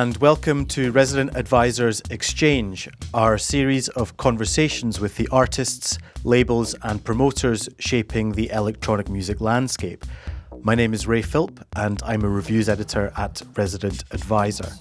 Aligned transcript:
And 0.00 0.16
welcome 0.16 0.64
to 0.68 0.92
Resident 0.92 1.36
Advisors 1.36 2.00
Exchange, 2.08 2.88
our 3.12 3.36
series 3.36 3.88
of 3.88 4.16
conversations 4.16 4.98
with 4.98 5.14
the 5.16 5.28
artists, 5.28 5.98
labels, 6.24 6.74
and 6.84 7.04
promoters 7.04 7.68
shaping 7.78 8.32
the 8.32 8.48
electronic 8.48 9.10
music 9.10 9.42
landscape. 9.42 10.06
My 10.62 10.74
name 10.74 10.94
is 10.94 11.06
Ray 11.06 11.20
Philp, 11.20 11.62
and 11.76 12.02
I'm 12.02 12.24
a 12.24 12.30
reviews 12.30 12.70
editor 12.70 13.12
at 13.18 13.42
Resident 13.56 14.04
Advisor. 14.10 14.72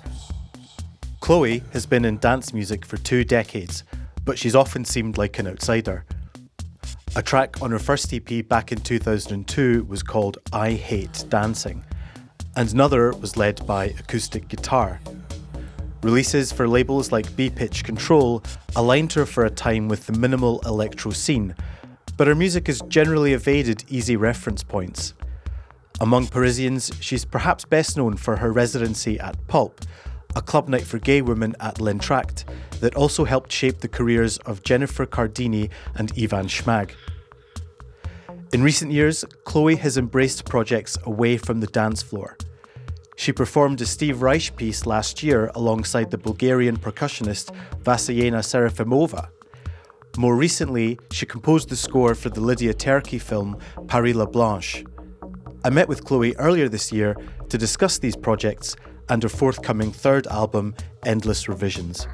Chloe 1.19 1.63
has 1.73 1.85
been 1.85 2.05
in 2.05 2.17
dance 2.19 2.53
music 2.53 2.85
for 2.85 2.95
two 2.95 3.25
decades, 3.25 3.83
but 4.23 4.39
she's 4.39 4.55
often 4.55 4.85
seemed 4.85 5.17
like 5.17 5.37
an 5.37 5.47
outsider. 5.47 6.05
A 7.17 7.21
track 7.21 7.61
on 7.61 7.71
her 7.71 7.79
first 7.79 8.13
EP 8.13 8.47
back 8.47 8.71
in 8.71 8.79
2002 8.79 9.83
was 9.83 10.01
called 10.01 10.37
I 10.53 10.71
Hate 10.71 11.25
Dancing 11.27 11.83
and 12.55 12.71
another 12.71 13.11
was 13.13 13.37
led 13.37 13.65
by 13.65 13.85
acoustic 13.99 14.47
guitar. 14.47 14.99
Releases 16.01 16.51
for 16.51 16.67
labels 16.67 17.11
like 17.11 17.25
BPitch 17.31 17.83
Control 17.83 18.41
aligned 18.75 19.11
her 19.13 19.25
for 19.25 19.45
a 19.45 19.49
time 19.49 19.87
with 19.87 20.05
the 20.05 20.17
minimal 20.17 20.59
electro 20.65 21.11
scene, 21.11 21.55
but 22.15 22.27
her 22.27 22.35
music 22.35 22.67
has 22.67 22.81
generally 22.87 23.33
evaded 23.33 23.83
easy 23.89 24.15
reference 24.15 24.63
points. 24.63 25.13
Among 26.01 26.27
Parisians, 26.27 26.91
she's 27.01 27.25
perhaps 27.25 27.65
best 27.65 27.97
known 27.97 28.15
for 28.15 28.37
her 28.37 28.53
residency 28.53 29.19
at 29.19 29.35
Pulp, 29.47 29.81
a 30.35 30.41
club 30.41 30.69
night 30.69 30.83
for 30.83 30.99
gay 30.99 31.21
women 31.21 31.55
at 31.59 31.81
L'Entracte 31.81 32.45
that 32.79 32.95
also 32.95 33.25
helped 33.25 33.51
shape 33.51 33.79
the 33.79 33.87
careers 33.87 34.37
of 34.39 34.63
Jennifer 34.63 35.05
Cardini 35.05 35.69
and 35.95 36.11
Ivan 36.17 36.45
Smagghe. 36.45 36.91
In 38.51 38.63
recent 38.63 38.91
years, 38.91 39.23
Chloe 39.43 39.75
has 39.75 39.95
embraced 39.95 40.45
projects 40.45 40.97
away 41.03 41.37
from 41.37 41.59
the 41.59 41.67
dance 41.67 42.01
floor. 42.01 42.35
She 43.15 43.31
performed 43.31 43.79
a 43.79 43.85
Steve 43.85 44.23
Reich 44.23 44.55
piece 44.55 44.87
last 44.87 45.21
year 45.21 45.51
alongside 45.53 46.09
the 46.09 46.17
Bulgarian 46.17 46.75
percussionist 46.75 47.55
Vassilena 47.83 48.39
Serafimova. 48.39 49.29
More 50.17 50.35
recently, 50.35 50.97
she 51.11 51.27
composed 51.27 51.69
the 51.69 51.75
score 51.75 52.15
for 52.15 52.29
the 52.29 52.41
Lidia 52.41 52.73
Terki 52.73 53.21
film 53.21 53.55
Paris 53.87 54.15
La 54.15 54.25
Blanche. 54.25 54.83
I 55.63 55.69
met 55.69 55.87
with 55.87 56.03
Chloe 56.03 56.35
earlier 56.37 56.67
this 56.67 56.91
year 56.91 57.15
to 57.49 57.57
discuss 57.57 57.99
these 57.99 58.15
projects 58.15 58.75
and 59.09 59.21
her 59.21 59.29
forthcoming 59.29 59.91
third 59.91 60.25
album, 60.25 60.73
Endless 61.05 61.47
Revisions. 61.47 62.07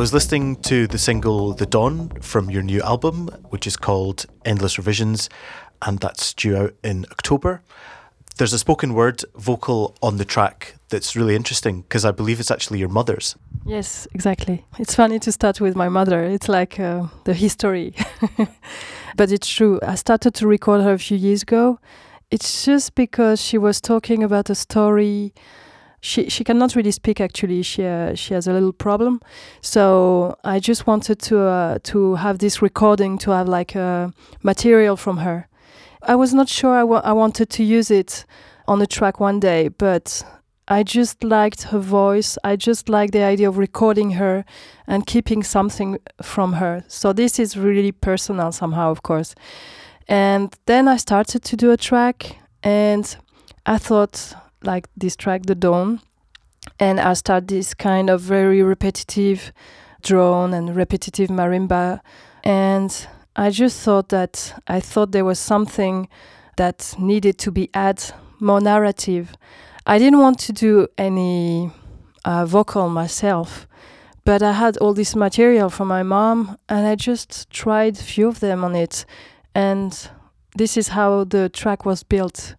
Was 0.06 0.14
listening 0.14 0.54
to 0.54 0.86
the 0.86 0.98
single 0.98 1.52
The 1.52 1.66
Dawn 1.66 2.10
from 2.20 2.48
your 2.48 2.62
new 2.62 2.80
album, 2.80 3.26
which 3.48 3.66
is 3.66 3.76
called 3.76 4.24
Endless 4.44 4.78
Revisions, 4.78 5.28
and 5.82 5.98
that's 5.98 6.32
due 6.32 6.56
out 6.56 6.74
in 6.84 7.06
October. 7.10 7.60
There's 8.36 8.52
a 8.52 8.58
spoken 8.60 8.94
word 8.94 9.24
vocal 9.34 9.96
on 10.04 10.18
the 10.18 10.24
track 10.24 10.76
that's 10.90 11.16
really 11.16 11.34
interesting 11.34 11.82
because 11.82 12.04
I 12.04 12.12
believe 12.12 12.38
it's 12.38 12.52
actually 12.52 12.78
your 12.78 12.88
mother's. 12.88 13.34
Yes, 13.64 14.06
exactly. 14.14 14.64
It's 14.78 14.94
funny 14.94 15.18
to 15.18 15.32
start 15.32 15.60
with 15.60 15.74
my 15.74 15.88
mother. 15.88 16.22
It's 16.22 16.48
like 16.48 16.78
uh, 16.78 17.08
the 17.24 17.34
history. 17.34 17.92
but 19.16 19.32
it's 19.32 19.48
true. 19.48 19.80
I 19.82 19.96
started 19.96 20.34
to 20.34 20.46
record 20.46 20.82
her 20.82 20.92
a 20.92 20.98
few 21.00 21.16
years 21.16 21.42
ago. 21.42 21.80
It's 22.30 22.64
just 22.64 22.94
because 22.94 23.42
she 23.42 23.58
was 23.58 23.80
talking 23.80 24.22
about 24.22 24.50
a 24.50 24.54
story 24.54 25.34
she 26.00 26.28
she 26.28 26.44
cannot 26.44 26.74
really 26.74 26.90
speak 26.92 27.20
actually. 27.20 27.62
She 27.62 27.84
uh, 27.84 28.14
she 28.14 28.34
has 28.34 28.46
a 28.46 28.52
little 28.52 28.72
problem. 28.72 29.20
So 29.60 30.36
i 30.44 30.58
just 30.60 30.86
wanted 30.86 31.18
to 31.20 31.38
uh, 31.40 31.78
to 31.84 32.14
have 32.16 32.38
this 32.38 32.62
recording 32.62 33.18
to 33.18 33.30
have 33.30 33.48
like 33.48 33.74
a 33.74 34.12
material 34.42 34.96
from 34.96 35.18
her. 35.18 35.48
I 36.02 36.14
was 36.14 36.32
not 36.32 36.48
sure 36.48 36.72
I, 36.72 36.84
wa- 36.84 37.02
I 37.04 37.12
wanted 37.12 37.50
to 37.50 37.64
use 37.64 37.90
it 37.90 38.24
on 38.68 38.80
a 38.82 38.86
track 38.86 39.20
one 39.20 39.40
day 39.40 39.68
but 39.68 40.22
i 40.68 40.82
just 40.82 41.22
liked 41.24 41.62
her 41.70 41.78
voice. 41.78 42.38
I 42.44 42.56
just 42.56 42.88
liked 42.88 43.12
the 43.12 43.22
idea 43.22 43.48
of 43.48 43.58
recording 43.58 44.12
her 44.12 44.44
and 44.86 45.06
keeping 45.06 45.44
something 45.44 45.98
from 46.22 46.54
her. 46.54 46.82
So 46.88 47.12
this 47.12 47.38
is 47.38 47.56
really 47.56 47.92
personal 47.92 48.52
somehow 48.52 48.90
of 48.90 49.02
course. 49.02 49.34
And 50.08 50.54
then 50.66 50.88
i 50.88 50.96
started 50.98 51.42
to 51.44 51.56
do 51.56 51.70
a 51.72 51.76
track 51.76 52.38
and 52.62 53.16
i 53.64 53.78
thought 53.78 54.34
like 54.62 54.88
this 54.96 55.16
track, 55.16 55.46
The 55.46 55.54
Dawn, 55.54 56.00
and 56.78 57.00
I 57.00 57.14
start 57.14 57.48
this 57.48 57.74
kind 57.74 58.10
of 58.10 58.20
very 58.20 58.62
repetitive 58.62 59.52
drone 60.02 60.54
and 60.54 60.74
repetitive 60.76 61.30
marimba, 61.30 62.00
and 62.44 63.06
I 63.34 63.50
just 63.50 63.82
thought 63.82 64.08
that 64.10 64.54
I 64.66 64.80
thought 64.80 65.12
there 65.12 65.24
was 65.24 65.38
something 65.38 66.08
that 66.56 66.94
needed 66.98 67.38
to 67.38 67.50
be 67.50 67.70
add 67.74 68.02
more 68.40 68.60
narrative. 68.60 69.34
I 69.86 69.98
didn't 69.98 70.20
want 70.20 70.38
to 70.40 70.52
do 70.52 70.88
any 70.98 71.70
uh, 72.24 72.46
vocal 72.46 72.88
myself, 72.88 73.66
but 74.24 74.42
I 74.42 74.52
had 74.52 74.76
all 74.78 74.94
this 74.94 75.14
material 75.14 75.70
from 75.70 75.88
my 75.88 76.02
mom, 76.02 76.58
and 76.68 76.86
I 76.86 76.94
just 76.96 77.50
tried 77.50 77.96
few 77.96 78.28
of 78.28 78.40
them 78.40 78.64
on 78.64 78.74
it, 78.74 79.04
and 79.54 80.10
this 80.56 80.76
is 80.76 80.88
how 80.88 81.24
the 81.24 81.48
track 81.48 81.84
was 81.84 82.02
built 82.02 82.56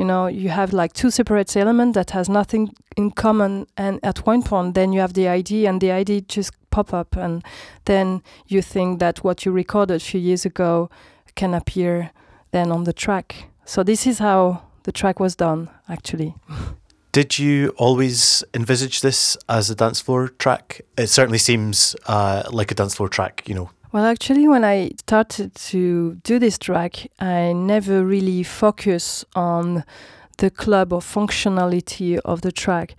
you 0.00 0.06
know 0.06 0.26
you 0.28 0.48
have 0.48 0.72
like 0.72 0.94
two 0.94 1.10
separate 1.10 1.54
elements 1.58 1.94
that 1.94 2.10
has 2.12 2.26
nothing 2.26 2.72
in 2.96 3.10
common 3.10 3.66
and 3.76 4.00
at 4.02 4.26
one 4.26 4.42
point 4.42 4.74
then 4.74 4.94
you 4.94 5.00
have 5.00 5.12
the 5.12 5.28
idea 5.28 5.68
and 5.68 5.82
the 5.82 5.90
idea 5.92 6.22
just 6.22 6.52
pop 6.70 6.94
up 6.94 7.16
and 7.16 7.44
then 7.84 8.22
you 8.48 8.62
think 8.62 8.98
that 8.98 9.22
what 9.22 9.44
you 9.44 9.52
recorded 9.52 9.96
a 9.96 10.00
few 10.00 10.18
years 10.18 10.46
ago 10.46 10.88
can 11.34 11.52
appear 11.52 12.10
then 12.50 12.72
on 12.72 12.84
the 12.84 12.94
track 12.94 13.44
so 13.66 13.82
this 13.82 14.06
is 14.06 14.18
how 14.18 14.62
the 14.84 14.92
track 14.92 15.20
was 15.20 15.36
done 15.36 15.68
actually 15.88 16.34
Did 17.12 17.40
you 17.40 17.74
always 17.76 18.44
envisage 18.54 19.00
this 19.00 19.36
as 19.48 19.68
a 19.68 19.74
dance 19.74 20.00
floor 20.00 20.28
track? 20.28 20.82
It 20.96 21.08
certainly 21.08 21.38
seems 21.38 21.96
uh, 22.06 22.44
like 22.52 22.70
a 22.70 22.74
dance 22.76 22.94
floor 22.94 23.08
track, 23.08 23.42
you 23.48 23.54
know, 23.56 23.70
well, 23.92 24.04
actually, 24.04 24.46
when 24.46 24.64
I 24.64 24.90
started 24.98 25.54
to 25.54 26.14
do 26.22 26.38
this 26.38 26.58
track, 26.58 27.10
I 27.18 27.52
never 27.52 28.04
really 28.04 28.42
focus 28.42 29.24
on 29.34 29.84
the 30.38 30.50
club 30.50 30.92
or 30.92 31.00
functionality 31.00 32.18
of 32.24 32.42
the 32.42 32.52
track. 32.52 32.94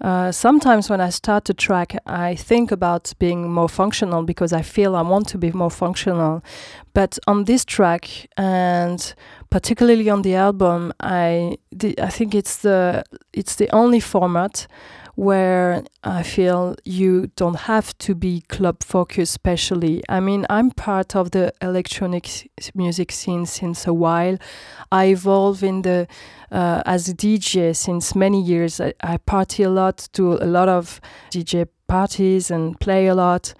Uh, 0.00 0.30
sometimes 0.32 0.90
when 0.90 1.00
I 1.00 1.10
start 1.10 1.48
a 1.48 1.54
track, 1.54 1.96
I 2.06 2.34
think 2.34 2.72
about 2.72 3.12
being 3.18 3.50
more 3.50 3.68
functional 3.68 4.22
because 4.24 4.52
I 4.52 4.62
feel 4.62 4.96
I 4.96 5.02
want 5.02 5.28
to 5.28 5.38
be 5.38 5.50
more 5.52 5.70
functional. 5.70 6.42
But 6.92 7.18
on 7.26 7.44
this 7.44 7.64
track, 7.64 8.28
and 8.36 9.14
particularly 9.50 10.10
on 10.10 10.22
the 10.22 10.34
album, 10.34 10.92
I 11.00 11.56
I 12.02 12.10
think 12.10 12.34
it's 12.34 12.58
the 12.58 13.04
it's 13.32 13.54
the 13.56 13.70
only 13.74 14.00
format 14.00 14.66
where 15.16 15.84
I 16.02 16.22
feel 16.22 16.76
you 16.84 17.30
don't 17.36 17.60
have 17.60 17.96
to 17.98 18.14
be 18.14 18.42
club 18.48 18.82
focused, 18.82 19.32
especially. 19.32 20.02
I 20.08 20.20
mean, 20.20 20.44
I'm 20.50 20.70
part 20.70 21.14
of 21.14 21.30
the 21.30 21.52
electronic 21.62 22.50
music 22.74 23.12
scene 23.12 23.46
since 23.46 23.86
a 23.86 23.94
while. 23.94 24.38
I 24.90 25.06
evolve 25.06 25.62
in 25.62 25.82
the 25.82 26.08
uh, 26.50 26.82
as 26.86 27.08
a 27.08 27.14
DJ 27.14 27.74
since 27.76 28.14
many 28.14 28.42
years. 28.42 28.80
I, 28.80 28.94
I 29.02 29.18
party 29.18 29.62
a 29.62 29.70
lot, 29.70 30.08
do 30.12 30.34
a 30.34 30.46
lot 30.46 30.68
of 30.68 31.00
DJ 31.30 31.68
parties, 31.86 32.50
and 32.50 32.78
play 32.80 33.06
a 33.06 33.14
lot. 33.14 33.54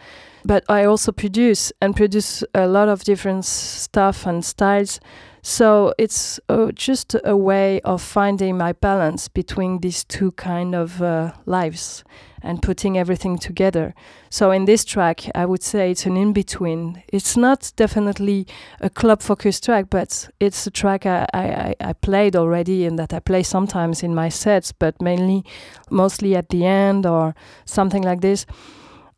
But 0.45 0.65
I 0.69 0.85
also 0.85 1.11
produce 1.11 1.73
and 1.81 1.97
produce 1.97 2.45
a 2.55 2.67
lot 2.67 2.89
of 2.89 3.05
different 3.05 3.45
stuff 3.45 4.27
and 4.27 4.45
styles. 4.45 5.01
So 5.47 5.93
it's 5.99 6.41
uh, 6.49 6.73
just 6.73 7.15
a 7.23 7.37
way 7.37 7.83
of 7.83 8.01
finding 8.01 8.57
my 8.57 8.73
balance 8.73 9.29
between 9.29 9.81
these 9.81 10.03
two 10.03 10.33
kind 10.33 10.75
of 10.75 11.03
uh, 11.03 11.33
lives 11.45 12.03
and 12.43 12.63
putting 12.63 12.97
everything 12.97 13.37
together. 13.37 13.95
So 14.31 14.53
in 14.53 14.65
this 14.65 14.87
track, 14.87 15.31
I 15.35 15.45
would 15.45 15.63
say 15.63 15.91
it's 15.91 16.07
an 16.07 16.17
in 16.17 16.33
between. 16.33 17.03
It's 17.09 17.37
not 17.37 17.73
definitely 17.77 18.47
a 18.81 18.89
club 18.89 19.21
focused 19.21 19.65
track, 19.65 19.91
but 19.91 20.31
it's 20.41 20.67
a 20.67 20.71
track 20.71 21.05
I, 21.05 21.27
I, 21.35 21.75
I 21.79 21.93
played 21.93 22.37
already 22.37 22.87
and 22.87 22.99
that 22.99 23.13
I 23.13 23.19
play 23.19 23.43
sometimes 23.43 24.03
in 24.03 24.15
my 24.15 24.31
sets, 24.31 24.73
but 24.73 25.03
mainly, 25.03 25.45
mostly 25.91 26.35
at 26.35 26.49
the 26.49 26.65
end 26.65 27.05
or 27.05 27.35
something 27.67 28.03
like 28.03 28.23
this. 28.23 28.47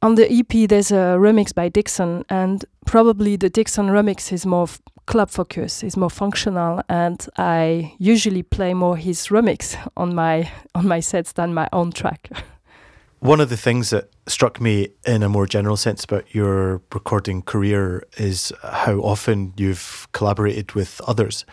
On 0.03 0.17
the 0.17 0.29
EP, 0.29 0.69
there's 0.69 0.91
a 0.91 1.17
remix 1.19 1.55
by 1.55 1.69
Dixon, 1.69 2.25
and 2.29 2.65
probably 2.85 3.37
the 3.37 3.49
Dixon 3.49 3.87
remix 3.87 4.33
is 4.33 4.45
more 4.45 4.67
club 5.07 5.31
focus 5.31 5.83
is 5.83 5.97
more 5.97 6.11
functional 6.11 6.83
and 6.89 7.27
I 7.39 7.95
usually 7.99 8.43
play 8.43 8.75
more 8.75 8.97
his 8.97 9.29
remix 9.29 9.77
on 9.97 10.15
my 10.15 10.51
on 10.75 10.87
my 10.87 11.01
sets 11.01 11.33
than 11.33 11.55
my 11.55 11.69
own 11.73 11.93
track. 11.93 12.31
One 13.21 13.41
of 13.41 13.49
the 13.49 13.57
things 13.57 13.91
that 13.91 14.11
struck 14.27 14.61
me 14.61 14.89
in 15.07 15.23
a 15.23 15.29
more 15.29 15.47
general 15.47 15.77
sense 15.77 16.05
about 16.05 16.35
your 16.35 16.83
recording 16.93 17.43
career 17.43 18.07
is 18.19 18.53
how 18.63 18.97
often 18.97 19.55
you've 19.57 20.07
collaborated 20.13 20.73
with 20.73 21.01
others. 21.07 21.47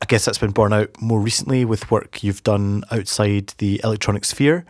I 0.00 0.06
guess 0.06 0.24
that's 0.24 0.38
been 0.38 0.52
borne 0.52 0.72
out 0.72 0.90
more 1.00 1.20
recently 1.20 1.64
with 1.64 1.90
work 1.90 2.24
you've 2.24 2.42
done 2.42 2.82
outside 2.90 3.52
the 3.58 3.80
electronic 3.84 4.24
sphere. 4.24 4.64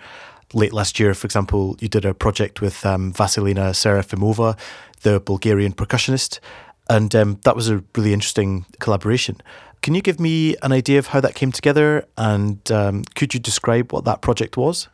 Late 0.52 0.73
last 0.75 1.00
year, 1.00 1.14
for 1.14 1.26
example, 1.26 1.76
you 1.81 1.88
did 1.88 2.05
a 2.05 2.12
project 2.12 2.61
with 2.61 2.85
um, 2.85 3.12
Vassilena 3.14 3.70
Serafimova, 3.73 4.58
the 5.02 5.20
Bulgarian 5.20 5.73
percussionist, 5.73 6.40
and 6.88 7.14
um, 7.14 7.38
that 7.44 7.56
was 7.56 7.69
a 7.69 7.82
really 7.96 8.12
interesting 8.12 8.67
collaboration. 8.79 9.37
Can 9.82 9.94
you 9.94 10.02
give 10.02 10.20
me 10.20 10.55
an 10.62 10.70
idea 10.70 10.99
of 10.99 11.08
how 11.08 11.20
that 11.20 11.34
came 11.34 11.50
together 11.50 12.06
and 12.17 12.70
um, 12.70 13.02
could 13.17 13.34
you 13.34 13.40
describe 13.40 13.93
what 13.93 14.05
that 14.05 14.20
project 14.20 14.56
was? 14.56 14.88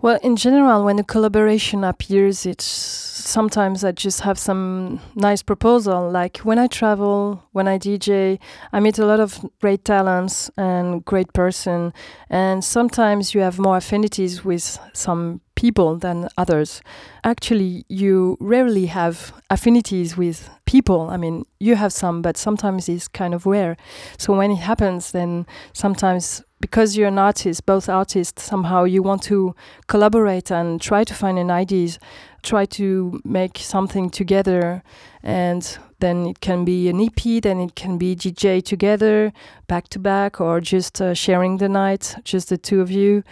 Well, 0.00 0.20
in 0.22 0.36
general, 0.36 0.84
when 0.84 1.00
a 1.00 1.04
collaboration 1.04 1.82
appears, 1.82 2.46
it's 2.46 2.64
sometimes 2.64 3.82
I 3.82 3.90
just 3.90 4.20
have 4.20 4.38
some 4.38 5.00
nice 5.16 5.42
proposal. 5.42 6.08
Like 6.08 6.38
when 6.38 6.56
I 6.56 6.68
travel, 6.68 7.42
when 7.50 7.66
I 7.66 7.78
DJ, 7.78 8.38
I 8.72 8.78
meet 8.78 9.00
a 9.00 9.06
lot 9.06 9.18
of 9.18 9.44
great 9.60 9.84
talents 9.84 10.52
and 10.56 11.04
great 11.04 11.32
person, 11.32 11.92
and 12.30 12.64
sometimes 12.64 13.34
you 13.34 13.40
have 13.40 13.58
more 13.58 13.76
affinities 13.76 14.44
with 14.44 14.78
some 14.92 15.40
people 15.56 15.96
than 15.96 16.28
others. 16.38 16.80
Actually, 17.24 17.84
you 17.88 18.36
rarely 18.38 18.86
have 18.86 19.32
affinities 19.50 20.16
with 20.16 20.48
people. 20.64 21.10
I 21.10 21.16
mean, 21.16 21.44
you 21.58 21.74
have 21.74 21.92
some, 21.92 22.22
but 22.22 22.36
sometimes 22.36 22.88
it's 22.88 23.08
kind 23.08 23.34
of 23.34 23.46
rare. 23.46 23.76
So 24.16 24.32
when 24.36 24.52
it 24.52 24.60
happens, 24.60 25.10
then 25.10 25.44
sometimes 25.72 26.44
because 26.60 26.96
you're 26.96 27.08
an 27.08 27.18
artist, 27.18 27.66
both 27.66 27.88
artists, 27.88 28.42
somehow 28.42 28.84
you 28.84 29.02
want 29.02 29.22
to 29.24 29.54
collaborate 29.86 30.50
and 30.50 30.80
try 30.80 31.04
to 31.04 31.14
find 31.14 31.38
an 31.38 31.50
ideas, 31.50 31.98
try 32.42 32.64
to 32.64 33.20
make 33.24 33.58
something 33.58 34.10
together, 34.10 34.82
and 35.22 35.78
then 36.00 36.26
it 36.26 36.40
can 36.40 36.64
be 36.64 36.88
an 36.88 37.00
EP, 37.00 37.42
then 37.42 37.60
it 37.60 37.74
can 37.74 37.98
be 37.98 38.14
DJ 38.14 38.62
together, 38.62 39.32
back 39.66 39.88
to 39.88 39.98
back, 39.98 40.40
or 40.40 40.60
just 40.60 41.00
uh, 41.00 41.14
sharing 41.14 41.58
the 41.58 41.68
night, 41.68 42.16
just 42.24 42.48
the 42.48 42.58
two 42.58 42.80
of 42.80 42.90
you. 42.90 43.22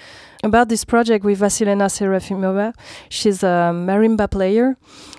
About 0.43 0.69
this 0.69 0.85
project 0.85 1.25
with 1.25 1.41
Vassilena 1.41 1.89
Serafimova, 1.89 2.75
she's 3.09 3.43
a 3.43 3.73
marimba 3.73 4.31
player. 4.31 4.77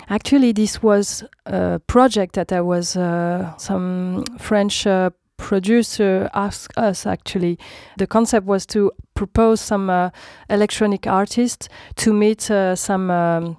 Actually, 0.08 0.52
this 0.52 0.82
was 0.82 1.24
a 1.46 1.80
project 1.86 2.34
that 2.34 2.52
I 2.52 2.60
was 2.60 2.96
uh, 2.96 3.56
some 3.56 4.24
French. 4.38 4.86
Uh, 4.86 5.10
producer 5.38 6.28
asked 6.34 6.76
us 6.76 7.06
actually. 7.06 7.58
The 7.96 8.06
concept 8.06 8.46
was 8.46 8.66
to 8.66 8.92
propose 9.14 9.60
some 9.62 9.88
uh, 9.88 10.10
electronic 10.50 11.06
artists 11.06 11.68
to 11.96 12.12
meet 12.12 12.50
uh, 12.50 12.76
some 12.76 13.10
um, 13.10 13.56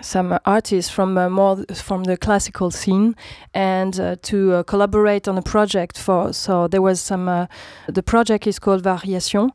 some 0.00 0.38
artists 0.46 0.90
from 0.90 1.18
uh, 1.18 1.28
more 1.28 1.64
from 1.74 2.04
the 2.04 2.16
classical 2.16 2.70
scene 2.70 3.14
and 3.52 4.00
uh, 4.00 4.16
to 4.22 4.54
uh, 4.54 4.62
collaborate 4.62 5.28
on 5.28 5.36
a 5.36 5.42
project 5.42 5.98
for 5.98 6.32
so 6.32 6.66
there 6.68 6.80
was 6.80 7.00
some 7.00 7.28
uh, 7.28 7.46
the 7.86 8.02
project 8.02 8.46
is 8.46 8.58
called 8.58 8.82
variation 8.82 9.50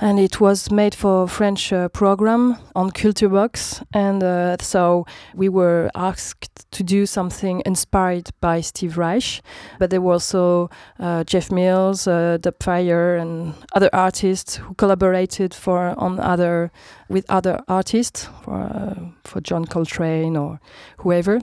and 0.00 0.20
it 0.20 0.40
was 0.40 0.70
made 0.70 0.94
for 0.94 1.24
a 1.24 1.26
French 1.26 1.72
uh, 1.72 1.88
program 1.88 2.56
on 2.76 2.90
Culturebox. 2.90 3.82
And 3.92 4.22
uh, 4.22 4.56
so 4.60 5.06
we 5.34 5.48
were 5.48 5.90
asked 5.94 6.70
to 6.70 6.82
do 6.82 7.04
something 7.06 7.62
inspired 7.66 8.30
by 8.40 8.60
Steve 8.60 8.96
Reich, 8.96 9.42
but 9.78 9.90
there 9.90 10.00
were 10.00 10.12
also 10.12 10.70
uh, 11.00 11.24
Jeff 11.24 11.50
Mills, 11.50 12.06
uh, 12.06 12.38
Dubfire, 12.40 13.20
and 13.20 13.54
other 13.74 13.90
artists 13.92 14.56
who 14.56 14.74
collaborated 14.74 15.52
for 15.52 15.94
on 15.98 16.20
other 16.20 16.70
with 17.08 17.24
other 17.28 17.60
artists 17.68 18.28
for 18.42 18.54
uh, 18.54 18.94
for 19.24 19.40
John 19.40 19.64
Coltrane 19.64 20.36
or 20.36 20.60
whoever. 20.98 21.40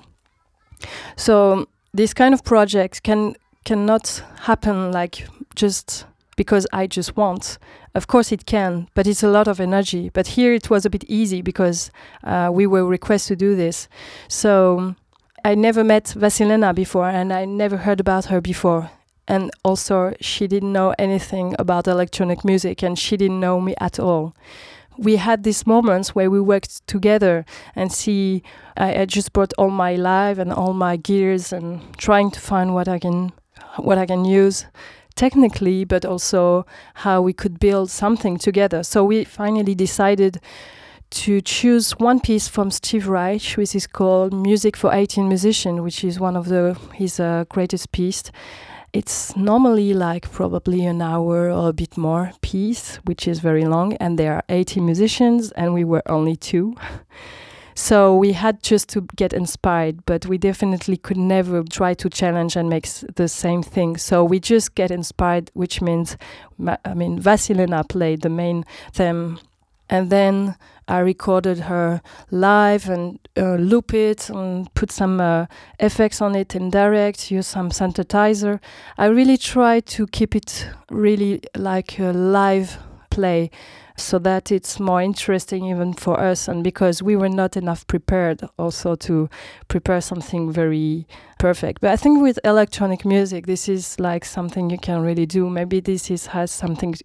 So 1.16 1.68
this 1.94 2.14
kind 2.14 2.34
of 2.34 2.44
project 2.44 3.04
can 3.04 3.36
cannot 3.66 4.24
happen 4.42 4.92
like 4.92 5.28
just 5.56 6.06
because 6.36 6.68
I 6.74 6.88
just 6.88 7.15
want. 7.15 7.58
Of 7.94 8.08
course, 8.08 8.32
it 8.32 8.46
can, 8.46 8.88
but 8.94 9.08
it's 9.08 9.24
a 9.24 9.30
lot 9.30 9.48
of 9.48 9.60
energy. 9.60 10.10
But 10.10 10.27
here 10.27 10.54
it 10.54 10.70
was 10.70 10.86
a 10.86 10.89
bit 10.89 11.04
easy 11.06 11.42
because 11.42 11.92
uh, 12.24 12.50
we 12.51 12.68
were 12.68 12.86
requested 12.86 13.39
to 13.39 13.46
do 13.46 13.56
this. 13.56 13.88
So 14.27 14.96
I 15.44 15.56
never 15.56 15.84
met 15.84 16.13
Vassilena 16.18 16.74
before, 16.74 17.08
and 17.08 17.32
I 17.32 17.46
never 17.46 17.77
heard 17.77 18.00
about 18.00 18.25
her 18.25 18.42
before. 18.42 18.92
And 19.27 19.50
also, 19.63 20.13
she 20.22 20.48
didn't 20.48 20.74
know 20.74 20.94
anything 21.00 21.56
about 21.58 21.88
electronic 21.88 22.44
music, 22.46 22.84
and 22.84 23.00
she 23.00 23.18
didn't 23.18 23.39
know 23.39 23.60
me 23.60 23.74
at 23.80 24.00
all. 24.00 24.36
We 24.98 25.18
had 25.18 25.44
these 25.44 25.68
moments 25.68 26.15
where 26.15 26.30
we 26.30 26.39
worked 26.39 26.86
together 26.88 27.46
and 27.75 27.92
see. 27.92 28.44
I, 28.77 29.01
I 29.01 29.06
just 29.06 29.34
brought 29.34 29.54
all 29.58 29.70
my 29.70 29.96
live 29.96 30.39
and 30.39 30.54
all 30.54 30.74
my 30.74 30.96
gears 30.96 31.51
and 31.51 31.82
trying 31.98 32.32
to 32.32 32.39
find 32.39 32.74
what 32.74 32.88
I 32.88 33.00
can, 33.00 33.34
what 33.77 33.98
I 33.98 34.06
can 34.06 34.25
use 34.25 34.65
technically, 35.15 35.86
but 35.86 36.05
also 36.05 36.65
how 36.95 37.22
we 37.22 37.34
could 37.34 37.60
build 37.60 37.89
something 37.89 38.38
together. 38.38 38.84
So 38.84 39.03
we 39.03 39.24
finally 39.24 39.75
decided 39.75 40.39
to 41.12 41.41
choose 41.41 41.91
one 41.93 42.19
piece 42.19 42.48
from 42.48 42.72
Steve 42.72 43.07
Reich, 43.07 43.53
which 43.53 43.75
is 43.75 43.88
called 43.88 44.34
"Music 44.34 44.75
for 44.75 44.93
18 44.93 45.27
Musicians," 45.27 45.81
which 45.81 46.03
is 46.03 46.19
one 46.19 46.36
of 46.36 46.48
the 46.48 46.77
his 46.93 47.19
uh, 47.19 47.45
greatest 47.50 47.91
pieces. 47.91 48.31
It's 48.93 49.36
normally 49.36 49.93
like 49.93 50.31
probably 50.31 50.86
an 50.86 51.01
hour 51.01 51.51
or 51.51 51.69
a 51.69 51.74
bit 51.74 51.98
more 51.98 52.31
piece, 52.41 52.95
which 53.03 53.27
is 53.27 53.39
very 53.39 53.65
long, 53.65 53.93
and 53.95 54.17
there 54.17 54.34
are 54.34 54.43
18 54.48 54.86
musicians, 54.86 55.51
and 55.51 55.74
we 55.74 55.84
were 55.84 56.03
only 56.05 56.36
two. 56.36 56.75
So 57.77 58.15
we 58.15 58.32
had 58.32 58.63
just 58.63 58.88
to 58.89 59.01
get 59.17 59.34
inspired, 59.34 60.05
but 60.05 60.25
we 60.25 60.38
definitely 60.38 60.96
could 60.96 61.17
never 61.17 61.62
try 61.63 61.94
to 61.96 62.10
challenge 62.10 62.55
and 62.55 62.70
make 62.70 62.88
the 63.15 63.27
same 63.27 63.62
thing. 63.62 63.98
So 63.98 64.24
we 64.24 64.39
just 64.39 64.75
get 64.75 64.91
inspired, 64.91 65.51
which 65.53 65.82
means, 65.82 66.15
I 66.86 66.94
mean, 66.94 67.20
Vassilena 67.20 67.88
played 67.88 68.22
the 68.22 68.29
main 68.29 68.63
theme, 68.94 69.39
and 69.89 70.10
then 70.10 70.55
I 70.88 71.00
recorded 71.00 71.60
her 71.60 72.01
live 72.32 72.88
and 72.88 73.20
uh, 73.36 73.55
loop 73.55 73.94
it 73.94 74.29
and 74.29 74.74
put 74.74 74.89
some 74.89 75.20
uh, 75.20 75.48
effects 75.77 76.22
on 76.22 76.34
it 76.34 76.55
in 76.55 76.70
direct, 76.70 77.29
use 77.29 77.48
some 77.48 77.72
synthesizer. 77.72 78.62
I 78.98 79.08
really 79.08 79.38
try 79.38 79.82
to 79.82 80.08
keep 80.08 80.34
it 80.34 80.70
really 80.89 81.41
like 81.58 82.00
a 82.00 82.13
live 82.13 82.77
play 83.10 83.51
so 83.98 84.20
that 84.20 84.52
it's 84.52 84.80
more 84.80 85.02
interesting 85.02 85.66
even 85.66 85.94
for 85.94 86.20
us 86.20 86.48
and 86.48 86.64
because 86.64 87.02
we 87.02 87.16
were 87.16 87.30
not 87.30 87.56
enough 87.56 87.88
prepared 87.88 88.42
also 88.60 88.96
to 88.96 89.30
prepare 89.68 90.02
something 90.02 90.52
very 90.52 91.08
perfect. 91.40 91.82
But 91.82 91.92
i 91.92 91.96
think 91.96 92.22
with 92.22 92.40
electronic 92.44 93.06
music 93.06 93.46
this 93.46 93.70
is 93.70 94.00
like 94.00 94.25
something 94.25 94.70
you 94.70 94.78
can 94.78 95.02
really 95.02 95.25
do. 95.25 95.50
Maybe 95.50 95.80
this 95.80 96.12
is 96.12 96.28
has 96.28 96.52
something 96.52 96.96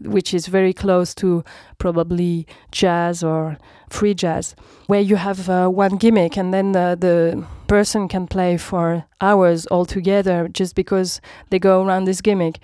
which 0.00 0.34
is 0.34 0.46
very 0.46 0.72
close 0.72 1.14
to 1.16 1.42
probably 1.78 2.46
jazz 2.70 3.22
or 3.22 3.56
free 3.88 4.14
jazz 4.14 4.54
where 4.86 5.00
you 5.00 5.16
have 5.16 5.48
uh, 5.48 5.68
one 5.68 5.96
gimmick 5.96 6.36
and 6.36 6.52
then 6.52 6.74
uh, 6.76 6.94
the 6.94 7.44
person 7.66 8.08
can 8.08 8.26
play 8.26 8.56
for 8.56 9.04
hours 9.20 9.66
all 9.66 9.84
together 9.86 10.48
just 10.48 10.74
because 10.74 11.20
they 11.50 11.58
go 11.58 11.84
around 11.84 12.04
this 12.04 12.20
gimmick 12.20 12.58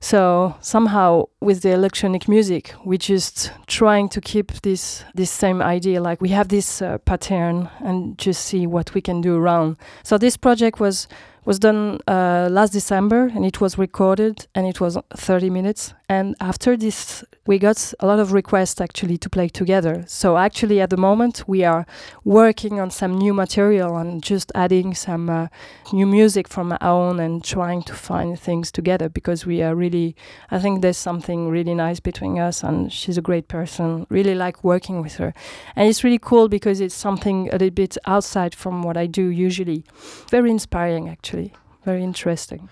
so 0.00 0.54
somehow 0.60 1.26
with 1.40 1.60
the 1.60 1.72
electronic 1.72 2.26
music, 2.26 2.74
we 2.84 2.96
just 2.96 3.52
trying 3.66 4.08
to 4.10 4.20
keep 4.20 4.52
this 4.62 5.04
this 5.14 5.30
same 5.30 5.60
idea. 5.60 6.00
Like 6.00 6.22
we 6.22 6.30
have 6.30 6.48
this 6.48 6.80
uh, 6.80 6.98
pattern 6.98 7.68
and 7.80 8.16
just 8.16 8.46
see 8.46 8.66
what 8.66 8.94
we 8.94 9.02
can 9.02 9.20
do 9.20 9.36
around. 9.36 9.76
So 10.02 10.16
this 10.16 10.38
project 10.38 10.80
was 10.80 11.06
was 11.44 11.58
done 11.58 12.00
uh, 12.06 12.48
last 12.50 12.72
December 12.72 13.30
and 13.34 13.44
it 13.44 13.60
was 13.60 13.76
recorded 13.76 14.46
and 14.54 14.66
it 14.66 14.80
was 14.80 14.96
30 15.16 15.50
minutes. 15.50 15.94
And 16.10 16.34
after 16.40 16.76
this, 16.76 17.22
we 17.46 17.60
got 17.60 17.94
a 18.00 18.06
lot 18.08 18.18
of 18.18 18.32
requests 18.32 18.80
actually 18.80 19.16
to 19.18 19.30
play 19.30 19.48
together. 19.48 20.02
So 20.08 20.38
actually, 20.38 20.80
at 20.80 20.90
the 20.90 20.96
moment, 20.96 21.44
we 21.46 21.62
are 21.62 21.86
working 22.24 22.80
on 22.80 22.90
some 22.90 23.16
new 23.16 23.32
material 23.32 23.96
and 23.96 24.20
just 24.20 24.50
adding 24.56 24.92
some 24.92 25.30
uh, 25.30 25.46
new 25.92 26.06
music 26.06 26.48
from 26.48 26.72
our 26.72 26.82
own 26.82 27.20
and 27.20 27.44
trying 27.44 27.84
to 27.84 27.94
find 27.94 28.36
things 28.36 28.72
together 28.72 29.08
because 29.08 29.46
we 29.46 29.62
are 29.62 29.76
really, 29.76 30.16
I 30.50 30.58
think 30.58 30.82
there's 30.82 30.96
something 30.96 31.48
really 31.48 31.74
nice 31.74 32.00
between 32.00 32.40
us 32.40 32.64
and 32.64 32.92
she's 32.92 33.16
a 33.16 33.22
great 33.22 33.46
person. 33.46 34.04
Really 34.10 34.34
like 34.34 34.64
working 34.64 35.02
with 35.02 35.14
her. 35.18 35.32
And 35.76 35.88
it's 35.88 36.02
really 36.02 36.18
cool 36.20 36.48
because 36.48 36.80
it's 36.80 36.92
something 36.92 37.50
a 37.50 37.52
little 37.52 37.70
bit 37.70 37.96
outside 38.08 38.52
from 38.52 38.82
what 38.82 38.96
I 38.96 39.06
do 39.06 39.28
usually. 39.28 39.84
Very 40.28 40.50
inspiring, 40.50 41.08
actually. 41.08 41.52
Very 41.84 42.02
interesting. 42.02 42.68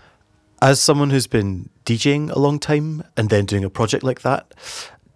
As 0.61 0.81
someone 0.81 1.11
who's 1.11 1.29
been 1.29 1.71
DJing 1.85 2.31
a 2.31 2.39
long 2.39 2.59
time 2.59 3.05
and 3.17 3.31
then 3.31 3.47
doing 3.47 3.63
a 3.63 3.71
project 3.71 4.03
like 4.03 4.23
that, 4.23 4.55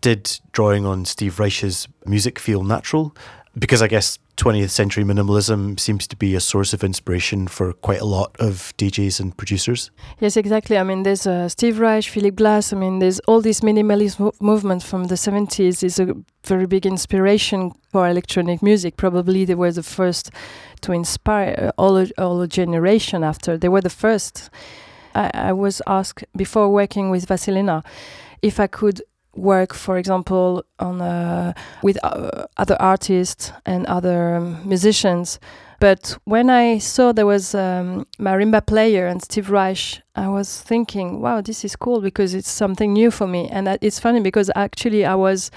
did 0.01 0.39
drawing 0.53 0.87
on 0.87 1.05
Steve 1.05 1.41
Reich's 1.41 1.89
music 2.07 2.39
feel 2.39 2.63
natural? 2.63 3.15
Because 3.59 3.83
I 3.83 3.89
guess 3.89 4.19
20th 4.37 4.71
century 4.71 5.05
minimalism 5.05 5.79
seems 5.79 6.07
to 6.07 6.17
be 6.17 6.35
a 6.35 6.41
source 6.41 6.73
of 6.73 6.83
inspiration 6.83 7.47
for 7.47 7.73
quite 7.73 8.01
a 8.01 8.05
lot 8.05 8.35
of 8.39 8.73
DJs 8.79 9.21
and 9.21 9.37
producers. 9.37 9.91
Yes, 10.21 10.37
exactly. 10.37 10.79
I 10.79 10.85
mean, 10.85 11.03
there's 11.03 11.27
uh, 11.27 11.49
Steve 11.49 11.79
Reich, 11.79 12.05
Philip 12.05 12.37
Glass. 12.37 12.73
I 12.73 12.77
mean, 12.77 12.99
there's 13.01 13.21
all 13.21 13.41
this 13.41 13.61
minimalist 13.61 14.19
mo- 14.19 14.33
movement 14.41 14.83
from 14.83 15.05
the 15.05 15.17
70s 15.17 15.83
is 15.83 15.99
a 15.99 16.15
very 16.45 16.67
big 16.67 16.87
inspiration 16.87 17.73
for 17.91 18.09
electronic 18.09 18.63
music. 18.63 18.97
Probably 18.97 19.45
they 19.45 19.55
were 19.55 19.73
the 19.73 19.83
first 19.83 20.31
to 20.81 20.93
inspire 20.93 21.73
all 21.77 21.99
a, 21.99 22.09
all 22.17 22.41
a 22.41 22.49
generation 22.49 23.23
after. 23.23 23.59
They 23.59 23.69
were 23.69 23.83
the 23.83 23.91
first. 23.91 24.51
I, 25.15 25.31
I 25.35 25.53
was 25.53 25.83
asked 25.87 26.25
before 26.37 26.69
working 26.69 27.11
with 27.11 27.27
Vassilena 27.27 27.85
if 28.43 28.59
I 28.59 28.67
could 28.67 29.03
work, 29.35 29.73
for 29.73 29.97
example, 29.97 30.65
on 30.79 31.01
uh, 31.01 31.53
with 31.83 31.99
uh, 32.03 32.47
other 32.57 32.77
artists 32.81 33.53
and 33.65 33.87
other 33.87 34.37
um, 34.37 34.61
musicians. 34.69 35.39
But 35.81 36.17
when 36.25 36.49
I 36.49 36.79
saw 36.79 37.13
there 37.13 37.27
was 37.27 37.55
um, 37.55 38.07
marimba 38.19 38.65
player 38.65 39.07
and 39.07 39.21
Steve 39.21 39.51
Reich, 39.51 40.01
I 40.15 40.29
was 40.29 40.61
thinking, 40.61 41.21
wow, 41.21 41.41
this 41.41 41.65
is 41.65 41.75
cool 41.75 42.01
because 42.01 42.35
it's 42.35 42.51
something 42.51 42.93
new 42.93 43.11
for 43.11 43.27
me. 43.27 43.49
And 43.49 43.67
it's 43.81 43.99
funny 43.99 44.21
because 44.21 44.51
actually 44.55 45.05
I 45.05 45.17
was 45.17 45.51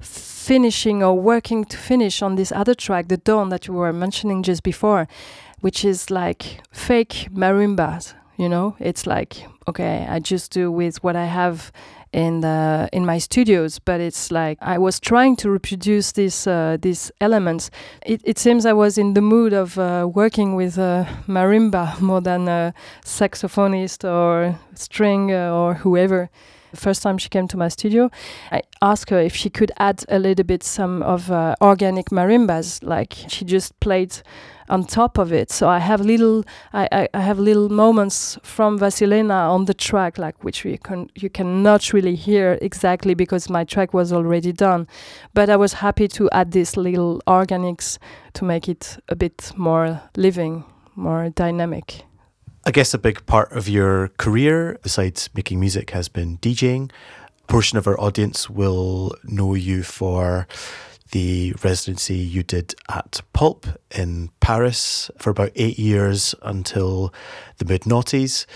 finishing 0.00 1.02
or 1.02 1.18
working 1.18 1.64
to 1.64 1.76
finish 1.76 2.22
on 2.22 2.36
this 2.36 2.52
other 2.52 2.74
track, 2.74 3.08
The 3.08 3.16
Dawn, 3.16 3.48
that 3.48 3.66
you 3.66 3.74
were 3.74 3.92
mentioning 3.92 4.44
just 4.44 4.62
before, 4.62 5.08
which 5.60 5.84
is 5.84 6.10
like 6.10 6.60
fake 6.70 7.28
marimbas 7.32 8.14
you 8.42 8.48
know? 8.48 8.76
It's 8.80 9.06
like 9.06 9.46
okay 9.68 10.06
i 10.08 10.18
just 10.18 10.50
do 10.52 10.70
with 10.70 11.02
what 11.04 11.16
i 11.16 11.24
have 11.24 11.70
in 12.12 12.40
the 12.40 12.88
in 12.92 13.06
my 13.06 13.18
studios 13.18 13.78
but 13.78 14.00
it's 14.00 14.30
like 14.30 14.58
i 14.60 14.76
was 14.76 15.00
trying 15.00 15.36
to 15.36 15.50
reproduce 15.50 16.12
these 16.12 16.46
uh, 16.46 16.76
these 16.80 17.10
elements 17.20 17.70
it, 18.04 18.20
it 18.24 18.38
seems 18.38 18.66
i 18.66 18.72
was 18.72 18.98
in 18.98 19.14
the 19.14 19.22
mood 19.22 19.52
of 19.52 19.78
uh, 19.78 20.08
working 20.12 20.54
with 20.54 20.78
a 20.78 21.06
marimba 21.26 21.98
more 22.00 22.20
than 22.20 22.48
a 22.48 22.74
saxophonist 23.04 24.04
or 24.04 24.58
string 24.74 25.32
uh, 25.32 25.50
or 25.52 25.74
whoever. 25.74 26.30
First 26.74 27.02
time 27.02 27.18
she 27.18 27.28
came 27.28 27.46
to 27.48 27.58
my 27.58 27.68
studio, 27.68 28.10
I 28.50 28.62
asked 28.80 29.10
her 29.10 29.20
if 29.20 29.36
she 29.36 29.50
could 29.50 29.70
add 29.76 30.04
a 30.08 30.18
little 30.18 30.44
bit 30.44 30.62
some 30.62 31.02
of 31.02 31.30
uh, 31.30 31.54
organic 31.60 32.06
marimbas, 32.06 32.82
like 32.82 33.12
she 33.28 33.44
just 33.44 33.78
played 33.80 34.22
on 34.72 34.84
top 34.84 35.18
of 35.18 35.32
it. 35.32 35.50
So 35.50 35.68
I 35.68 35.78
have 35.78 36.00
little, 36.00 36.44
I, 36.72 36.88
I, 36.90 37.08
I 37.12 37.20
have 37.20 37.38
little 37.38 37.68
moments 37.68 38.38
from 38.42 38.78
Vassilena 38.78 39.50
on 39.50 39.66
the 39.66 39.74
track, 39.74 40.16
like 40.16 40.42
which 40.42 40.64
you 40.64 40.78
can 40.78 41.10
you 41.14 41.28
cannot 41.28 41.92
really 41.92 42.16
hear 42.16 42.58
exactly 42.62 43.14
because 43.14 43.50
my 43.50 43.64
track 43.64 43.92
was 43.92 44.12
already 44.12 44.52
done. 44.52 44.86
But 45.34 45.50
I 45.50 45.56
was 45.56 45.74
happy 45.74 46.08
to 46.08 46.30
add 46.30 46.52
these 46.52 46.76
little 46.76 47.20
organics 47.26 47.98
to 48.32 48.44
make 48.44 48.66
it 48.66 48.96
a 49.08 49.14
bit 49.14 49.52
more 49.56 50.00
living, 50.16 50.64
more 50.96 51.28
dynamic. 51.28 52.04
I 52.64 52.70
guess 52.70 52.94
a 52.94 52.98
big 52.98 53.26
part 53.26 53.52
of 53.52 53.68
your 53.68 54.08
career, 54.16 54.78
besides 54.82 55.28
making 55.34 55.60
music, 55.60 55.90
has 55.90 56.08
been 56.08 56.38
DJing. 56.38 56.90
A 57.42 57.46
portion 57.46 57.76
of 57.76 57.86
our 57.86 58.00
audience 58.00 58.48
will 58.48 59.12
know 59.24 59.54
you 59.54 59.82
for 59.82 60.46
the 61.12 61.54
residency 61.62 62.16
you 62.16 62.42
did 62.42 62.74
at 62.88 63.20
Pulp 63.32 63.66
in 63.90 64.30
Paris 64.40 65.10
for 65.18 65.30
about 65.30 65.52
eight 65.54 65.78
years 65.78 66.34
until 66.42 67.14
the 67.58 67.64
mid 67.64 67.82
noughties. 67.82 68.46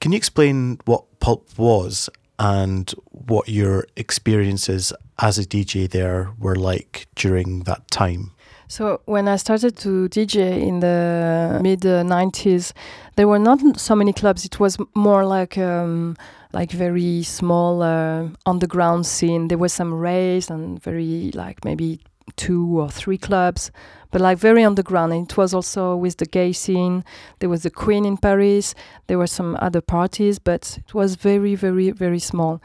Can 0.00 0.12
you 0.12 0.16
explain 0.16 0.78
what 0.84 1.20
Pulp 1.20 1.48
was 1.56 2.10
and 2.38 2.90
what 3.10 3.48
your 3.48 3.86
experiences 3.96 4.92
as 5.20 5.38
a 5.38 5.44
DJ 5.44 5.88
there 5.88 6.32
were 6.38 6.56
like 6.56 7.06
during 7.14 7.60
that 7.60 7.90
time? 7.90 8.32
So 8.74 9.00
when 9.04 9.28
I 9.28 9.36
started 9.36 9.76
to 9.84 10.08
DJ 10.08 10.60
in 10.60 10.80
the 10.80 11.60
mid 11.62 11.86
uh, 11.86 12.02
90s, 12.02 12.72
there 13.14 13.28
were 13.28 13.38
not 13.38 13.60
so 13.78 13.94
many 13.94 14.12
clubs. 14.12 14.44
It 14.44 14.58
was 14.58 14.76
more 14.96 15.24
like 15.24 15.56
um, 15.56 16.16
like 16.52 16.72
very 16.72 17.22
small 17.22 17.84
uh, 17.84 18.30
underground 18.46 19.06
scene. 19.06 19.46
There 19.46 19.58
were 19.58 19.68
some 19.68 19.94
raves 19.94 20.50
and 20.50 20.82
very 20.82 21.30
like 21.34 21.64
maybe 21.64 22.00
two 22.36 22.80
or 22.80 22.90
three 22.90 23.18
clubs, 23.18 23.70
but 24.10 24.20
like 24.20 24.38
very 24.38 24.64
underground. 24.64 25.12
And 25.12 25.30
it 25.30 25.36
was 25.36 25.52
also 25.52 25.96
with 25.96 26.16
the 26.18 26.26
gay 26.26 26.52
scene. 26.52 27.04
There 27.40 27.48
was 27.48 27.62
the 27.62 27.70
Queen 27.70 28.04
in 28.04 28.16
Paris. 28.16 28.74
There 29.06 29.18
were 29.18 29.26
some 29.26 29.56
other 29.60 29.80
parties, 29.80 30.38
but 30.38 30.78
it 30.86 30.94
was 30.94 31.16
very, 31.16 31.54
very, 31.54 31.90
very 31.90 32.18
small. 32.20 32.62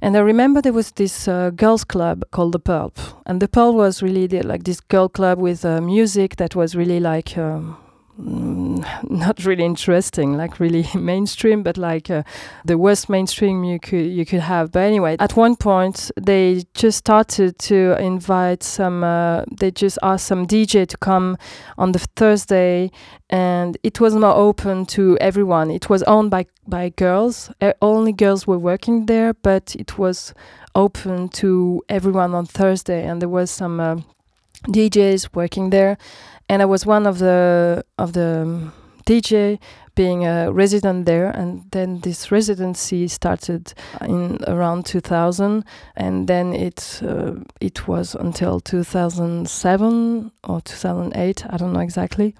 And 0.00 0.16
I 0.16 0.20
remember 0.20 0.60
there 0.60 0.72
was 0.72 0.92
this 0.92 1.28
uh, 1.28 1.50
girls' 1.50 1.84
club 1.84 2.24
called 2.30 2.52
the 2.52 2.58
Pulp, 2.58 2.98
and 3.26 3.40
the 3.40 3.48
Pulp 3.48 3.74
was 3.74 4.02
really 4.02 4.26
the, 4.26 4.42
like 4.42 4.64
this 4.64 4.80
girl 4.80 5.08
club 5.08 5.38
with 5.38 5.64
uh, 5.64 5.80
music 5.80 6.36
that 6.36 6.54
was 6.54 6.74
really 6.74 7.00
like. 7.00 7.36
Um, 7.36 7.76
Not 8.18 9.44
really 9.46 9.64
interesting, 9.64 10.36
like 10.36 10.60
really 10.60 10.86
mainstream, 10.94 11.62
but 11.62 11.78
like 11.78 12.10
uh, 12.10 12.24
the 12.62 12.76
worst 12.76 13.08
mainstream 13.08 13.64
you 13.64 13.80
could 13.80 14.06
you 14.06 14.26
could 14.26 14.40
have. 14.40 14.70
But 14.70 14.80
anyway, 14.80 15.16
at 15.18 15.34
one 15.34 15.56
point 15.56 16.10
they 16.20 16.64
just 16.74 16.98
started 16.98 17.58
to 17.60 17.96
invite 17.98 18.62
some. 18.62 19.02
Uh, 19.02 19.44
they 19.50 19.70
just 19.70 19.98
asked 20.02 20.26
some 20.26 20.46
DJ 20.46 20.86
to 20.86 20.96
come 20.98 21.38
on 21.78 21.92
the 21.92 22.00
Thursday, 22.00 22.90
and 23.30 23.78
it 23.82 23.98
was 23.98 24.14
not 24.14 24.36
open 24.36 24.84
to 24.86 25.16
everyone. 25.18 25.70
It 25.70 25.88
was 25.88 26.02
owned 26.02 26.30
by 26.30 26.44
by 26.66 26.90
girls. 26.90 27.50
Uh, 27.62 27.72
only 27.80 28.12
girls 28.12 28.46
were 28.46 28.58
working 28.58 29.06
there, 29.06 29.32
but 29.32 29.74
it 29.78 29.96
was 29.96 30.34
open 30.74 31.30
to 31.30 31.82
everyone 31.88 32.34
on 32.34 32.44
Thursday, 32.44 33.06
and 33.06 33.22
there 33.22 33.30
was 33.30 33.50
some. 33.50 33.80
Uh, 33.80 33.96
DJs 34.68 35.34
working 35.34 35.70
there, 35.70 35.98
and 36.52 36.60
I 36.60 36.66
was 36.66 36.84
one 36.84 37.06
of 37.06 37.18
the 37.18 37.82
of 37.96 38.12
the 38.12 38.42
um, 38.42 38.72
DJ 39.06 39.58
being 39.94 40.26
a 40.26 40.52
resident 40.52 41.06
there. 41.06 41.30
And 41.30 41.64
then 41.70 42.00
this 42.00 42.30
residency 42.30 43.08
started 43.08 43.72
in 44.02 44.38
around 44.46 44.84
2000 44.84 45.64
and 45.96 46.28
then 46.28 46.52
it 46.52 47.00
uh, 47.02 47.36
it 47.60 47.88
was 47.88 48.14
until 48.14 48.60
2007 48.60 50.32
or 50.44 50.60
2008 50.60 51.46
I 51.48 51.56
don't 51.56 51.72
know 51.72 51.80
exactly. 51.80 52.34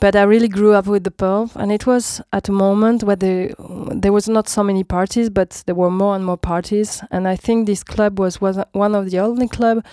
But 0.00 0.16
I 0.16 0.24
really 0.24 0.48
grew 0.48 0.74
up 0.74 0.86
with 0.86 1.04
the 1.04 1.10
Pulp, 1.10 1.52
and 1.54 1.72
it 1.72 1.86
was 1.86 2.20
at 2.32 2.48
a 2.48 2.52
moment 2.52 3.04
where 3.04 3.16
there 3.16 3.54
there 3.94 4.12
was 4.12 4.28
not 4.28 4.48
so 4.48 4.62
many 4.62 4.84
parties, 4.84 5.30
but 5.30 5.62
there 5.64 5.74
were 5.74 5.90
more 5.90 6.16
and 6.16 6.24
more 6.26 6.36
parties, 6.36 7.02
and 7.10 7.26
I 7.28 7.36
think 7.36 7.66
this 7.66 7.84
club 7.84 8.18
was 8.18 8.40
was 8.40 8.58
one 8.72 8.94
of 8.94 9.10
the 9.10 9.20
only 9.20 9.48
club 9.48 9.84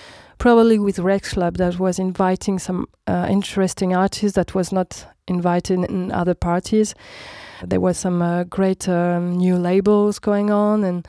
probably 0.42 0.80
with 0.80 0.98
Rex 0.98 1.34
Club 1.34 1.58
that 1.58 1.78
was 1.78 2.00
inviting 2.00 2.58
some 2.58 2.88
uh, 3.06 3.28
interesting 3.30 3.94
artists 3.94 4.34
that 4.34 4.56
was 4.56 4.72
not 4.72 5.06
invited 5.28 5.84
in 5.88 6.12
other 6.12 6.34
parties. 6.34 6.96
There 7.64 7.80
were 7.80 7.94
some 7.94 8.24
uh, 8.24 8.46
great 8.46 8.90
um, 8.90 9.38
new 9.38 9.56
labels 9.56 10.18
going 10.18 10.50
on, 10.50 10.84
and 10.84 11.08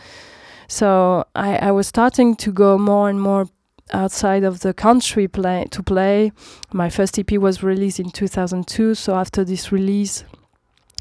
So 0.69 1.25
I, 1.35 1.69
I 1.69 1.71
was 1.71 1.87
starting 1.87 2.37
to 2.37 2.53
go 2.53 2.77
more 2.77 3.09
and 3.09 3.19
more 3.19 3.47
outside 3.95 4.45
of 4.45 4.61
the 4.61 4.75
country 4.75 5.29
play 5.29 5.67
to 5.71 5.83
play. 5.83 6.33
My 6.71 6.91
first 6.91 7.19
EP 7.19 7.33
was 7.33 7.63
released 7.63 8.01
in 8.01 8.11
2002. 8.11 8.95
So 8.95 9.15
after 9.15 9.45
this 9.45 9.73
release, 9.73 10.25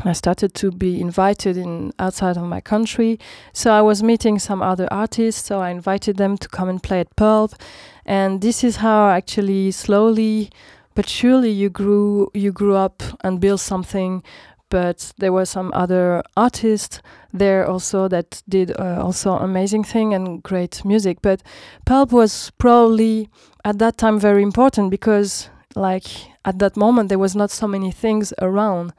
I 0.03 0.13
started 0.13 0.53
to 0.55 0.71
be 0.71 0.99
invited 0.99 1.57
in 1.57 1.93
outside 1.99 2.37
of 2.37 2.43
my 2.43 2.61
country. 2.61 3.19
So 3.53 3.71
I 3.71 3.81
was 3.81 4.01
meeting 4.01 4.39
some 4.39 4.61
other 4.61 4.87
artists. 4.91 5.45
So 5.45 5.59
I 5.59 5.69
invited 5.69 6.17
them 6.17 6.37
to 6.37 6.49
come 6.49 6.69
and 6.69 6.81
play 6.81 6.99
at 7.01 7.15
Pulp, 7.15 7.53
and 8.11 8.41
this 8.41 8.61
is 8.61 8.75
how 8.75 9.09
actually 9.09 9.71
slowly 9.71 10.49
but 10.95 11.07
surely 11.07 11.49
you 11.49 11.69
grew 11.69 12.29
you 12.33 12.51
grew 12.51 12.75
up 12.75 13.01
and 13.23 13.39
built 13.39 13.61
something. 13.61 14.21
But 14.69 15.13
there 15.17 15.31
were 15.31 15.45
some 15.45 15.71
other 15.73 16.21
artists 16.35 17.01
there 17.33 17.65
also 17.65 18.09
that 18.09 18.43
did 18.47 18.71
uh, 18.77 19.01
also 19.01 19.31
amazing 19.31 19.85
thing 19.85 20.13
and 20.13 20.43
great 20.43 20.83
music. 20.83 21.21
But 21.21 21.41
Pulp 21.85 22.11
was 22.11 22.51
probably 22.57 23.29
at 23.63 23.79
that 23.79 23.97
time 23.97 24.19
very 24.19 24.43
important 24.43 24.91
because 24.91 25.49
like 25.75 26.07
at 26.43 26.59
that 26.59 26.75
moment 26.75 27.07
there 27.07 27.19
was 27.19 27.35
not 27.35 27.49
so 27.49 27.65
many 27.65 27.91
things 27.91 28.33
around 28.41 28.91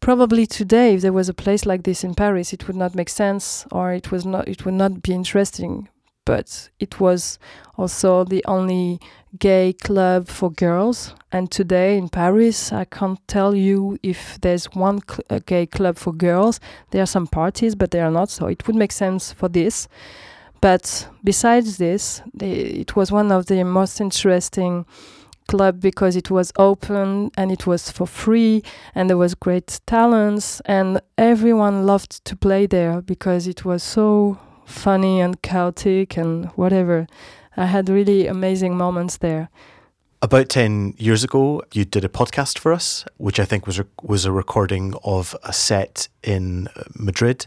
probably 0.00 0.46
today 0.46 0.94
if 0.94 1.00
there 1.00 1.12
was 1.12 1.28
a 1.28 1.34
place 1.34 1.64
like 1.64 1.82
this 1.82 2.04
in 2.04 2.14
paris 2.14 2.52
it 2.52 2.66
would 2.66 2.76
not 2.76 2.94
make 2.94 3.08
sense 3.08 3.66
or 3.72 3.92
it 3.92 4.10
was 4.12 4.24
not 4.24 4.46
it 4.48 4.64
would 4.64 4.74
not 4.74 5.02
be 5.02 5.12
interesting 5.12 5.88
but 6.24 6.70
it 6.78 7.00
was 7.00 7.38
also 7.76 8.24
the 8.24 8.44
only 8.46 9.00
gay 9.38 9.72
club 9.72 10.28
for 10.28 10.50
girls. 10.50 11.14
And 11.30 11.50
today 11.50 11.96
in 11.96 12.08
paris 12.08 12.72
i 12.72 12.84
can't 12.84 13.18
tell 13.26 13.54
you 13.54 13.98
if 14.02 14.38
there's 14.40 14.66
one 14.74 15.00
cl- 15.08 15.40
gay 15.46 15.66
club 15.66 15.96
for 15.96 16.12
girls. 16.12 16.60
There 16.90 17.02
are 17.02 17.06
some 17.06 17.26
parties 17.26 17.74
but 17.74 17.90
they 17.90 18.00
are 18.00 18.10
not 18.10 18.30
so 18.30 18.46
it 18.46 18.66
would 18.66 18.76
make 18.76 18.92
sense 18.92 19.32
for 19.32 19.48
this. 19.48 19.88
But 20.60 21.08
besides 21.24 21.78
this 21.78 22.22
it 22.40 22.94
was 22.94 23.10
one 23.10 23.32
of 23.32 23.46
the 23.46 23.64
most 23.64 24.00
interesting 24.00 24.86
club 25.48 25.80
because 25.80 26.14
it 26.16 26.30
was 26.30 26.52
open 26.56 27.30
and 27.36 27.50
it 27.50 27.66
was 27.66 27.90
for 27.90 28.06
free 28.06 28.62
and 28.94 29.10
there 29.10 29.16
was 29.16 29.34
great 29.34 29.80
talents 29.86 30.60
and 30.66 31.00
everyone 31.18 31.84
loved 31.84 32.24
to 32.24 32.36
play 32.36 32.66
there 32.66 33.02
because 33.02 33.46
it 33.46 33.64
was 33.64 33.82
so 33.82 34.38
funny 34.64 35.20
and 35.20 35.40
chaotic 35.42 36.16
and 36.16 36.46
whatever. 36.56 37.06
I 37.56 37.66
had 37.66 37.88
really 37.88 38.26
amazing 38.26 38.76
moments 38.76 39.18
there. 39.18 39.48
About 40.22 40.48
10 40.48 40.94
years 40.98 41.24
ago 41.24 41.62
you 41.72 41.84
did 41.84 42.04
a 42.04 42.08
podcast 42.08 42.56
for 42.58 42.72
us 42.72 43.04
which 43.16 43.40
i 43.40 43.44
think 43.44 43.66
was 43.66 43.80
was 44.02 44.24
a 44.24 44.30
recording 44.30 44.94
of 45.02 45.34
a 45.42 45.52
set 45.52 46.08
in 46.22 46.68
madrid. 46.94 47.46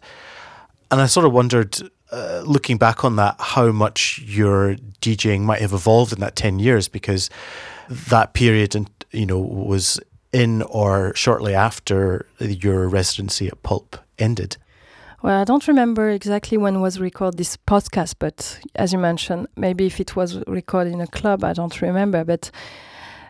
And 0.92 1.00
i 1.00 1.06
sort 1.06 1.26
of 1.26 1.32
wondered 1.32 1.78
uh, 2.12 2.44
looking 2.46 2.78
back 2.78 3.06
on 3.06 3.16
that 3.16 3.36
how 3.40 3.72
much 3.72 4.22
your 4.26 4.76
djing 5.02 5.42
might 5.42 5.62
have 5.62 5.74
evolved 5.74 6.14
in 6.14 6.20
that 6.20 6.36
10 6.36 6.60
years 6.60 6.88
because 6.90 7.30
that 7.90 8.34
period 8.34 8.76
and 8.76 8.90
you 9.12 9.26
know 9.26 9.40
was 9.40 10.00
in 10.36 10.62
or 10.64 11.14
shortly 11.16 11.56
after 11.56 12.28
your 12.40 12.90
residency 12.90 13.48
at 13.48 13.64
Pulp 13.64 13.98
ended? 14.20 14.58
Well, 15.22 15.42
I 15.42 15.44
don't 15.44 15.68
remember 15.68 16.10
exactly 16.10 16.58
when 16.58 16.82
was 16.82 17.00
recorded 17.00 17.38
this 17.38 17.58
podcast, 17.58 18.16
but 18.20 18.60
as 18.76 18.94
you 18.94 19.00
mentioned, 19.00 19.48
maybe 19.56 19.86
if 19.88 20.00
it 20.00 20.16
was 20.16 20.44
recorded 20.46 20.94
in 20.94 21.02
a 21.02 21.08
club, 21.08 21.44
I 21.44 21.54
don't 21.54 21.82
remember. 21.82 22.24
But 22.24 22.52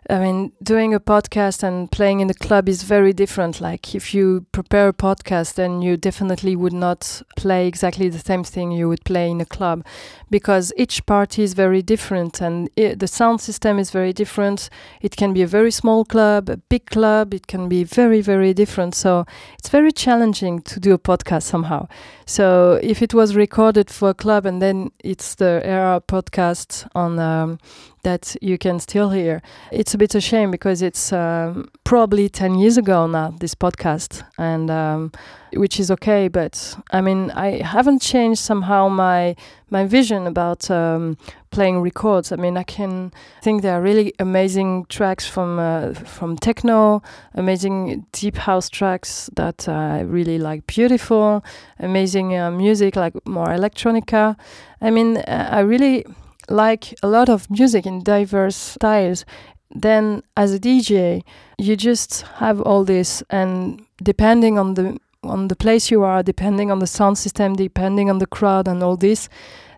I 0.08 0.20
mean, 0.20 0.52
doing 0.62 0.94
a 0.94 1.00
podcast 1.00 1.64
and 1.64 1.92
playing 1.92 2.20
in 2.20 2.28
the 2.28 2.36
club 2.36 2.70
is 2.70 2.84
very 2.84 3.12
different. 3.12 3.60
Like, 3.60 3.96
if 3.96 4.14
you 4.14 4.46
prepare 4.52 4.90
a 4.90 4.94
podcast, 4.94 5.56
then 5.56 5.82
you 5.82 5.98
definitely 5.98 6.56
would 6.56 6.74
not 6.74 7.24
play 7.36 7.68
exactly 7.68 8.10
the 8.10 8.20
same 8.20 8.44
thing 8.44 8.72
you 8.72 8.88
would 8.88 9.04
play 9.04 9.32
in 9.32 9.42
a 9.42 9.46
club 9.46 9.84
because 10.30 10.72
each 10.78 11.06
party 11.08 11.42
is 11.42 11.54
very 11.54 11.82
different 11.82 12.40
and 12.40 12.70
it, 12.76 13.00
the 13.00 13.08
sound 13.08 13.42
system 13.42 13.80
is 13.80 13.90
very 13.90 14.14
different. 14.14 14.70
It 15.02 15.16
can 15.16 15.34
be 15.34 15.42
a 15.42 15.48
very 15.48 15.72
small 15.72 16.06
club, 16.06 16.50
a 16.50 16.58
big 16.58 16.86
club, 16.86 17.34
it 17.34 17.48
can 17.48 17.68
be 17.68 17.84
very, 17.84 18.22
very 18.22 18.54
different. 18.54 18.94
So, 18.94 19.26
it's 19.58 19.70
very 19.70 19.92
challenging 19.92 20.62
to 20.62 20.80
do 20.80 20.94
a 20.94 21.00
podcast 21.00 21.44
somehow. 21.44 21.88
So, 22.28 22.80
if 22.84 23.02
it 23.02 23.16
was 23.16 23.36
recorded 23.36 23.90
for 23.90 24.10
a 24.10 24.14
club 24.14 24.46
and 24.46 24.62
then 24.62 24.92
it's 25.04 25.34
the 25.34 25.64
RA 25.66 26.00
podcast 26.00 26.88
on 26.94 27.18
um, 27.18 27.58
that 28.06 28.36
you 28.40 28.58
can 28.58 28.80
still 28.80 29.10
hear. 29.10 29.42
It's 29.72 29.94
a 29.96 29.98
bit 29.98 30.16
a 30.16 30.22
shame 30.22 30.52
because 30.52 30.82
it's 30.84 31.12
um, 31.12 31.70
probably 31.84 32.30
10 32.30 32.56
years 32.56 32.78
ago 32.78 33.08
now, 33.08 33.34
this 33.40 33.56
podcast, 33.56 34.24
and 34.38 34.70
um, 34.70 35.12
which 35.54 35.80
is 35.80 35.90
okay. 35.90 36.28
But 36.28 36.78
I 36.92 37.02
mean, 37.02 37.32
I 37.32 37.64
haven't 37.64 38.02
changed 38.02 38.40
somehow 38.40 38.90
my 38.90 39.36
my 39.72 39.86
vision 39.86 40.28
about 40.28 40.70
um, 40.70 41.18
playing 41.50 41.82
records. 41.82 42.32
I 42.32 42.36
mean, 42.36 42.58
I 42.58 42.64
can 42.64 43.12
think 43.42 43.64
there 43.64 43.74
are 43.74 43.82
really 43.82 44.14
amazing 44.20 44.86
tracks 44.88 45.28
from 45.28 45.58
uh, 45.58 45.94
from 45.94 46.38
techno, 46.38 47.02
amazing 47.34 48.06
deep 48.12 48.38
house 48.38 48.70
tracks 48.70 49.32
that 49.36 49.68
I 49.68 50.02
really 50.02 50.38
like, 50.38 50.68
beautiful, 50.68 51.44
amazing 51.80 52.38
uh, 52.38 52.52
music 52.52 52.96
like 52.96 53.14
more 53.26 53.48
electronica. 53.48 54.36
I 54.80 54.92
mean, 54.92 55.18
uh, 55.18 55.50
I 55.52 55.62
really 55.62 56.06
like 56.50 56.94
a 57.02 57.08
lot 57.08 57.30
of 57.30 57.50
music 57.50 57.86
in 57.86 58.04
diverse 58.04 58.56
styles 58.56 59.26
then 59.74 60.22
as 60.38 60.54
a 60.54 60.60
DJ 60.60 61.22
you 61.58 61.76
just 61.76 62.22
have 62.40 62.62
all 62.62 62.84
this 62.84 63.24
and 63.30 63.86
depending 64.04 64.58
on 64.58 64.76
the 64.76 64.98
on 65.24 65.48
the 65.48 65.56
place 65.56 65.90
you 65.90 66.04
are 66.04 66.22
depending 66.22 66.72
on 66.72 66.80
the 66.80 66.88
sound 66.88 67.18
system 67.18 67.54
depending 67.54 68.10
on 68.10 68.20
the 68.20 68.28
crowd 68.28 68.68
and 68.68 68.84
all 68.84 68.96
this 68.96 69.28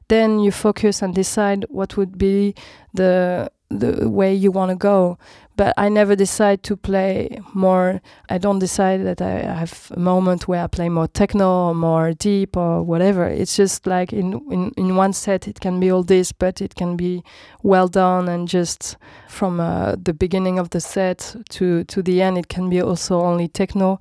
then 0.10 0.40
you 0.40 0.52
focus 0.52 1.02
and 1.02 1.14
decide 1.16 1.66
what 1.70 1.98
would 1.98 2.18
be 2.18 2.54
the 2.94 3.50
the 3.70 4.10
way 4.10 4.34
you 4.34 4.52
want 4.52 4.70
to 4.70 4.76
go 4.76 5.18
but 5.58 5.74
I 5.76 5.90
never 5.90 6.16
decide 6.16 6.62
to 6.64 6.78
play 6.78 7.42
more. 7.54 8.00
I 8.30 8.38
don't 8.38 8.60
decide 8.60 9.04
that 9.06 9.22
I 9.22 9.40
have 9.42 9.92
a 9.94 10.00
moment 10.00 10.48
where 10.48 10.64
I 10.64 10.68
play 10.68 10.88
more 10.88 11.08
techno 11.08 11.70
or 11.70 11.76
more 11.76 12.14
deep 12.14 12.56
or 12.56 12.84
whatever. 12.84 13.26
It's 13.26 13.56
just 13.56 13.88
like 13.88 14.14
in, 14.14 14.40
in, 14.52 14.72
in 14.78 14.96
one 14.96 15.14
set 15.14 15.48
it 15.48 15.60
can 15.60 15.80
be 15.80 15.92
all 15.92 16.04
this, 16.04 16.32
but 16.32 16.62
it 16.62 16.76
can 16.76 16.96
be 16.96 17.24
well 17.64 17.88
done 17.88 18.30
and 18.30 18.48
just 18.48 18.98
from 19.28 19.60
uh, 19.60 19.96
the 20.02 20.14
beginning 20.14 20.60
of 20.60 20.70
the 20.70 20.80
set 20.80 21.36
to, 21.50 21.84
to 21.86 22.02
the 22.04 22.22
end 22.22 22.38
it 22.38 22.48
can 22.48 22.70
be 22.70 22.80
also 22.80 23.20
only 23.20 23.48
techno. 23.48 24.00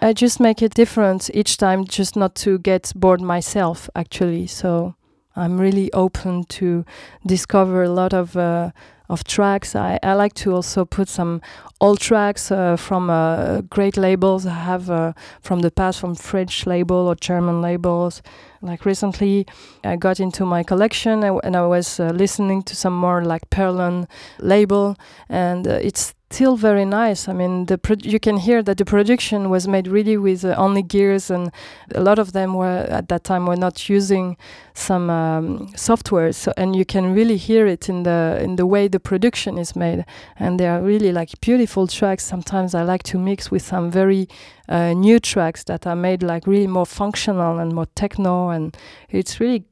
I 0.00 0.12
just 0.12 0.40
make 0.40 0.62
it 0.62 0.74
different 0.74 1.30
each 1.32 1.58
time, 1.58 1.84
just 1.84 2.16
not 2.16 2.34
to 2.36 2.58
get 2.58 2.92
bored 2.96 3.20
myself 3.20 3.88
actually. 3.94 4.48
So 4.48 4.96
I'm 5.36 5.60
really 5.60 5.92
open 5.92 6.44
to 6.44 6.84
discover 7.24 7.84
a 7.84 7.88
lot 7.88 8.12
of 8.12 8.36
uh, 8.36 8.72
of 9.12 9.24
tracks. 9.24 9.76
I, 9.76 9.98
I 10.02 10.14
like 10.14 10.34
to 10.34 10.54
also 10.54 10.84
put 10.84 11.08
some 11.08 11.40
old 11.80 12.00
tracks 12.00 12.50
uh, 12.50 12.76
from 12.76 13.10
uh, 13.10 13.60
great 13.62 13.96
labels 13.96 14.46
I 14.46 14.54
have 14.54 14.90
uh, 14.90 15.12
from 15.40 15.60
the 15.60 15.70
past, 15.70 16.00
from 16.00 16.14
French 16.14 16.66
label 16.66 16.96
or 16.96 17.14
German 17.14 17.60
labels. 17.60 18.22
Like 18.62 18.84
recently, 18.84 19.46
I 19.84 19.96
got 19.96 20.20
into 20.20 20.46
my 20.46 20.62
collection 20.62 21.22
and 21.24 21.56
I 21.56 21.66
was 21.66 22.00
uh, 22.00 22.10
listening 22.10 22.62
to 22.64 22.76
some 22.76 22.96
more 22.96 23.24
like 23.24 23.50
Perlon 23.50 24.06
label, 24.38 24.96
and 25.28 25.66
uh, 25.66 25.78
it's 25.82 26.14
still 26.32 26.56
very 26.56 26.84
nice. 26.84 27.28
I 27.28 27.34
mean, 27.34 27.66
the 27.66 27.78
you 28.02 28.18
can 28.18 28.38
hear 28.38 28.62
that 28.62 28.78
the 28.78 28.84
production 28.84 29.50
was 29.50 29.68
made 29.68 29.86
really 29.86 30.16
with 30.16 30.44
uh, 30.44 30.54
only 30.56 30.82
gears, 30.82 31.30
and 31.30 31.50
a 31.94 32.00
lot 32.00 32.18
of 32.18 32.32
them 32.32 32.54
were 32.54 32.86
at 32.88 33.08
that 33.08 33.24
time 33.24 33.46
were 33.46 33.56
not 33.56 33.88
using 33.88 34.36
some 34.74 35.10
um, 35.10 35.68
software. 35.76 36.32
So, 36.32 36.52
and 36.56 36.74
you 36.74 36.84
can 36.84 37.14
really 37.14 37.36
hear 37.36 37.66
it 37.66 37.88
in 37.88 38.04
the 38.04 38.38
in 38.42 38.56
the 38.56 38.64
way 38.64 38.88
the 38.88 38.98
production 38.98 39.58
is 39.58 39.76
made, 39.76 40.04
and 40.38 40.58
they 40.58 40.68
are 40.68 40.80
really 40.80 41.12
like 41.12 41.40
beautiful 41.40 41.86
tracks. 41.86 42.24
Sometimes 42.24 42.74
I 42.74 42.82
like 42.82 43.02
to 43.04 43.18
mix 43.18 43.50
with 43.50 43.62
some 43.62 43.90
very 43.90 44.26
uh, 44.68 44.94
new 44.94 45.20
tracks 45.20 45.64
that 45.64 45.86
are 45.86 45.96
made 45.96 46.22
like 46.22 46.46
really 46.46 46.66
more 46.68 46.86
functional 46.86 47.58
and 47.58 47.74
more 47.74 47.86
techno, 47.94 48.48
and 48.48 48.76
it's 49.10 49.38
really 49.38 49.64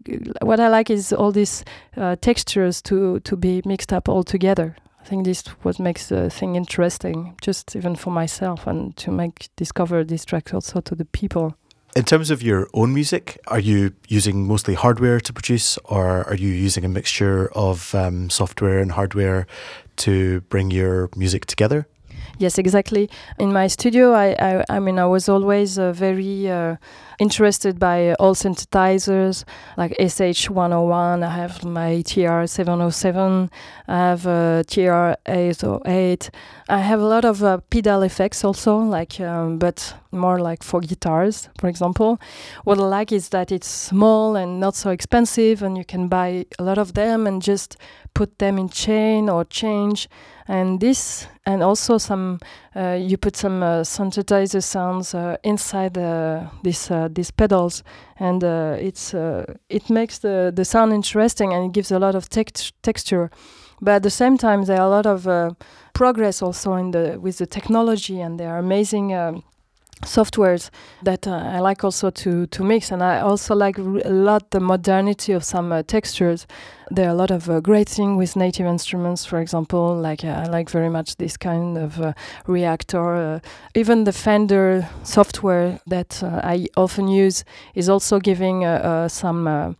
what 0.42 0.60
I 0.60 0.68
like 0.68 0.90
is 0.90 1.12
all 1.12 1.32
these 1.32 1.64
uh, 1.96 2.16
textures 2.20 2.82
to 2.82 3.20
to 3.20 3.36
be 3.36 3.62
mixed 3.64 3.92
up 3.92 4.08
all 4.08 4.24
together. 4.24 4.76
I 5.10 5.12
think 5.12 5.24
this 5.24 5.42
what 5.62 5.80
makes 5.80 6.06
the 6.06 6.30
thing 6.30 6.54
interesting, 6.54 7.34
just 7.42 7.74
even 7.74 7.96
for 7.96 8.12
myself, 8.12 8.68
and 8.68 8.96
to 8.98 9.10
make 9.10 9.48
discover 9.56 10.04
these 10.04 10.24
tracks 10.24 10.54
also 10.54 10.80
to 10.82 10.94
the 10.94 11.04
people. 11.04 11.56
In 11.96 12.04
terms 12.04 12.30
of 12.30 12.44
your 12.44 12.68
own 12.74 12.94
music, 12.94 13.40
are 13.48 13.58
you 13.58 13.92
using 14.06 14.46
mostly 14.46 14.74
hardware 14.74 15.18
to 15.18 15.32
produce, 15.32 15.78
or 15.86 16.22
are 16.28 16.36
you 16.36 16.50
using 16.50 16.84
a 16.84 16.88
mixture 16.88 17.50
of 17.56 17.92
um, 17.92 18.30
software 18.30 18.78
and 18.78 18.92
hardware 18.92 19.48
to 19.96 20.42
bring 20.42 20.70
your 20.70 21.10
music 21.16 21.46
together? 21.46 21.88
Yes, 22.40 22.56
exactly. 22.56 23.10
In 23.38 23.52
my 23.52 23.66
studio, 23.66 24.14
I 24.14 24.28
I, 24.38 24.64
I 24.76 24.80
mean, 24.80 24.98
I 24.98 25.04
was 25.04 25.28
always 25.28 25.78
uh, 25.78 25.92
very 25.92 26.50
uh, 26.50 26.76
interested 27.18 27.78
by 27.78 28.14
all 28.14 28.34
synthesizers 28.34 29.44
like 29.76 29.94
SH101. 30.00 31.22
I 31.22 31.28
have 31.28 31.62
my 31.66 32.02
TR707. 32.02 33.50
I 33.88 33.98
have 33.98 34.26
uh, 34.26 34.62
TR808. 34.72 36.30
I 36.70 36.78
have 36.78 37.00
a 37.00 37.04
lot 37.04 37.26
of 37.26 37.42
uh, 37.42 37.58
pedal 37.68 38.00
effects 38.02 38.42
also, 38.42 38.78
like, 38.78 39.20
um, 39.20 39.58
but 39.58 39.94
more 40.12 40.40
like 40.40 40.62
for 40.62 40.80
guitars, 40.80 41.48
for 41.58 41.68
example. 41.68 42.20
What 42.64 42.78
I 42.78 42.82
like 42.82 43.12
is 43.12 43.28
that 43.30 43.52
it's 43.52 43.68
small 43.68 44.36
and 44.36 44.60
not 44.60 44.74
so 44.74 44.90
expensive, 44.90 45.62
and 45.62 45.76
you 45.76 45.84
can 45.84 46.08
buy 46.08 46.46
a 46.58 46.62
lot 46.62 46.78
of 46.78 46.94
them 46.94 47.26
and 47.26 47.42
just 47.42 47.76
put 48.14 48.38
them 48.38 48.58
in 48.58 48.68
chain 48.68 49.28
or 49.28 49.44
change. 49.44 50.08
And 50.48 50.80
this, 50.80 51.28
and 51.46 51.62
also 51.62 51.98
some, 51.98 52.40
uh, 52.74 52.98
you 53.00 53.16
put 53.16 53.36
some 53.36 53.62
uh, 53.62 53.82
synthesizer 53.84 54.62
sounds 54.62 55.14
uh, 55.14 55.36
inside 55.44 55.94
these 56.64 56.90
uh, 56.90 57.08
these 57.08 57.30
pedals, 57.30 57.84
and 58.18 58.42
uh, 58.42 58.76
it's 58.78 59.14
uh, 59.14 59.44
it 59.68 59.88
makes 59.88 60.18
the 60.18 60.52
the 60.54 60.64
sound 60.64 60.92
interesting 60.92 61.54
and 61.54 61.66
it 61.66 61.72
gives 61.72 61.92
a 61.92 61.98
lot 61.98 62.14
of 62.16 62.28
text 62.28 62.74
texture. 62.82 63.30
But 63.80 63.94
at 63.94 64.02
the 64.02 64.10
same 64.10 64.36
time, 64.36 64.64
there 64.64 64.80
are 64.80 64.86
a 64.86 64.90
lot 64.90 65.06
of 65.06 65.56
progress 65.92 66.42
also 66.42 66.74
in 66.74 66.90
the 66.90 67.18
with 67.20 67.38
the 67.38 67.46
technology, 67.46 68.20
and 68.20 68.38
there 68.38 68.50
are 68.50 68.58
amazing. 68.58 69.14
Um, 69.14 69.44
softwares 70.02 70.70
that 71.02 71.26
uh, 71.26 71.32
I 71.32 71.60
like 71.60 71.84
also 71.84 72.10
to 72.10 72.46
to 72.46 72.64
mix, 72.64 72.90
and 72.90 73.02
I 73.02 73.20
also 73.20 73.54
like 73.54 73.78
a 73.78 74.10
lot 74.10 74.50
the 74.50 74.60
modernity 74.60 75.32
of 75.32 75.44
some 75.44 75.72
uh, 75.72 75.82
textures. 75.82 76.46
There 76.90 77.06
are 77.06 77.12
a 77.12 77.14
lot 77.14 77.30
of 77.30 77.48
uh, 77.48 77.60
great 77.60 77.88
things 77.88 78.18
with 78.18 78.36
native 78.36 78.66
instruments, 78.66 79.24
for 79.24 79.40
example. 79.40 79.94
Like 79.94 80.24
uh, 80.24 80.44
I 80.44 80.46
like 80.46 80.70
very 80.70 80.88
much 80.88 81.16
this 81.16 81.36
kind 81.36 81.78
of 81.78 82.00
uh, 82.00 82.12
Reaktor. 82.46 83.36
Uh, 83.36 83.40
even 83.74 84.04
the 84.04 84.12
Fender 84.12 84.88
software 85.02 85.78
that 85.86 86.22
I 86.22 86.66
often 86.76 87.08
use 87.08 87.44
is 87.74 87.88
also 87.88 88.18
giving 88.18 88.64
some 89.08 89.76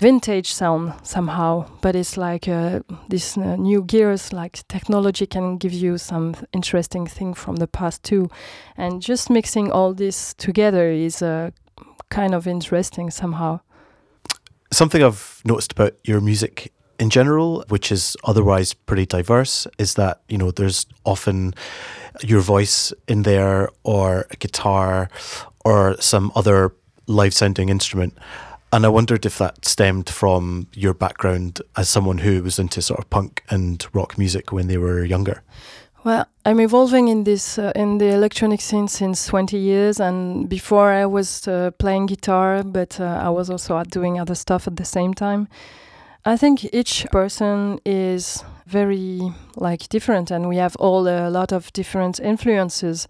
vintage 0.00 0.52
sound 0.52 0.94
somehow, 1.02 1.66
but 1.82 1.94
it's 1.94 2.16
like 2.16 2.48
uh, 2.48 2.80
this 3.08 3.36
uh, 3.36 3.56
new 3.56 3.82
gears, 3.82 4.32
like 4.32 4.66
technology 4.68 5.26
can 5.26 5.58
give 5.58 5.72
you 5.72 5.98
some 5.98 6.34
interesting 6.52 7.06
thing 7.06 7.34
from 7.34 7.56
the 7.56 7.66
past 7.66 8.02
too, 8.02 8.28
and 8.76 9.02
just 9.02 9.30
mixing 9.30 9.70
all 9.70 9.94
this 9.94 10.34
together 10.34 10.90
is 10.90 11.22
uh, 11.22 11.50
kind 12.08 12.34
of 12.34 12.46
interesting 12.46 13.10
somehow. 13.10 13.60
Something 14.72 15.02
I've 15.02 15.42
noticed 15.44 15.72
about 15.72 15.92
your 16.04 16.20
music 16.20 16.72
in 16.98 17.10
general, 17.10 17.64
which 17.68 17.92
is 17.92 18.16
otherwise 18.24 18.72
pretty 18.72 19.06
diverse, 19.06 19.66
is 19.78 19.94
that 19.94 20.20
you 20.28 20.38
know 20.38 20.50
there's 20.50 20.86
often 21.04 21.54
your 22.22 22.40
voice 22.40 22.92
in 23.06 23.22
there, 23.22 23.68
or 23.84 24.26
a 24.30 24.36
guitar, 24.36 25.10
or 25.64 25.96
some 26.00 26.32
other 26.34 26.72
live 27.06 27.34
sounding 27.34 27.68
instrument. 27.68 28.16
And 28.72 28.86
I 28.86 28.88
wondered 28.88 29.26
if 29.26 29.38
that 29.38 29.64
stemmed 29.64 30.08
from 30.08 30.68
your 30.74 30.94
background 30.94 31.60
as 31.76 31.88
someone 31.88 32.18
who 32.18 32.42
was 32.42 32.58
into 32.58 32.80
sort 32.80 33.00
of 33.00 33.10
punk 33.10 33.42
and 33.50 33.84
rock 33.92 34.16
music 34.16 34.52
when 34.52 34.68
they 34.68 34.78
were 34.78 35.04
younger. 35.04 35.42
Well, 36.04 36.26
I'm 36.46 36.60
evolving 36.60 37.08
in 37.08 37.24
this 37.24 37.58
uh, 37.58 37.72
in 37.74 37.98
the 37.98 38.06
electronic 38.14 38.60
scene 38.60 38.88
since 38.88 39.26
20 39.26 39.58
years, 39.58 40.00
and 40.00 40.48
before 40.48 40.90
I 40.90 41.04
was 41.04 41.46
uh, 41.46 41.72
playing 41.78 42.06
guitar, 42.06 42.62
but 42.62 42.98
uh, 42.98 43.20
I 43.22 43.28
was 43.28 43.50
also 43.50 43.82
doing 43.84 44.18
other 44.18 44.34
stuff 44.34 44.66
at 44.66 44.76
the 44.76 44.84
same 44.84 45.12
time. 45.12 45.48
I 46.24 46.38
think 46.38 46.64
each 46.72 47.06
person 47.12 47.80
is 47.84 48.44
very 48.66 49.20
like 49.56 49.88
different, 49.90 50.30
and 50.30 50.48
we 50.48 50.56
have 50.56 50.74
all 50.76 51.06
a 51.06 51.28
lot 51.28 51.52
of 51.52 51.70
different 51.72 52.18
influences. 52.20 53.06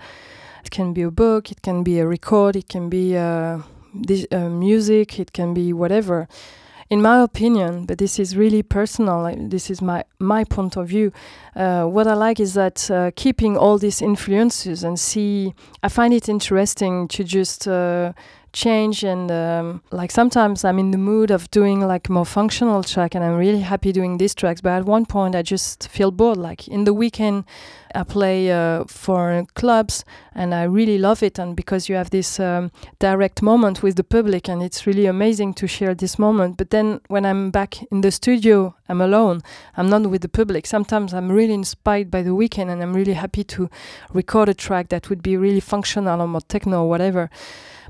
It 0.64 0.70
can 0.70 0.92
be 0.92 1.03
a 1.03 1.11
book, 1.12 1.53
it 1.53 1.62
can 1.62 1.85
be 1.85 2.01
a 2.01 2.07
record, 2.07 2.57
it 2.57 2.68
can 2.68 2.88
be 2.88 3.14
a 3.14 3.59
uh, 3.59 3.62
this, 3.94 4.26
uh, 4.31 4.48
music, 4.48 5.18
it 5.18 5.33
can 5.33 5.55
be 5.55 5.72
whatever. 5.72 6.29
In 6.88 7.00
my 7.00 7.20
opinion, 7.22 7.87
but 7.87 7.98
this 7.98 8.18
is 8.18 8.37
really 8.37 8.64
personal. 8.64 9.33
This 9.48 9.70
is 9.70 9.81
my 9.81 10.03
my 10.18 10.42
point 10.42 10.76
of 10.76 10.88
view. 10.88 11.12
Uh, 11.55 11.85
what 11.85 12.09
I 12.09 12.14
like 12.14 12.40
is 12.40 12.55
that 12.55 12.90
uh, 12.90 13.12
keeping 13.14 13.57
all 13.57 13.79
these 13.79 14.03
influences 14.03 14.83
and 14.83 14.98
see. 14.98 15.55
I 15.85 15.88
find 15.88 16.12
it 16.12 16.29
interesting 16.29 17.07
to 17.09 17.22
just 17.22 17.68
uh, 17.68 18.12
change 18.52 19.04
and 19.04 19.30
um, 19.30 19.82
like 19.90 20.10
sometimes 20.10 20.64
I'm 20.64 20.78
in 20.78 20.90
the 20.90 20.98
mood 20.98 21.30
of 21.30 21.50
doing 21.50 21.80
like 21.80 22.08
more 22.08 22.26
functional 22.26 22.82
track 22.82 23.14
and 23.14 23.24
I'm 23.24 23.36
really 23.36 23.60
happy 23.60 23.92
doing 23.92 24.18
these 24.18 24.34
tracks 24.34 24.60
but 24.60 24.70
at 24.70 24.84
one 24.84 25.06
point 25.06 25.34
I 25.34 25.42
just 25.42 25.88
feel 25.88 26.10
bored. 26.10 26.36
Like 26.36 26.66
in 26.68 26.84
the 26.84 26.92
weekend 26.92 27.44
I 27.94 28.04
play 28.04 28.50
uh, 28.50 28.84
for 28.84 29.46
clubs 29.54 30.04
and 30.34 30.54
I 30.54 30.64
really 30.64 30.98
love 30.98 31.22
it 31.22 31.38
and 31.38 31.54
because 31.54 31.88
you 31.88 31.96
have 31.96 32.10
this 32.10 32.40
um, 32.40 32.70
direct 32.98 33.42
moment 33.42 33.82
with 33.82 33.96
the 33.96 34.04
public 34.04 34.48
and 34.48 34.62
it's 34.62 34.86
really 34.86 35.06
amazing 35.06 35.54
to 35.54 35.66
share 35.66 35.94
this 35.94 36.18
moment 36.18 36.56
but 36.56 36.70
then 36.70 37.00
when 37.08 37.24
I'm 37.24 37.50
back 37.50 37.82
in 37.90 38.00
the 38.00 38.10
studio 38.10 38.74
I'm 38.88 39.00
alone 39.00 39.42
I'm 39.76 39.88
not 39.88 40.08
with 40.08 40.22
the 40.22 40.28
public. 40.28 40.66
Sometimes 40.66 41.14
I'm 41.14 41.30
really 41.30 41.54
inspired 41.54 42.10
by 42.10 42.22
the 42.22 42.34
weekend 42.34 42.70
and 42.70 42.82
I'm 42.82 42.94
really 42.94 43.14
happy 43.14 43.44
to 43.44 43.70
record 44.12 44.48
a 44.48 44.54
track 44.54 44.88
that 44.88 45.08
would 45.08 45.22
be 45.22 45.36
really 45.36 45.60
functional 45.60 46.20
or 46.20 46.26
more 46.26 46.40
techno 46.40 46.82
or 46.82 46.88
whatever 46.88 47.30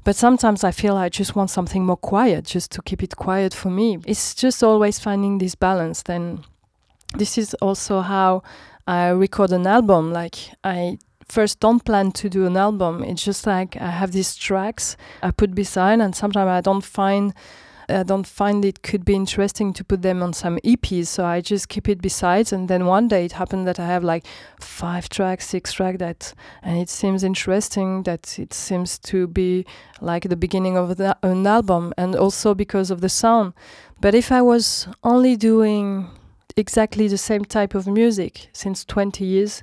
but 0.05 0.17
sometimes 0.17 0.65
I 0.65 0.71
feel 0.71 0.97
I 0.97 1.09
just 1.09 1.37
want 1.37 1.51
something 1.51 1.85
more 1.85 1.97
quiet, 1.97 2.45
just 2.45 2.73
to 2.73 2.83
keep 2.83 3.03
it 3.03 3.17
quiet 3.17 3.55
for 3.55 3.71
me. 3.71 3.99
It's 4.07 4.35
just 4.35 4.63
always 4.63 4.99
finding 4.99 5.39
this 5.39 5.55
balance. 5.55 6.03
Then 6.03 6.45
this 7.17 7.37
is 7.39 7.55
also 7.55 8.01
how 8.01 8.43
I 8.87 9.09
record 9.09 9.53
an 9.53 9.67
album. 9.67 10.13
Like 10.13 10.37
I 10.65 10.99
first 11.29 11.61
don't 11.61 11.85
plan 11.85 12.13
to 12.13 12.29
do 12.29 12.47
an 12.47 12.57
album. 12.57 13.05
It's 13.05 13.25
just 13.25 13.47
like 13.47 13.77
I 13.77 13.91
have 13.91 14.13
these 14.13 14.35
tracks 14.35 14.97
I 15.23 15.31
put 15.31 15.55
beside, 15.55 16.01
and 16.01 16.15
sometimes 16.15 16.49
I 16.49 16.61
don't 16.61 16.85
find 16.85 17.35
I 17.90 18.03
don't 18.03 18.26
find 18.26 18.64
it 18.64 18.83
could 18.83 19.05
be 19.05 19.14
interesting 19.14 19.72
to 19.74 19.85
put 19.85 20.03
them 20.03 20.22
on 20.22 20.33
some 20.33 20.59
EPs, 20.64 21.09
so 21.09 21.24
I 21.24 21.40
just 21.40 21.68
keep 21.68 21.88
it 21.88 22.00
besides. 22.00 22.53
And 22.53 22.68
then 22.68 22.87
one 22.87 23.09
day 23.09 23.24
it 23.24 23.33
happened 23.33 23.66
that 23.66 23.81
I 23.81 23.87
have 23.87 24.05
like 24.05 24.24
five 24.61 25.09
tracks, 25.09 25.48
six 25.48 25.72
tracks 25.72 25.98
that, 25.98 26.35
and 26.62 26.79
it 26.79 26.88
seems 26.88 27.24
interesting 27.24 28.05
that 28.05 28.38
it 28.38 28.55
seems 28.55 28.98
to 29.00 29.26
be 29.26 29.66
like 30.00 30.29
the 30.29 30.37
beginning 30.37 30.76
of 30.76 30.96
the, 30.96 31.16
an 31.22 31.46
album, 31.46 31.92
and 31.96 32.14
also 32.14 32.55
because 32.55 32.90
of 32.90 33.00
the 33.00 33.09
sound. 33.09 33.53
But 34.00 34.14
if 34.14 34.33
I 34.33 34.42
was 34.42 34.88
only 35.05 35.37
doing 35.37 36.09
exactly 36.57 37.09
the 37.09 37.18
same 37.18 37.44
type 37.44 37.74
of 37.74 37.87
music 37.87 38.48
since 38.53 38.85
20 38.85 39.24
years, 39.24 39.62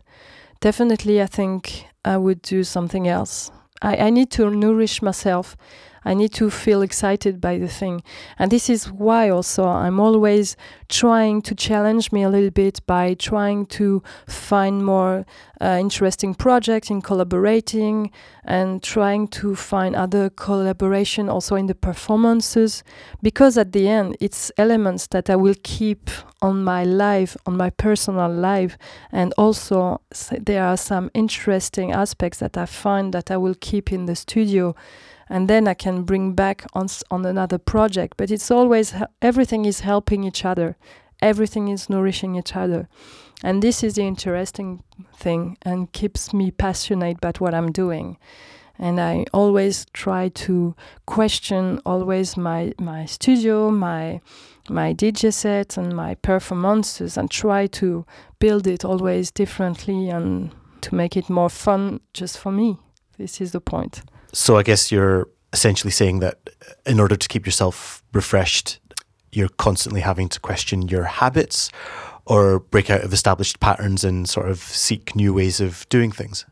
definitely 0.60 1.22
I 1.22 1.26
think 1.28 1.86
I 2.04 2.18
would 2.18 2.42
do 2.42 2.64
something 2.64 3.08
else. 3.08 3.52
I, 3.82 3.96
I 3.98 4.10
need 4.10 4.32
to 4.32 4.50
nourish 4.50 5.02
myself 5.02 5.56
I 6.08 6.14
need 6.14 6.32
to 6.36 6.50
feel 6.50 6.82
excited 6.82 7.42
by 7.42 7.58
the 7.58 7.68
thing. 7.68 8.02
And 8.40 8.50
this 8.50 8.70
is 8.70 8.90
why 8.90 9.28
also 9.30 9.66
I'm 9.68 10.00
always 10.00 10.56
trying 10.88 11.42
to 11.42 11.54
challenge 11.54 12.14
me 12.14 12.24
a 12.24 12.30
little 12.30 12.50
bit 12.50 12.80
by 12.88 13.14
trying 13.14 13.66
to 13.66 14.02
find 14.26 14.86
more 14.86 15.26
uh, 15.60 15.78
interesting 15.78 16.34
projects 16.34 16.90
in 16.90 17.02
collaborating 17.02 18.12
and 18.46 18.82
trying 18.82 19.28
to 19.28 19.54
find 19.54 19.98
other 19.98 20.30
collaboration 20.30 21.28
also 21.28 21.56
in 21.56 21.66
the 21.66 21.76
performances. 21.76 22.86
Because 23.22 23.58
at 23.58 23.74
the 23.74 23.90
end 23.90 24.16
it's 24.22 24.50
elements 24.58 25.08
that 25.08 25.30
I 25.30 25.36
will 25.36 25.56
keep 25.64 26.10
on 26.42 26.64
my 26.64 26.86
life 26.86 27.36
on 27.46 27.58
my 27.58 27.70
personal 27.70 28.32
life. 28.32 28.78
And 29.12 29.34
also 29.38 30.00
there 30.40 30.64
are 30.64 30.78
some 30.78 31.12
interesting 31.14 31.92
aspects 31.92 32.40
that 32.40 32.58
I 32.58 32.66
find 32.66 33.14
that 33.14 33.30
I 33.30 33.36
will 33.36 33.56
keep 33.60 33.92
in 33.92 34.06
the 34.06 34.16
studio 34.16 34.74
and 35.30 35.48
then 35.50 35.68
I 35.68 35.74
can 35.74 36.04
bring 36.04 36.34
back 36.34 36.66
on 36.74 36.88
on 37.12 37.26
another 37.26 37.58
project. 37.58 38.18
But 38.18 38.32
it's 38.32 38.52
always 38.52 38.94
everything 39.22 39.66
is 39.66 39.82
helping 39.82 40.24
each 40.24 40.46
other, 40.46 40.78
everything 41.22 41.68
is 41.68 41.90
nourishing 41.90 42.36
each 42.36 42.56
other, 42.56 42.88
and 43.44 43.62
this 43.62 43.84
is 43.84 43.96
the 43.96 44.04
interesting 44.04 44.84
thing 45.16 45.58
and 45.62 45.92
keeps 45.92 46.34
me 46.34 46.52
passionate 46.52 47.18
about 47.18 47.40
what 47.40 47.54
I'm 47.54 47.72
doing. 47.72 48.18
And 48.80 49.00
I 49.00 49.26
always 49.34 49.86
try 49.94 50.30
to 50.30 50.76
question 51.08 51.80
always 51.86 52.38
my 52.38 52.74
my 52.80 53.06
studio, 53.06 53.72
my 53.72 54.22
my 54.70 54.94
DJ 54.94 55.34
set 55.34 55.78
and 55.78 55.96
my 55.96 56.16
performances, 56.16 57.18
and 57.18 57.32
try 57.32 57.68
to 57.68 58.06
build 58.40 58.68
it 58.68 58.86
always 58.86 59.32
differently 59.32 60.10
and 60.10 60.52
to 60.82 60.96
make 60.96 61.18
it 61.18 61.30
more 61.30 61.50
fun 61.50 62.02
just 62.14 62.38
for 62.38 62.52
me. 62.52 62.78
This 63.18 63.42
is 63.42 63.52
the 63.52 63.62
point. 63.62 64.04
So 64.34 64.58
I 64.58 64.64
guess 64.64 64.92
you're 64.92 65.28
essentially 65.54 65.92
saying 65.92 66.20
that 66.20 66.38
in 66.86 67.00
order 67.00 67.16
to 67.16 67.28
keep 67.28 67.46
yourself 67.46 68.04
refreshed, 68.14 68.80
you're 69.32 69.50
constantly 69.50 70.02
having 70.02 70.30
to 70.30 70.40
question 70.40 70.88
your 70.88 71.04
habits 71.04 71.70
or 72.26 72.60
break 72.60 72.90
out 72.90 73.02
of 73.02 73.14
established 73.14 73.60
patterns 73.60 74.04
and 74.04 74.28
sort 74.28 74.50
of 74.50 74.60
seek 74.60 75.16
new 75.16 75.34
ways 75.34 75.62
of 75.62 75.88
doing 75.90 76.12
things. 76.12 76.46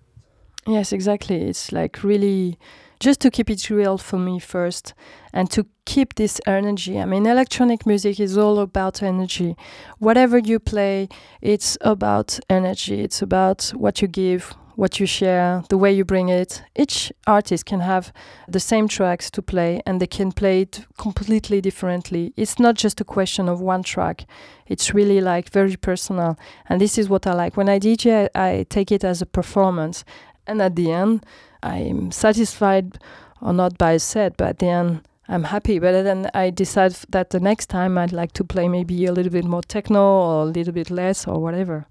Yes, 0.65 0.91
exactly. 0.91 1.41
It's 1.43 1.71
like 1.71 2.03
really 2.03 2.57
just 2.99 3.19
to 3.21 3.29
keep 3.29 3.49
it 3.49 3.69
real 3.69 3.97
for 3.97 4.17
me 4.17 4.39
first 4.39 4.93
and 5.33 5.51
to 5.51 5.65
keep 5.85 6.15
this 6.15 6.39
energy. 6.47 6.99
I 6.99 7.05
mean, 7.05 7.25
electronic 7.25 7.85
music 7.85 8.19
is 8.19 8.37
all 8.37 8.59
about 8.59 9.03
energy. 9.03 9.55
Whatever 9.99 10.37
you 10.37 10.59
play, 10.59 11.09
it's 11.41 11.77
about 11.81 12.39
energy. 12.49 13.01
It's 13.01 13.21
about 13.21 13.69
what 13.75 14.01
you 14.01 14.07
give, 14.07 14.53
what 14.75 14.99
you 14.99 15.05
share, 15.05 15.63
the 15.69 15.77
way 15.77 15.91
you 15.91 16.05
bring 16.05 16.29
it. 16.29 16.61
Each 16.75 17.11
artist 17.25 17.65
can 17.65 17.79
have 17.79 18.11
the 18.47 18.59
same 18.59 18.87
tracks 18.87 19.31
to 19.31 19.41
play 19.41 19.81
and 19.85 19.99
they 19.99 20.07
can 20.07 20.31
play 20.31 20.61
it 20.61 20.85
completely 20.97 21.61
differently. 21.61 22.33
It's 22.35 22.59
not 22.59 22.75
just 22.75 23.01
a 23.01 23.05
question 23.05 23.49
of 23.49 23.61
one 23.61 23.83
track, 23.83 24.25
it's 24.67 24.93
really 24.93 25.21
like 25.21 25.49
very 25.49 25.75
personal. 25.75 26.37
And 26.67 26.81
this 26.81 26.97
is 26.97 27.09
what 27.09 27.25
I 27.25 27.33
like. 27.33 27.57
When 27.57 27.69
I 27.69 27.79
DJ, 27.79 28.29
I 28.35 28.65
take 28.69 28.91
it 28.91 29.03
as 29.03 29.21
a 29.21 29.25
performance. 29.25 30.03
And 30.47 30.61
at 30.61 30.75
the 30.75 30.91
end, 30.91 31.25
I'm 31.63 32.11
satisfied 32.11 32.99
or 33.41 33.53
not 33.53 33.77
by 33.77 33.93
a 33.93 33.99
set, 33.99 34.37
but 34.37 34.47
at 34.47 34.59
the 34.59 34.67
end 34.67 35.01
I'm 35.27 35.45
happy. 35.45 35.79
But 35.79 36.03
then 36.03 36.29
I 36.33 36.49
decide 36.49 36.93
that 37.09 37.29
the 37.29 37.39
next 37.39 37.67
time 37.67 37.97
I'd 37.97 38.11
like 38.11 38.33
to 38.33 38.43
play 38.43 38.67
maybe 38.67 39.05
a 39.05 39.11
little 39.11 39.31
bit 39.31 39.45
more 39.45 39.63
techno 39.63 40.01
or 40.01 40.43
a 40.43 40.45
little 40.45 40.73
bit 40.73 40.89
less 40.89 41.27
or 41.27 41.41
whatever. 41.41 41.87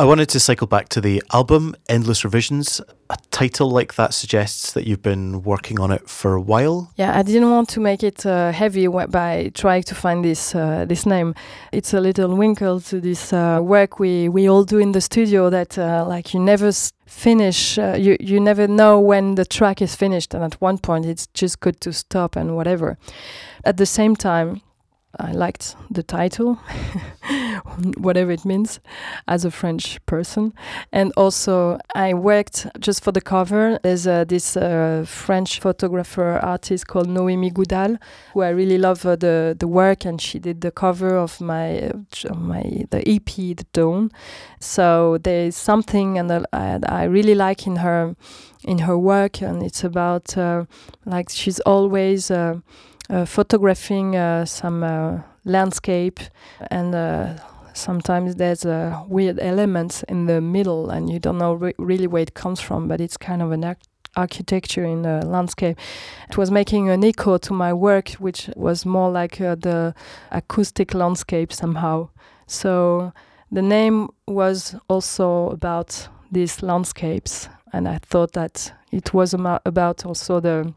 I 0.00 0.04
wanted 0.04 0.30
to 0.30 0.40
cycle 0.40 0.66
back 0.66 0.88
to 0.90 1.02
the 1.02 1.22
album 1.30 1.76
Endless 1.86 2.24
Revisions. 2.24 2.80
A 3.10 3.18
title 3.30 3.70
like 3.70 3.96
that 3.96 4.14
suggests 4.14 4.72
that 4.72 4.86
you've 4.86 5.02
been 5.02 5.42
working 5.42 5.78
on 5.78 5.92
it 5.92 6.08
for 6.08 6.32
a 6.32 6.40
while. 6.40 6.90
Yeah, 6.96 7.18
I 7.18 7.22
didn't 7.22 7.50
want 7.50 7.68
to 7.74 7.80
make 7.80 8.02
it 8.02 8.24
uh, 8.24 8.50
heavy 8.50 8.86
by 8.86 9.50
trying 9.52 9.82
to 9.82 9.94
find 9.94 10.24
this 10.24 10.54
uh, 10.54 10.86
this 10.88 11.04
name. 11.04 11.34
It's 11.70 11.92
a 11.92 12.00
little 12.00 12.34
winkle 12.34 12.80
to 12.80 12.98
this 12.98 13.34
uh, 13.34 13.60
work 13.62 13.98
we 13.98 14.30
we 14.30 14.48
all 14.48 14.64
do 14.64 14.78
in 14.78 14.92
the 14.92 15.02
studio 15.02 15.50
that 15.50 15.76
uh, 15.76 16.06
like 16.08 16.32
you 16.32 16.40
never 16.40 16.72
finish. 17.04 17.76
Uh, 17.76 17.94
you 17.98 18.16
you 18.20 18.40
never 18.40 18.66
know 18.66 18.98
when 18.98 19.34
the 19.34 19.44
track 19.44 19.82
is 19.82 19.94
finished, 19.94 20.32
and 20.32 20.42
at 20.42 20.54
one 20.62 20.78
point 20.78 21.04
it's 21.04 21.26
just 21.34 21.60
good 21.60 21.78
to 21.82 21.92
stop 21.92 22.36
and 22.36 22.56
whatever. 22.56 22.96
At 23.64 23.76
the 23.76 23.86
same 23.86 24.16
time, 24.16 24.62
I 25.18 25.32
liked 25.32 25.76
the 25.90 26.02
title, 26.02 26.54
whatever 27.98 28.30
it 28.30 28.44
means, 28.44 28.80
as 29.26 29.44
a 29.44 29.50
French 29.50 30.04
person. 30.06 30.52
And 30.92 31.12
also, 31.16 31.78
I 31.94 32.14
worked 32.14 32.66
just 32.78 33.02
for 33.02 33.12
the 33.12 33.20
cover. 33.20 33.78
There's 33.82 34.06
uh, 34.06 34.24
this 34.24 34.56
uh, 34.56 35.04
French 35.06 35.60
photographer 35.60 36.38
artist 36.42 36.86
called 36.86 37.08
Noémie 37.08 37.52
Goudal, 37.52 37.98
who 38.34 38.42
I 38.42 38.50
really 38.50 38.78
love 38.78 39.04
uh, 39.04 39.16
the 39.16 39.56
the 39.58 39.68
work, 39.68 40.04
and 40.04 40.20
she 40.20 40.38
did 40.38 40.60
the 40.60 40.70
cover 40.70 41.16
of 41.16 41.40
my 41.40 41.90
uh, 41.90 42.34
my 42.34 42.84
the 42.90 43.02
EP, 43.08 43.34
The 43.34 43.66
Dawn. 43.72 44.10
So 44.60 45.18
there's 45.18 45.56
something, 45.56 46.18
and 46.18 46.46
I, 46.52 46.78
I 46.86 47.04
really 47.04 47.34
like 47.34 47.66
in 47.66 47.76
her 47.76 48.14
in 48.64 48.78
her 48.78 48.96
work, 48.96 49.42
and 49.42 49.62
it's 49.62 49.82
about 49.84 50.36
uh, 50.36 50.64
like 51.04 51.30
she's 51.30 51.60
always 51.60 52.30
uh, 52.30 52.50
uh, 52.50 52.60
photographing 53.26 54.16
uh, 54.16 54.44
some 54.44 54.82
uh, 54.82 55.18
landscape 55.44 56.20
and 56.70 57.40
sometimes 57.72 58.36
there's 58.36 58.64
a 58.64 59.04
weird 59.08 59.38
element 59.40 60.04
in 60.08 60.26
the 60.26 60.40
middle 60.40 60.90
and 60.90 61.10
you 61.10 61.18
don't 61.18 61.38
know 61.38 61.54
re 61.54 61.72
really 61.78 62.06
where 62.06 62.22
it 62.22 62.34
comes 62.34 62.60
from 62.60 62.88
but 62.88 63.00
it's 63.00 63.16
kind 63.16 63.42
of 63.42 63.52
an 63.52 63.76
architecture 64.16 64.84
in 64.84 65.02
the 65.02 65.24
landscape. 65.24 65.78
It 66.28 66.36
was 66.36 66.50
making 66.50 66.90
an 66.90 67.04
echo 67.04 67.38
to 67.38 67.52
my 67.52 67.72
work 67.72 68.10
which 68.18 68.50
was 68.56 68.84
more 68.84 69.10
like 69.10 69.40
uh, 69.40 69.54
the 69.54 69.94
acoustic 70.30 70.94
landscape 70.94 71.52
somehow. 71.52 72.08
So 72.46 73.12
the 73.52 73.62
name 73.62 74.08
was 74.26 74.74
also 74.88 75.50
about 75.50 76.08
these 76.32 76.62
landscapes 76.62 77.48
and 77.72 77.88
i 77.88 77.98
thought 77.98 78.32
that 78.32 78.72
it 78.92 79.12
was 79.14 79.34
about 79.34 80.06
also 80.06 80.40
the 80.40 80.72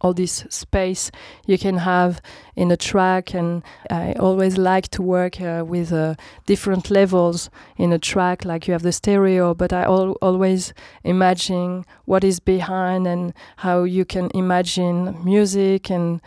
all 0.00 0.12
this 0.12 0.44
space 0.48 1.10
you 1.46 1.58
can 1.58 1.78
have 1.78 2.20
in 2.54 2.70
a 2.70 2.76
track. 2.76 3.34
And 3.34 3.62
i 3.90 4.12
always 4.14 4.56
like 4.58 4.88
to 4.88 5.02
work 5.02 5.40
uh, 5.40 5.64
with 5.66 5.92
uh, 5.92 6.14
different 6.46 6.90
levels 6.90 7.50
in 7.76 7.92
a 7.92 7.98
track 7.98 8.44
like 8.44 8.66
you 8.66 8.72
have 8.72 8.82
the 8.82 8.92
stereo 8.92 9.54
but 9.54 9.72
i 9.72 9.82
al- 9.82 10.16
always 10.22 10.72
imagine 11.04 11.84
what 12.04 12.24
is 12.24 12.40
behind 12.40 13.06
and 13.06 13.32
how 13.56 13.84
you 13.84 14.04
can 14.04 14.30
imagine 14.34 15.22
music. 15.24 15.90
And 15.90 16.20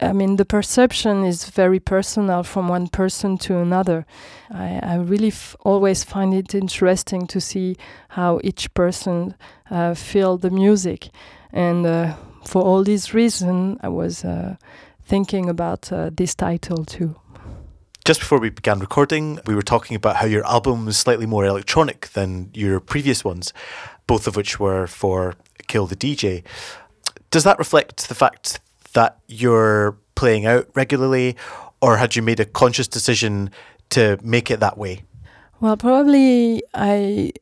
I 0.00 0.12
mean, 0.12 0.36
the 0.36 0.44
perception 0.44 1.24
is 1.24 1.44
very 1.50 1.80
personal 1.80 2.42
from 2.42 2.68
one 2.68 2.88
person 2.88 3.38
to 3.38 3.58
another. 3.58 4.06
I, 4.50 4.80
I 4.82 4.96
really 4.96 5.28
f- 5.28 5.56
always 5.60 6.04
find 6.04 6.34
it 6.34 6.54
interesting 6.54 7.26
to 7.28 7.40
see 7.40 7.76
how 8.10 8.40
each 8.42 8.72
person 8.74 9.34
uh, 9.70 9.94
feel 9.94 10.36
the 10.36 10.50
music, 10.50 11.08
and 11.52 11.86
uh, 11.86 12.16
for 12.44 12.62
all 12.62 12.84
these 12.84 13.14
reasons, 13.14 13.78
I 13.82 13.88
was 13.88 14.24
uh, 14.24 14.56
thinking 15.04 15.48
about 15.48 15.92
uh, 15.92 16.10
this 16.12 16.34
title 16.34 16.84
too. 16.84 17.16
Just 18.04 18.20
before 18.20 18.38
we 18.38 18.50
began 18.50 18.80
recording, 18.80 19.40
we 19.46 19.54
were 19.54 19.62
talking 19.62 19.96
about 19.96 20.16
how 20.16 20.26
your 20.26 20.46
album 20.46 20.84
was 20.84 20.98
slightly 20.98 21.24
more 21.24 21.46
electronic 21.46 22.08
than 22.08 22.50
your 22.52 22.78
previous 22.78 23.24
ones, 23.24 23.52
both 24.06 24.26
of 24.26 24.36
which 24.36 24.60
were 24.60 24.86
for 24.86 25.34
Kill 25.68 25.86
the 25.86 25.96
DJ. 25.96 26.44
Does 27.30 27.44
that 27.44 27.58
reflect 27.58 28.08
the 28.08 28.14
fact 28.14 28.60
that 28.92 29.18
you're 29.26 29.96
playing 30.14 30.44
out 30.44 30.68
regularly, 30.74 31.36
or 31.80 31.96
had 31.96 32.14
you 32.14 32.22
made 32.22 32.40
a 32.40 32.44
conscious 32.44 32.86
decision 32.86 33.50
to 33.90 34.18
make 34.22 34.50
it 34.50 34.60
that 34.60 34.76
way? 34.76 35.02
Well, 35.60 35.76
probably 35.78 36.62
I 36.74 37.32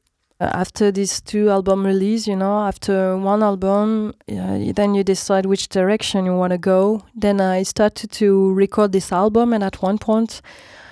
after 0.53 0.91
these 0.91 1.21
two 1.21 1.51
album 1.51 1.85
release 1.85 2.27
you 2.27 2.37
know 2.37 2.61
after 2.61 3.17
one 3.17 3.43
album 3.43 4.15
uh, 4.31 4.59
then 4.75 4.95
you 4.95 5.05
decide 5.05 5.47
which 5.47 5.69
direction 5.69 6.25
you 6.25 6.35
want 6.35 6.53
to 6.53 6.59
go. 6.59 7.03
Then 7.15 7.41
i 7.41 7.63
started 7.63 8.11
to 8.13 8.53
record 8.55 8.93
this 8.93 9.13
album 9.13 9.53
and 9.53 9.63
at 9.63 9.83
one 9.83 9.99
point 9.99 10.43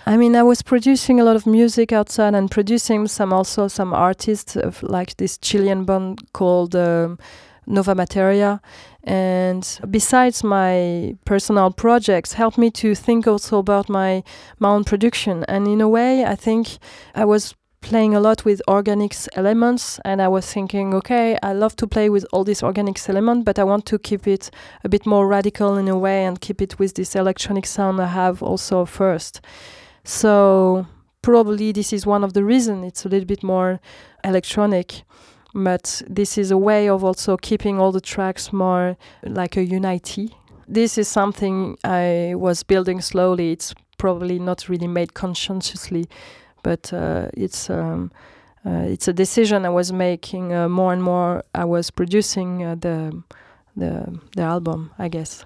i 0.06 0.16
mean 0.16 0.34
i 0.34 0.42
was 0.42 0.62
producing 0.62 1.20
a 1.20 1.24
lot 1.24 1.36
of 1.36 1.46
music 1.46 1.92
outside 1.92 2.34
and 2.34 2.50
producing 2.50 3.06
some 3.06 3.32
also 3.32 3.68
some 3.68 3.92
artists 3.92 4.56
of 4.56 4.82
like 4.82 5.16
this 5.16 5.38
chilean 5.38 5.84
band 5.84 6.32
called 6.32 6.74
um, 6.74 7.18
nova 7.66 7.94
materia. 7.94 8.60
And 9.04 9.80
besides 9.90 10.44
my 10.44 11.16
personal 11.24 11.70
projects 11.70 12.34
helped 12.34 12.58
me 12.58 12.70
to 12.72 12.94
think 12.94 13.26
also 13.26 13.58
about 13.58 13.88
my 13.88 14.22
my 14.58 14.68
own 14.68 14.84
production. 14.84 15.44
And 15.48 15.66
in 15.66 15.80
a 15.80 15.88
way 15.88 16.24
i 16.24 16.34
think 16.34 16.78
i 17.14 17.24
was 17.24 17.54
playing 17.80 18.14
a 18.14 18.20
lot 18.20 18.44
with 18.44 18.60
organics 18.68 19.28
elements 19.34 19.98
and 20.04 20.20
I 20.20 20.28
was 20.28 20.50
thinking, 20.52 20.94
okay, 20.94 21.38
I 21.42 21.52
love 21.52 21.76
to 21.76 21.86
play 21.86 22.10
with 22.10 22.26
all 22.32 22.44
these 22.44 22.60
organics 22.60 23.08
elements, 23.08 23.44
but 23.44 23.58
I 23.58 23.64
want 23.64 23.86
to 23.86 23.98
keep 23.98 24.26
it 24.26 24.50
a 24.84 24.88
bit 24.88 25.06
more 25.06 25.26
radical 25.26 25.76
in 25.76 25.88
a 25.88 25.98
way 25.98 26.24
and 26.24 26.40
keep 26.40 26.60
it 26.60 26.78
with 26.78 26.94
this 26.94 27.16
electronic 27.16 27.66
sound 27.66 28.00
I 28.00 28.06
have 28.06 28.42
also 28.42 28.84
first. 28.84 29.40
So 30.04 30.86
probably 31.22 31.72
this 31.72 31.92
is 31.92 32.06
one 32.06 32.24
of 32.24 32.32
the 32.32 32.44
reasons 32.44 32.86
it's 32.86 33.04
a 33.04 33.08
little 33.08 33.26
bit 33.26 33.42
more 33.42 33.80
electronic. 34.24 35.02
But 35.52 36.02
this 36.08 36.38
is 36.38 36.50
a 36.52 36.58
way 36.58 36.88
of 36.88 37.02
also 37.02 37.36
keeping 37.36 37.80
all 37.80 37.90
the 37.90 38.00
tracks 38.00 38.52
more 38.52 38.96
like 39.24 39.56
a 39.56 39.64
unity. 39.64 40.36
This 40.68 40.96
is 40.96 41.08
something 41.08 41.76
I 41.82 42.34
was 42.36 42.62
building 42.62 43.00
slowly. 43.00 43.50
It's 43.50 43.74
probably 43.98 44.38
not 44.38 44.68
really 44.68 44.86
made 44.86 45.14
consciously 45.14 46.08
but 46.62 46.92
uh, 46.92 47.28
it's 47.34 47.70
um, 47.70 48.10
uh, 48.64 48.84
it's 48.86 49.08
a 49.08 49.12
decision 49.12 49.64
I 49.64 49.70
was 49.70 49.92
making 49.92 50.52
uh, 50.52 50.68
more 50.68 50.92
and 50.92 51.02
more. 51.02 51.42
I 51.54 51.64
was 51.64 51.90
producing 51.90 52.58
the 52.58 53.22
the 53.76 54.20
the 54.36 54.42
album, 54.42 54.90
I 54.98 55.08
guess. 55.08 55.44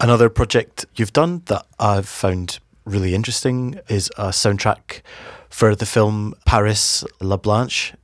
Another 0.00 0.28
project 0.28 0.84
you've 0.96 1.12
done 1.12 1.42
that 1.46 1.66
I've 1.78 2.08
found 2.08 2.58
really 2.84 3.14
interesting 3.14 3.80
is 3.88 4.10
a 4.16 4.28
soundtrack 4.28 5.02
for 5.48 5.74
the 5.74 5.86
film 5.86 6.34
Paris 6.44 7.04
La 7.20 7.36
Blanche. 7.36 7.94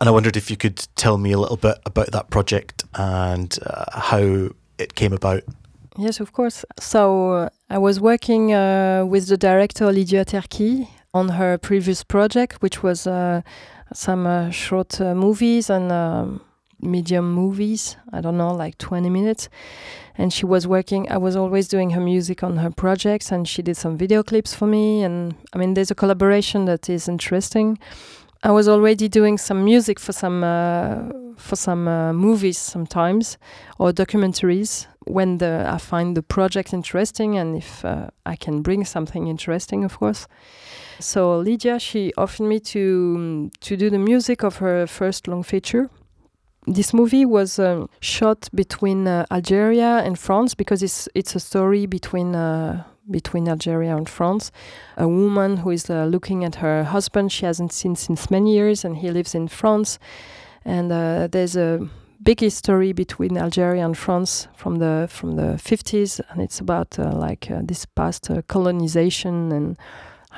And 0.00 0.08
I 0.08 0.12
wondered 0.12 0.36
if 0.36 0.48
you 0.50 0.56
could 0.56 0.86
tell 0.94 1.18
me 1.18 1.32
a 1.32 1.38
little 1.38 1.56
bit 1.56 1.78
about 1.84 2.12
that 2.12 2.30
project 2.30 2.84
and 2.94 3.58
uh, 3.66 4.00
how 4.00 4.50
it 4.78 4.94
came 4.94 5.12
about. 5.12 5.42
Yes, 5.96 6.20
of 6.20 6.32
course. 6.32 6.64
So 6.78 7.32
uh, 7.32 7.48
I 7.68 7.78
was 7.78 7.98
working 8.00 8.54
uh, 8.54 9.04
with 9.04 9.26
the 9.26 9.36
director 9.36 9.90
Lidia 9.90 10.24
Terki, 10.24 10.88
on 11.14 11.30
her 11.30 11.58
previous 11.58 12.04
project, 12.04 12.62
which 12.62 12.82
was 12.82 13.06
uh, 13.06 13.42
some 13.92 14.26
uh, 14.26 14.50
short 14.50 15.00
uh, 15.00 15.14
movies 15.14 15.70
and 15.70 15.90
um, 15.90 16.40
medium 16.80 17.32
movies. 17.32 17.96
I 18.12 18.20
don't 18.20 18.36
know, 18.36 18.52
like 18.54 18.78
20 18.78 19.08
minutes. 19.10 19.48
And 20.16 20.32
she 20.32 20.46
was 20.46 20.66
working, 20.66 21.10
I 21.10 21.16
was 21.16 21.36
always 21.36 21.68
doing 21.68 21.90
her 21.90 22.00
music 22.00 22.42
on 22.42 22.56
her 22.56 22.70
projects, 22.70 23.30
and 23.30 23.46
she 23.46 23.62
did 23.62 23.76
some 23.76 23.96
video 23.96 24.22
clips 24.22 24.52
for 24.52 24.66
me. 24.66 25.02
And 25.02 25.34
I 25.52 25.58
mean, 25.58 25.74
there's 25.74 25.90
a 25.90 25.94
collaboration 25.94 26.64
that 26.64 26.90
is 26.90 27.08
interesting. 27.08 27.78
I 28.42 28.52
was 28.52 28.68
already 28.68 29.08
doing 29.08 29.36
some 29.36 29.64
music 29.64 29.98
for 29.98 30.12
some 30.12 30.44
uh, 30.44 31.10
for 31.36 31.56
some 31.56 31.88
uh, 31.88 32.12
movies 32.12 32.58
sometimes 32.58 33.36
or 33.78 33.92
documentaries 33.92 34.86
when 35.06 35.38
the 35.38 35.64
I 35.68 35.78
find 35.78 36.16
the 36.16 36.22
project 36.22 36.72
interesting 36.72 37.36
and 37.36 37.56
if 37.56 37.84
uh, 37.84 38.10
I 38.26 38.36
can 38.36 38.62
bring 38.62 38.84
something 38.84 39.26
interesting, 39.26 39.82
of 39.84 39.98
course. 39.98 40.28
So 41.00 41.38
Lidia, 41.38 41.78
she 41.78 42.12
offered 42.16 42.46
me 42.46 42.60
to 42.60 43.50
to 43.60 43.76
do 43.76 43.90
the 43.90 43.98
music 43.98 44.42
of 44.42 44.56
her 44.56 44.86
first 44.86 45.28
long 45.28 45.42
feature. 45.42 45.90
This 46.66 46.92
movie 46.92 47.24
was 47.24 47.58
uh, 47.58 47.86
shot 48.00 48.48
between 48.52 49.06
uh, 49.06 49.24
Algeria 49.30 50.02
and 50.04 50.18
France 50.18 50.54
because 50.54 50.82
it's 50.82 51.08
it's 51.14 51.36
a 51.36 51.40
story 51.40 51.86
between 51.86 52.34
uh, 52.34 52.82
between 53.10 53.48
Algeria 53.48 53.96
and 53.96 54.08
France. 54.08 54.50
A 54.96 55.06
woman 55.06 55.58
who 55.58 55.70
is 55.70 55.88
uh, 55.88 56.04
looking 56.04 56.44
at 56.44 56.56
her 56.56 56.84
husband 56.84 57.30
she 57.32 57.46
hasn't 57.46 57.72
seen 57.72 57.96
since 57.96 58.30
many 58.30 58.54
years, 58.54 58.84
and 58.84 58.96
he 58.96 59.10
lives 59.10 59.34
in 59.34 59.48
France. 59.48 59.98
And 60.64 60.92
uh, 60.92 61.28
there's 61.28 61.56
a 61.56 61.88
big 62.22 62.40
history 62.40 62.92
between 62.92 63.38
Algeria 63.38 63.84
and 63.84 63.96
France 63.96 64.48
from 64.56 64.78
the 64.78 65.06
from 65.08 65.36
the 65.36 65.58
50s, 65.62 66.20
and 66.28 66.42
it's 66.42 66.60
about 66.60 66.98
uh, 66.98 67.12
like 67.12 67.48
this 67.62 67.86
past 67.86 68.28
colonization 68.48 69.52
and 69.52 69.78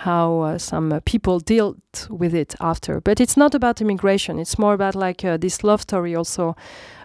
how 0.01 0.41
uh, 0.41 0.59
some 0.59 0.93
uh, 0.93 1.01
people 1.05 1.41
dealt 1.41 2.09
with 2.09 2.35
it 2.35 2.55
after. 2.61 3.01
But 3.01 3.21
it's 3.21 3.37
not 3.37 3.55
about 3.55 3.81
immigration. 3.81 4.39
It's 4.39 4.59
more 4.59 4.73
about 4.73 4.95
like 4.95 5.25
uh, 5.25 5.37
this 5.37 5.63
love 5.63 5.83
story 5.83 6.15
also 6.15 6.57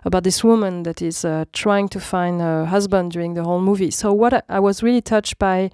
about 0.05 0.23
this 0.23 0.43
woman 0.43 0.84
that 0.84 1.01
is 1.01 1.25
uh, 1.25 1.45
trying 1.51 1.89
to 1.89 1.99
find 1.99 2.41
a 2.41 2.65
husband 2.65 3.12
during 3.12 3.34
the 3.34 3.43
whole 3.43 3.60
movie. 3.60 3.91
So 3.91 4.13
what 4.13 4.34
I, 4.34 4.41
I 4.47 4.60
was 4.60 4.81
really 4.81 5.01
touched 5.01 5.38
by 5.39 5.71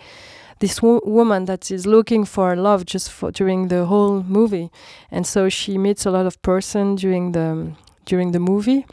this 0.59 0.81
wo- 0.81 1.01
woman 1.05 1.45
that 1.45 1.69
is 1.69 1.85
looking 1.85 2.25
for 2.25 2.55
love 2.55 2.85
just 2.85 3.11
for 3.11 3.31
during 3.31 3.67
the 3.67 3.85
whole 3.85 4.23
movie, 4.23 4.71
and 5.11 5.27
so 5.27 5.49
she 5.49 5.77
meets 5.77 6.05
a 6.05 6.11
lot 6.11 6.25
of 6.25 6.41
person 6.41 6.95
during 6.95 7.33
the 7.33 7.71
during 8.05 8.31
the 8.31 8.39
movie. 8.39 8.85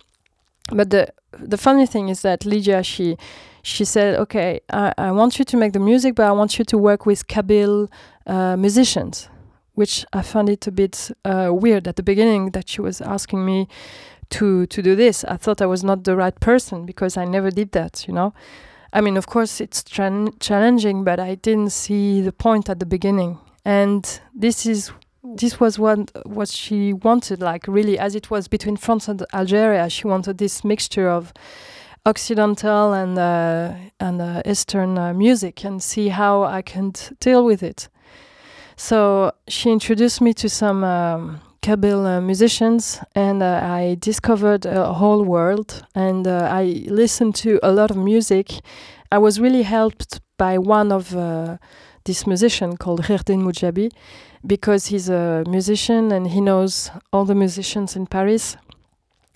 But 0.71 0.91
the 0.91 1.09
the 1.33 1.57
funny 1.57 1.87
thing 1.87 2.09
is 2.09 2.21
that 2.23 2.45
Lidia 2.45 2.83
she 2.83 3.17
she 3.69 3.85
said, 3.85 4.17
"Okay, 4.17 4.61
I, 4.71 4.93
I 4.97 5.11
want 5.13 5.39
you 5.39 5.45
to 5.45 5.57
make 5.57 5.73
the 5.73 5.81
music, 5.81 6.15
but 6.15 6.27
I 6.27 6.33
want 6.33 6.59
you 6.59 6.65
to 6.65 6.79
work 6.79 7.07
with 7.07 7.27
Kabyle 7.29 7.89
uh, 8.27 8.57
musicians." 8.57 9.29
Which 9.75 10.05
I 10.13 10.23
found 10.23 10.49
it 10.49 10.67
a 10.67 10.73
bit 10.73 11.13
uh, 11.25 11.51
weird 11.53 11.87
at 11.87 11.95
the 11.95 12.03
beginning 12.03 12.51
that 12.51 12.69
she 12.69 12.81
was 12.81 13.01
asking 13.01 13.45
me 13.45 13.69
to 14.31 14.67
to 14.67 14.83
do 14.83 14.97
this. 14.97 15.25
I 15.25 15.37
thought 15.37 15.63
I 15.63 15.67
was 15.67 15.85
not 15.85 16.05
the 16.05 16.17
right 16.17 16.39
person 16.41 16.87
because 16.87 17.17
I 17.17 17.25
never 17.25 17.51
did 17.51 17.73
that, 17.73 18.05
you 18.09 18.15
know. 18.15 18.33
I 18.93 19.01
mean, 19.01 19.17
of 19.17 19.27
course, 19.27 19.61
it's 19.61 19.85
challenging, 19.85 21.05
but 21.05 21.21
I 21.21 21.35
didn't 21.37 21.71
see 21.71 22.23
the 22.23 22.33
point 22.33 22.71
at 22.71 22.81
the 22.81 22.87
beginning. 22.87 23.39
And 23.65 24.21
this 24.35 24.67
is 24.67 24.91
this 25.23 25.61
was 25.61 25.79
what 25.79 26.11
what 26.27 26.49
she 26.49 26.93
wanted, 26.93 27.41
like 27.41 27.69
really, 27.69 27.99
as 27.99 28.15
it 28.15 28.31
was 28.31 28.49
between 28.49 28.77
France 28.77 29.09
and 29.09 29.23
Algeria. 29.33 29.91
She 29.91 30.07
wanted 30.07 30.39
this 30.39 30.65
mixture 30.65 31.09
of 31.09 31.33
Occidental 32.09 32.95
and 32.95 33.19
uh, 33.19 33.75
and 34.01 34.21
uh, 34.23 34.41
Eastern 34.47 34.97
uh, 34.97 35.13
music, 35.13 35.65
and 35.65 35.83
see 35.83 36.09
how 36.09 36.43
I 36.59 36.63
can 36.63 36.93
deal 37.21 37.45
with 37.45 37.63
it. 37.63 37.91
So 38.77 39.33
she 39.47 39.71
introduced 39.71 40.23
me 40.23 40.33
to 40.33 40.49
some 40.49 40.85
um, 40.85 41.41
Kabyle 41.61 42.07
uh, 42.07 42.21
musicians, 42.23 43.01
and 43.15 43.43
uh, 43.43 43.61
I 43.63 43.99
discovered 44.01 44.65
a 44.65 44.95
whole 44.95 45.23
world. 45.23 45.85
And 45.95 46.27
uh, 46.27 46.49
I 46.51 46.87
listened 46.89 47.35
to 47.45 47.59
a 47.63 47.73
lot 47.73 47.91
of 47.91 47.97
music. 47.97 48.47
I 49.13 49.19
was 49.19 49.39
really 49.39 49.65
helped 49.65 50.21
by 50.39 50.57
one 50.57 50.91
of 50.91 51.11
this 52.05 52.27
musician 52.27 52.77
called 52.79 53.03
Gherdine 53.03 53.43
Mujabi, 53.43 53.91
because 54.47 54.87
he's 54.87 55.11
a 55.11 55.45
musician 55.47 56.13
and 56.13 56.29
he 56.29 56.41
knows 56.41 56.91
all 57.13 57.27
the 57.27 57.35
musicians 57.35 57.97
in 57.97 58.07
Paris 58.07 58.57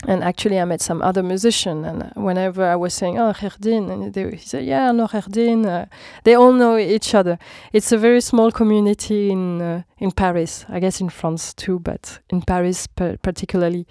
and 0.07 0.25
actually 0.25 0.59
I 0.59 0.65
met 0.65 0.81
some 0.81 1.01
other 1.01 1.23
musician 1.23 1.85
and 1.85 2.11
whenever 2.17 2.65
I 2.65 2.77
was 2.77 2.93
saying 2.95 3.19
oh 3.19 3.33
Gherdine 3.33 3.91
and 3.91 4.12
they, 4.12 4.31
he 4.31 4.37
said 4.37 4.65
yeah 4.65 4.91
no 4.93 5.07
Gherdine 5.07 5.67
uh, 5.67 5.87
they 6.25 6.35
all 6.35 6.53
know 6.53 6.77
each 6.77 7.15
other. 7.15 7.38
It's 7.73 7.93
a 7.93 7.99
very 7.99 8.21
small 8.21 8.51
community 8.51 9.31
in 9.31 9.62
uh, 9.62 9.83
in 9.99 10.11
Paris 10.11 10.65
I 10.69 10.81
guess 10.81 11.01
in 11.01 11.09
France 11.09 11.55
too 11.55 11.79
but 11.79 12.21
in 12.31 12.43
Paris 12.43 12.87
particularly. 12.87 13.87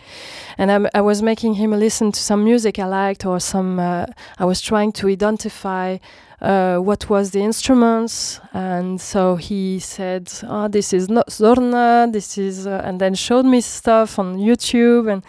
And 0.57 0.89
i 0.93 1.01
was 1.01 1.21
making 1.21 1.55
him 1.55 1.71
listen 1.71 2.11
to 2.11 2.19
some 2.19 2.43
music 2.43 2.79
I 2.79 2.85
liked 2.85 3.25
or 3.25 3.39
some 3.39 3.79
uh, 3.79 4.05
I 4.37 4.45
was 4.45 4.61
trying 4.61 4.91
to 4.93 5.07
identify 5.07 5.97
uh, 6.41 6.77
what 6.77 7.09
was 7.09 7.31
the 7.31 7.39
instruments. 7.39 8.41
And 8.53 8.99
so 8.99 9.37
he 9.37 9.79
said 9.79 10.29
oh 10.43 10.67
this 10.67 10.91
is 10.91 11.09
not 11.09 11.29
Zorna 11.29 12.11
this 12.11 12.37
is 12.37 12.67
uh, 12.67 12.81
and 12.83 12.99
then 12.99 13.15
showed 13.15 13.45
me 13.45 13.61
stuff 13.61 14.19
on 14.19 14.37
YouTube 14.37 15.09
and 15.09 15.23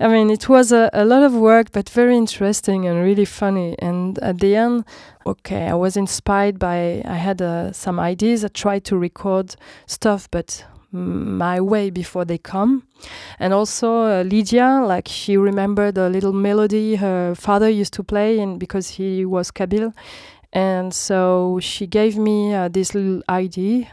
I 0.00 0.06
mean, 0.06 0.30
it 0.30 0.48
was 0.48 0.70
a, 0.70 0.90
a 0.92 1.04
lot 1.04 1.22
of 1.24 1.34
work, 1.34 1.72
but 1.72 1.90
very 1.90 2.16
interesting 2.16 2.86
and 2.86 3.02
really 3.02 3.24
funny. 3.24 3.74
And 3.80 4.18
at 4.20 4.38
the 4.38 4.54
end, 4.54 4.84
okay, 5.26 5.66
I 5.66 5.74
was 5.74 5.96
inspired 5.96 6.58
by, 6.58 7.02
I 7.04 7.16
had 7.16 7.42
uh, 7.42 7.72
some 7.72 7.98
ideas. 7.98 8.44
I 8.44 8.48
tried 8.48 8.84
to 8.84 8.96
record 8.96 9.56
stuff, 9.86 10.28
but 10.30 10.64
my 10.92 11.60
way 11.60 11.90
before 11.90 12.24
they 12.24 12.38
come. 12.38 12.84
And 13.40 13.52
also 13.52 14.02
uh, 14.04 14.22
Lidia, 14.22 14.82
like 14.86 15.08
she 15.08 15.36
remembered 15.36 15.98
a 15.98 16.08
little 16.08 16.32
melody 16.32 16.96
her 16.96 17.34
father 17.34 17.68
used 17.68 17.92
to 17.94 18.04
play, 18.04 18.38
and 18.38 18.58
because 18.58 18.90
he 18.90 19.24
was 19.24 19.50
Kabyle. 19.50 19.92
And 20.52 20.94
so 20.94 21.58
she 21.60 21.86
gave 21.86 22.16
me 22.16 22.54
uh, 22.54 22.68
this 22.68 22.94
little 22.94 23.22
idea 23.28 23.88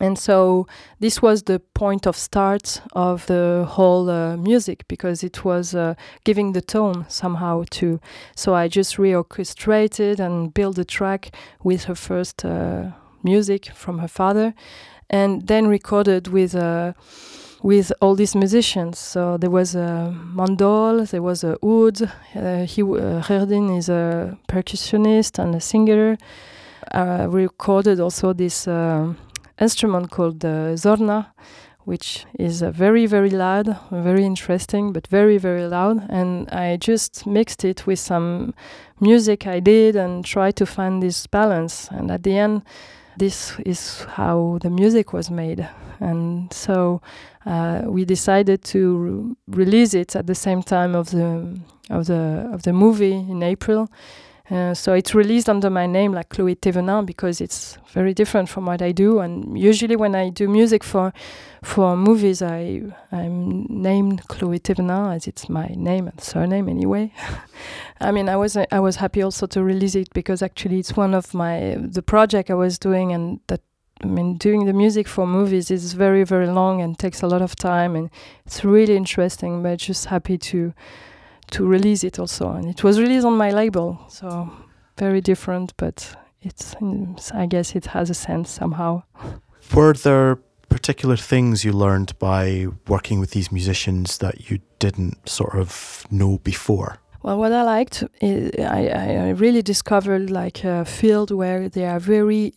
and 0.00 0.18
so 0.18 0.66
this 1.00 1.22
was 1.22 1.44
the 1.44 1.58
point 1.74 2.06
of 2.06 2.16
start 2.16 2.82
of 2.92 3.26
the 3.26 3.64
whole 3.68 4.10
uh, 4.10 4.36
music 4.36 4.86
because 4.86 5.24
it 5.24 5.44
was 5.44 5.74
uh, 5.74 5.94
giving 6.24 6.52
the 6.52 6.60
tone 6.60 7.06
somehow 7.08 7.64
to 7.70 7.98
so 8.36 8.54
i 8.54 8.68
just 8.68 8.96
reorchestrated 8.96 10.18
and 10.20 10.52
built 10.52 10.76
the 10.76 10.84
track 10.84 11.30
with 11.62 11.84
her 11.84 11.94
first 11.94 12.44
uh, 12.44 12.90
music 13.22 13.70
from 13.74 13.98
her 13.98 14.08
father 14.08 14.54
and 15.10 15.46
then 15.46 15.66
recorded 15.66 16.28
with 16.28 16.54
uh, 16.54 16.92
with 17.62 17.92
all 18.00 18.14
these 18.14 18.36
musicians. 18.36 18.98
So 18.98 19.36
there 19.36 19.50
was 19.50 19.74
a 19.74 20.14
mandol 20.34 21.08
there 21.10 21.22
was 21.22 21.44
a 21.44 21.56
oud 21.62 22.02
uh, 22.02 22.64
he 22.64 22.82
uh, 22.82 23.76
is 23.76 23.88
a 23.88 24.38
percussionist 24.48 25.38
and 25.38 25.54
a 25.54 25.60
singer. 25.60 26.16
I 26.92 27.24
recorded 27.24 28.00
also 28.00 28.32
this 28.32 28.66
uh, 28.66 29.12
instrument 29.60 30.10
called 30.10 30.40
the 30.40 30.74
Zorna, 30.76 31.26
which 31.84 32.26
is 32.38 32.60
very, 32.60 33.06
very 33.06 33.30
loud, 33.30 33.78
very 33.90 34.24
interesting, 34.24 34.92
but 34.92 35.06
very, 35.06 35.38
very 35.38 35.66
loud. 35.66 36.06
And 36.10 36.48
I 36.50 36.76
just 36.76 37.26
mixed 37.26 37.64
it 37.64 37.86
with 37.86 37.98
some 37.98 38.52
music 39.00 39.46
I 39.46 39.60
did 39.60 39.96
and 39.96 40.24
tried 40.24 40.56
to 40.56 40.66
find 40.66 41.02
this 41.02 41.26
balance. 41.26 41.88
And 41.90 42.10
at 42.10 42.24
the 42.24 42.36
end, 42.36 42.62
this 43.16 43.58
is 43.64 44.04
how 44.16 44.58
the 44.60 44.70
music 44.70 45.12
was 45.12 45.30
made. 45.30 45.66
And 45.98 46.52
so 46.52 47.00
uh, 47.46 47.82
we 47.86 48.04
decided 48.04 48.62
to 48.64 48.96
re- 48.96 49.36
release 49.64 49.94
it 49.94 50.14
at 50.14 50.26
the 50.26 50.34
same 50.34 50.62
time 50.62 50.94
of 50.94 51.10
the 51.10 51.58
of 51.90 52.06
the 52.06 52.50
of 52.52 52.62
the 52.62 52.72
movie 52.72 53.14
in 53.14 53.42
April. 53.42 53.88
Uh, 54.50 54.72
so 54.72 54.94
it's 54.94 55.14
released 55.14 55.48
under 55.48 55.68
my 55.68 55.86
name, 55.86 56.12
like 56.12 56.30
Chloé 56.30 56.56
Thévenin, 56.56 57.04
because 57.04 57.40
it's 57.40 57.76
very 57.92 58.14
different 58.14 58.48
from 58.48 58.64
what 58.64 58.80
I 58.80 58.92
do. 58.92 59.18
And 59.20 59.58
usually, 59.58 59.94
when 59.94 60.14
I 60.14 60.30
do 60.30 60.48
music 60.48 60.82
for 60.82 61.12
for 61.62 61.96
movies, 61.96 62.40
I 62.40 62.82
I'm 63.12 63.66
named 63.68 64.22
Chloé 64.28 64.58
Thévenin 64.58 65.14
as 65.14 65.26
it's 65.26 65.50
my 65.50 65.66
name 65.76 66.08
and 66.08 66.18
surname 66.20 66.68
anyway. 66.68 67.12
I 68.00 68.10
mean, 68.10 68.28
I 68.28 68.36
was 68.36 68.56
I 68.56 68.80
was 68.80 68.96
happy 68.96 69.22
also 69.22 69.46
to 69.48 69.62
release 69.62 69.94
it 69.94 70.08
because 70.14 70.42
actually 70.42 70.78
it's 70.78 70.96
one 70.96 71.14
of 71.14 71.34
my 71.34 71.76
the 71.78 72.02
project 72.02 72.48
I 72.48 72.54
was 72.54 72.78
doing, 72.78 73.12
and 73.12 73.40
that 73.48 73.60
I 74.02 74.06
mean, 74.06 74.38
doing 74.38 74.64
the 74.64 74.72
music 74.72 75.08
for 75.08 75.26
movies 75.26 75.70
is 75.70 75.92
very 75.92 76.24
very 76.24 76.46
long 76.46 76.80
and 76.80 76.98
takes 76.98 77.20
a 77.22 77.26
lot 77.26 77.42
of 77.42 77.54
time, 77.54 77.96
and 77.96 78.08
it's 78.46 78.64
really 78.64 78.96
interesting. 78.96 79.62
But 79.62 79.78
just 79.78 80.06
happy 80.06 80.38
to 80.38 80.72
to 81.50 81.66
release 81.66 82.04
it 82.04 82.18
also, 82.18 82.50
and 82.50 82.68
it 82.68 82.82
was 82.84 83.00
released 83.00 83.26
on 83.26 83.36
my 83.36 83.50
label, 83.50 83.98
so 84.08 84.50
very 84.96 85.20
different, 85.20 85.72
but 85.76 86.16
it's 86.42 86.74
I 87.34 87.46
guess 87.46 87.74
it 87.74 87.86
has 87.86 88.10
a 88.10 88.14
sense 88.14 88.50
somehow. 88.50 89.02
Were 89.74 89.92
there 89.92 90.38
particular 90.68 91.16
things 91.16 91.64
you 91.64 91.72
learned 91.72 92.18
by 92.18 92.66
working 92.86 93.20
with 93.20 93.30
these 93.30 93.50
musicians 93.50 94.18
that 94.18 94.50
you 94.50 94.60
didn't 94.78 95.28
sort 95.28 95.54
of 95.54 96.06
know 96.10 96.38
before? 96.38 96.98
Well, 97.22 97.38
what 97.38 97.52
I 97.52 97.62
liked, 97.62 98.04
is 98.20 98.52
I, 98.58 98.88
I 98.88 99.30
really 99.30 99.62
discovered 99.62 100.30
like 100.30 100.64
a 100.64 100.84
field 100.84 101.30
where 101.30 101.68
they 101.68 101.84
are 101.84 101.98
very, 101.98 102.52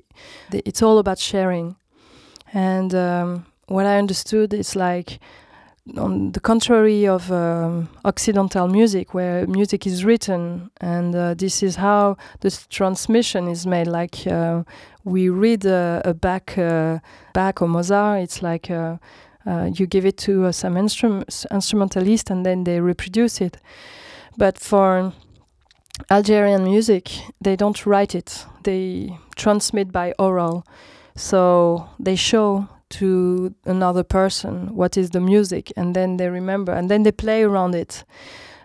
it's 0.51 0.81
all 0.81 0.99
about 0.99 1.17
sharing. 1.17 1.75
And 2.53 2.93
um, 2.93 3.45
what 3.67 3.85
I 3.85 3.97
understood 3.97 4.53
is 4.53 4.75
like 4.75 5.19
on 5.97 6.31
the 6.31 6.39
contrary 6.39 7.07
of 7.07 7.31
um, 7.31 7.89
Occidental 8.05 8.67
music, 8.67 9.13
where 9.13 9.47
music 9.47 9.87
is 9.87 10.05
written, 10.05 10.69
and 10.79 11.15
uh, 11.15 11.33
this 11.33 11.63
is 11.63 11.75
how 11.75 12.17
the 12.41 12.51
transmission 12.69 13.47
is 13.47 13.65
made. 13.65 13.87
Like 13.87 14.27
uh, 14.27 14.63
we 15.03 15.29
read 15.29 15.65
uh, 15.65 16.01
a 16.05 16.13
Bach, 16.13 16.57
uh, 16.57 16.99
Bach 17.33 17.61
or 17.61 17.67
Mozart, 17.67 18.21
it's 18.21 18.41
like 18.41 18.69
uh, 18.69 18.97
uh, 19.45 19.71
you 19.73 19.87
give 19.87 20.05
it 20.05 20.17
to 20.17 20.51
some 20.51 20.75
instrum- 20.75 21.25
instrumentalist, 21.51 22.29
and 22.29 22.45
then 22.45 22.63
they 22.63 22.79
reproduce 22.79 23.41
it. 23.41 23.57
But 24.37 24.57
for 24.59 25.13
Algerian 26.09 26.63
music, 26.63 27.11
they 27.41 27.55
don't 27.55 27.85
write 27.85 28.13
it; 28.13 28.45
they 28.63 29.17
transmit 29.35 29.91
by 29.91 30.13
oral. 30.19 30.63
So 31.15 31.89
they 31.99 32.15
show 32.15 32.67
to 32.91 33.53
another 33.65 34.03
person 34.03 34.75
what 34.75 34.97
is 34.97 35.09
the 35.11 35.19
music 35.19 35.71
and 35.75 35.95
then 35.95 36.17
they 36.17 36.29
remember 36.29 36.71
and 36.71 36.89
then 36.89 37.03
they 37.03 37.11
play 37.11 37.43
around 37.43 37.75
it. 37.75 38.03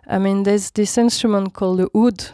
I 0.06 0.18
mean 0.18 0.42
there's 0.42 0.70
this 0.70 0.98
instrument 0.98 1.54
called 1.54 1.78
the 1.78 1.90
oud. 1.94 2.30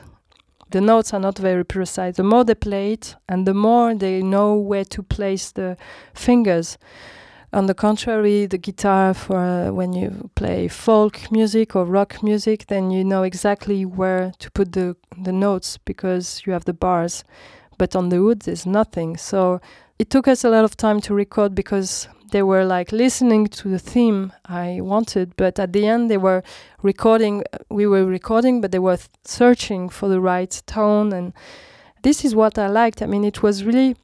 The 0.70 0.80
notes 0.80 1.12
are 1.12 1.20
not 1.20 1.38
very 1.38 1.64
precise. 1.64 2.16
The 2.16 2.22
more 2.22 2.44
they 2.44 2.54
play 2.54 2.94
it 2.94 3.14
and 3.28 3.46
the 3.46 3.54
more 3.54 3.94
they 3.94 4.22
know 4.22 4.54
where 4.54 4.84
to 4.86 5.02
place 5.02 5.52
the 5.52 5.76
fingers. 6.14 6.78
On 7.52 7.66
the 7.66 7.74
contrary 7.74 8.46
the 8.46 8.58
guitar 8.58 9.12
for 9.12 9.36
uh, 9.36 9.70
when 9.70 9.92
you 9.92 10.30
play 10.34 10.68
folk 10.68 11.30
music 11.30 11.76
or 11.76 11.84
rock 11.84 12.22
music 12.22 12.66
then 12.68 12.90
you 12.90 13.04
know 13.04 13.22
exactly 13.22 13.84
where 13.84 14.32
to 14.38 14.50
put 14.50 14.72
the 14.72 14.96
the 15.22 15.32
notes 15.32 15.78
because 15.84 16.42
you 16.46 16.54
have 16.54 16.64
the 16.64 16.72
bars 16.72 17.24
but 17.82 17.96
on 17.96 18.10
the 18.10 18.20
oud 18.24 18.38
there's 18.42 18.64
nothing. 18.64 19.16
So 19.16 19.60
it 19.98 20.08
took 20.08 20.28
us 20.28 20.44
a 20.44 20.50
lot 20.50 20.62
of 20.62 20.76
time 20.76 21.00
to 21.00 21.12
record 21.14 21.52
because 21.52 22.06
they 22.30 22.44
were 22.44 22.64
like 22.64 22.92
listening 22.92 23.48
to 23.58 23.68
the 23.68 23.80
theme 23.80 24.32
I 24.44 24.78
wanted, 24.80 25.34
but 25.36 25.58
at 25.58 25.72
the 25.72 25.88
end 25.88 26.08
they 26.08 26.16
were 26.16 26.44
recording. 26.82 27.42
We 27.70 27.88
were 27.88 28.04
recording, 28.04 28.60
but 28.60 28.70
they 28.70 28.78
were 28.78 28.98
th- 28.98 29.08
searching 29.24 29.88
for 29.88 30.08
the 30.08 30.20
right 30.20 30.62
tone, 30.66 31.12
and 31.12 31.32
this 32.02 32.24
is 32.24 32.36
what 32.36 32.56
I 32.56 32.68
liked. 32.68 33.02
I 33.02 33.06
mean, 33.06 33.24
it 33.24 33.42
was 33.42 33.64
really 33.64 33.96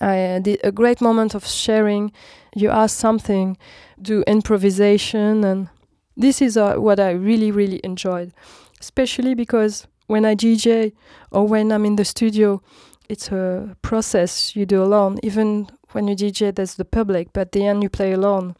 uh, 0.00 0.40
a 0.64 0.72
great 0.72 1.00
moment 1.00 1.36
of 1.36 1.46
sharing. 1.46 2.10
You 2.56 2.70
ask 2.70 2.98
something, 2.98 3.56
do 4.02 4.24
improvisation, 4.26 5.44
and 5.44 5.68
this 6.16 6.42
is 6.42 6.56
uh, 6.56 6.74
what 6.86 6.98
I 6.98 7.12
really, 7.12 7.52
really 7.52 7.80
enjoyed, 7.84 8.32
especially 8.80 9.34
because 9.34 9.86
when 10.08 10.24
I 10.24 10.34
DJ 10.34 10.92
or 11.30 11.46
when 11.46 11.70
I'm 11.70 11.84
in 11.84 11.96
the 11.96 12.04
studio, 12.04 12.60
it's 13.08 13.30
a 13.30 13.76
process 13.82 14.54
you 14.54 14.66
do 14.66 14.82
alone. 14.82 15.18
Even 15.22 15.68
when 15.92 16.08
you 16.08 16.14
DJ, 16.14 16.54
there's 16.54 16.74
the 16.74 16.84
public, 16.84 17.32
but 17.32 17.52
the 17.52 17.66
end 17.66 17.82
you 17.82 17.88
play 17.88 18.12
alone. 18.12 18.56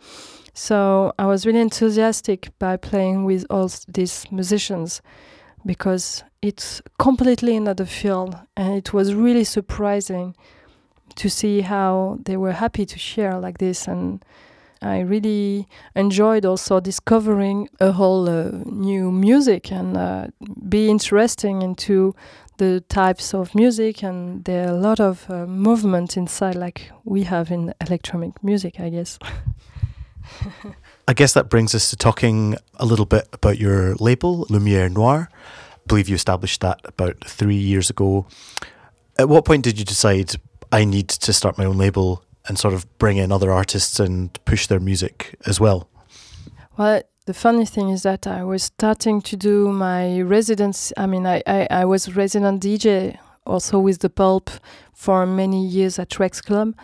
So 0.54 1.12
I 1.18 1.26
was 1.26 1.46
really 1.46 1.60
enthusiastic 1.60 2.50
by 2.58 2.76
playing 2.76 3.24
with 3.24 3.46
all 3.50 3.70
these 3.86 4.26
musicians 4.30 5.02
because 5.64 6.24
it's 6.42 6.80
completely 6.98 7.56
another 7.56 7.84
field, 7.84 8.36
and 8.56 8.74
it 8.74 8.92
was 8.92 9.14
really 9.14 9.44
surprising 9.44 10.34
to 11.16 11.28
see 11.28 11.60
how 11.62 12.18
they 12.24 12.36
were 12.36 12.52
happy 12.52 12.86
to 12.86 12.98
share 12.98 13.38
like 13.38 13.58
this 13.58 13.88
and 13.88 14.24
I 14.80 15.00
really 15.00 15.66
enjoyed 15.96 16.44
also 16.44 16.78
discovering 16.80 17.68
a 17.80 17.92
whole 17.92 18.28
uh, 18.28 18.50
new 18.66 19.10
music 19.10 19.72
and 19.72 19.96
uh, 19.96 20.28
be 20.68 20.88
interesting 20.88 21.62
into 21.62 22.14
the 22.58 22.80
types 22.88 23.34
of 23.34 23.54
music 23.54 24.02
and 24.02 24.44
there 24.44 24.68
are 24.68 24.72
a 24.72 24.80
lot 24.80 25.00
of 25.00 25.28
uh, 25.30 25.46
movement 25.46 26.16
inside 26.16 26.54
like 26.54 26.90
we 27.04 27.22
have 27.22 27.50
in 27.50 27.72
electronic 27.86 28.42
music 28.42 28.78
I 28.78 28.90
guess. 28.90 29.18
I 31.08 31.14
guess 31.14 31.32
that 31.32 31.48
brings 31.48 31.74
us 31.74 31.88
to 31.90 31.96
talking 31.96 32.56
a 32.76 32.84
little 32.84 33.06
bit 33.06 33.26
about 33.32 33.58
your 33.58 33.94
label 33.94 34.46
Lumiere 34.50 34.88
Noire. 34.88 35.30
I 35.32 35.78
believe 35.86 36.08
you 36.08 36.14
established 36.14 36.60
that 36.60 36.80
about 36.84 37.24
3 37.24 37.54
years 37.56 37.88
ago. 37.88 38.26
At 39.18 39.28
what 39.28 39.44
point 39.44 39.64
did 39.64 39.78
you 39.78 39.84
decide 39.84 40.34
I 40.70 40.84
need 40.84 41.08
to 41.08 41.32
start 41.32 41.56
my 41.56 41.64
own 41.64 41.78
label 41.78 42.22
and 42.46 42.58
sort 42.58 42.74
of 42.74 42.86
bring 42.98 43.16
in 43.16 43.32
other 43.32 43.50
artists 43.52 43.98
and 43.98 44.32
push 44.44 44.66
their 44.66 44.80
music 44.80 45.36
as 45.46 45.60
well? 45.60 45.88
Well, 46.76 47.02
the 47.28 47.34
funny 47.34 47.66
thing 47.66 47.90
is 47.90 48.04
that 48.04 48.26
I 48.26 48.42
was 48.42 48.62
starting 48.62 49.20
to 49.20 49.36
do 49.36 49.70
my 49.70 50.22
residence. 50.22 50.94
I 50.96 51.04
mean, 51.04 51.26
I, 51.26 51.42
I, 51.46 51.68
I 51.70 51.84
was 51.84 52.16
resident 52.16 52.62
DJ 52.62 53.18
also 53.44 53.78
with 53.78 53.98
the 53.98 54.08
Pulp 54.08 54.48
for 54.94 55.26
many 55.26 55.62
years 55.66 55.98
at 55.98 56.18
Rex 56.18 56.40
Club. 56.40 56.74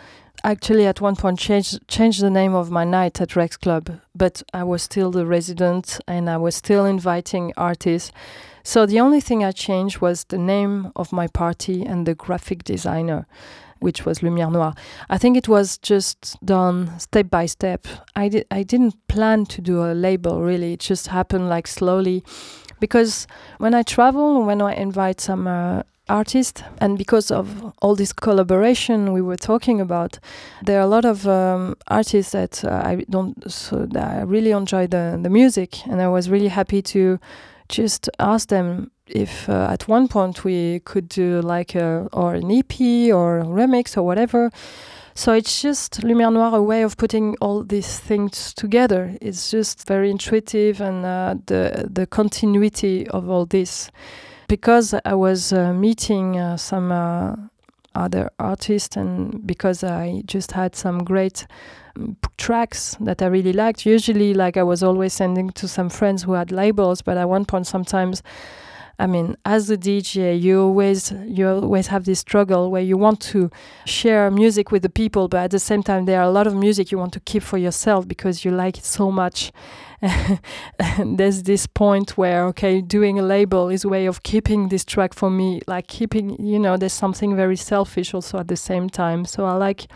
Actually, 0.43 0.85
at 0.85 1.01
one 1.01 1.15
point, 1.15 1.39
changed 1.39 1.87
changed 1.87 2.21
the 2.21 2.29
name 2.29 2.53
of 2.53 2.69
my 2.69 2.83
night 2.83 3.19
at 3.21 3.35
Rex 3.35 3.57
Club, 3.57 3.99
but 4.13 4.43
I 4.53 4.63
was 4.63 4.83
still 4.83 5.09
the 5.09 5.25
resident 5.25 5.99
and 6.07 6.29
I 6.29 6.37
was 6.37 6.53
still 6.53 6.85
inviting 6.85 7.51
artists. 7.57 8.11
So 8.61 8.85
the 8.85 8.99
only 8.99 9.21
thing 9.21 9.43
I 9.43 9.51
changed 9.51 9.97
was 9.99 10.25
the 10.25 10.37
name 10.37 10.91
of 10.95 11.11
my 11.11 11.25
party 11.25 11.83
and 11.83 12.05
the 12.05 12.13
graphic 12.13 12.63
designer 12.63 13.25
which 13.79 14.05
was 14.05 14.19
Lumière 14.19 14.51
Noire. 14.51 14.73
I 15.09 15.17
think 15.17 15.37
it 15.37 15.47
was 15.47 15.77
just 15.77 16.37
done 16.43 16.97
step 16.99 17.29
by 17.29 17.45
step. 17.47 17.87
I 18.15 18.29
did 18.29 18.45
I 18.51 18.63
didn't 18.63 18.95
plan 19.07 19.45
to 19.45 19.61
do 19.61 19.83
a 19.83 19.93
label 19.93 20.41
really. 20.41 20.73
It 20.73 20.79
just 20.79 21.07
happened 21.07 21.49
like 21.49 21.67
slowly, 21.67 22.23
because 22.79 23.27
when 23.57 23.73
I 23.73 23.83
travel, 23.83 24.45
when 24.45 24.61
I 24.61 24.73
invite 24.73 25.21
some 25.21 25.47
uh, 25.47 25.83
artists, 26.07 26.63
and 26.79 26.97
because 26.97 27.31
of 27.31 27.73
all 27.81 27.95
this 27.95 28.13
collaboration 28.13 29.11
we 29.13 29.21
were 29.21 29.37
talking 29.37 29.81
about, 29.81 30.19
there 30.65 30.79
are 30.79 30.83
a 30.83 30.87
lot 30.87 31.05
of 31.05 31.25
um, 31.25 31.75
artists 31.87 32.31
that 32.31 32.63
uh, 32.63 32.81
I 32.83 33.05
don't 33.09 33.33
so 33.51 33.87
I 33.95 34.21
really 34.21 34.51
enjoy 34.51 34.87
the 34.87 35.19
the 35.21 35.29
music, 35.29 35.85
and 35.87 36.01
I 36.01 36.07
was 36.07 36.29
really 36.29 36.49
happy 36.49 36.81
to 36.81 37.17
just 37.69 38.09
ask 38.19 38.49
them 38.49 38.91
if 39.07 39.49
uh, 39.49 39.67
at 39.69 39.87
one 39.87 40.07
point 40.07 40.43
we 40.43 40.79
could 40.81 41.09
do 41.09 41.41
like 41.41 41.75
a, 41.75 42.07
or 42.11 42.35
an 42.35 42.51
EP 42.51 42.79
or 43.13 43.43
remix 43.43 43.97
or 43.97 44.03
whatever. 44.03 44.51
So 45.17 45.31
it's 45.31 45.61
just 45.61 46.01
Lumière 46.01 46.33
Noire, 46.33 46.55
a 46.55 46.61
way 46.61 46.81
of 46.81 46.97
putting 46.97 47.37
all 47.39 47.63
these 47.63 47.99
things 47.99 48.53
together. 48.53 49.15
It's 49.21 49.49
just 49.49 49.87
very 49.87 50.11
intuitive 50.11 50.81
and 50.81 51.05
uh, 51.05 51.35
the 51.45 51.89
the 51.89 52.05
continuity 52.05 53.07
of 53.07 53.29
all 53.29 53.45
this. 53.45 53.89
Because 54.47 54.93
I 55.05 55.13
was 55.13 55.53
uh, 55.53 55.73
meeting 55.73 56.37
uh, 56.37 56.57
some 56.57 56.91
uh, 56.91 57.35
other 57.95 58.29
artists 58.39 58.97
and 58.97 59.47
because 59.47 59.83
I 59.83 60.21
just 60.25 60.51
had 60.51 60.75
some 60.75 61.03
great 61.03 61.47
um, 61.95 62.17
tracks 62.37 62.97
that 62.99 63.21
I 63.21 63.27
really 63.27 63.53
liked. 63.53 63.85
Usually, 63.85 64.33
like 64.33 64.57
I 64.57 64.63
was 64.63 64.83
always 64.83 65.13
sending 65.13 65.49
to 65.51 65.67
some 65.67 65.89
friends 65.89 66.23
who 66.23 66.33
had 66.33 66.51
labels, 66.51 67.01
but 67.01 67.17
at 67.17 67.29
one 67.29 67.45
point, 67.45 67.67
sometimes 67.67 68.21
I 68.97 69.07
mean, 69.07 69.35
as 69.43 69.69
a 69.69 69.77
DJ, 69.77 70.41
you 70.41 70.61
always 70.61 71.11
you 71.25 71.49
always 71.49 71.87
have 71.87 72.05
this 72.05 72.19
struggle 72.19 72.71
where 72.71 72.81
you 72.81 72.97
want 72.97 73.19
to 73.31 73.49
share 73.85 74.31
music 74.31 74.71
with 74.71 74.83
the 74.83 74.89
people, 74.89 75.27
but 75.27 75.43
at 75.43 75.51
the 75.51 75.59
same 75.59 75.83
time, 75.83 76.05
there 76.05 76.21
are 76.21 76.27
a 76.27 76.31
lot 76.31 76.47
of 76.47 76.55
music 76.55 76.91
you 76.91 76.97
want 76.97 77.11
to 77.13 77.19
keep 77.19 77.43
for 77.43 77.57
yourself 77.57 78.07
because 78.07 78.45
you 78.45 78.51
like 78.51 78.77
it 78.77 78.85
so 78.85 79.11
much. 79.11 79.51
there's 81.05 81.43
this 81.43 81.67
point 81.67 82.17
where 82.17 82.45
okay, 82.45 82.79
doing 82.79 83.19
a 83.19 83.21
label 83.21 83.69
is 83.69 83.83
a 83.83 83.89
way 83.89 84.05
of 84.05 84.23
keeping 84.23 84.69
this 84.69 84.85
track 84.85 85.13
for 85.13 85.29
me, 85.29 85.61
like 85.67 85.87
keeping 85.87 86.41
you 86.41 86.59
know, 86.59 86.77
there's 86.77 86.93
something 86.93 87.35
very 87.35 87.57
selfish 87.57 88.13
also 88.13 88.39
at 88.39 88.47
the 88.47 88.57
same 88.57 88.89
time. 88.89 89.25
So 89.25 89.45
I 89.45 89.53
like 89.53 89.87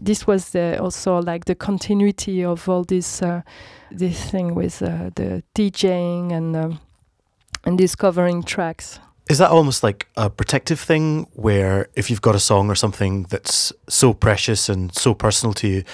this 0.00 0.28
was 0.28 0.50
the, 0.50 0.80
also 0.80 1.20
like 1.20 1.46
the 1.46 1.56
continuity 1.56 2.44
of 2.44 2.68
all 2.68 2.84
this 2.84 3.20
uh, 3.20 3.42
this 3.90 4.30
thing 4.30 4.54
with 4.54 4.80
uh, 4.80 5.10
the 5.16 5.42
DJing 5.56 6.32
and. 6.32 6.56
Um, 6.56 6.80
and 7.64 7.78
discovering 7.78 8.42
tracks. 8.42 8.98
Is 9.30 9.38
that 9.38 9.50
almost 9.50 9.82
like 9.82 10.08
a 10.16 10.28
protective 10.28 10.80
thing 10.80 11.26
where 11.34 11.88
if 11.94 12.10
you've 12.10 12.20
got 12.20 12.34
a 12.34 12.40
song 12.40 12.68
or 12.68 12.74
something 12.74 13.24
that's 13.24 13.72
so 13.88 14.12
precious 14.12 14.68
and 14.68 14.94
so 14.94 15.14
personal 15.14 15.54
to 15.54 15.68
you 15.68 15.84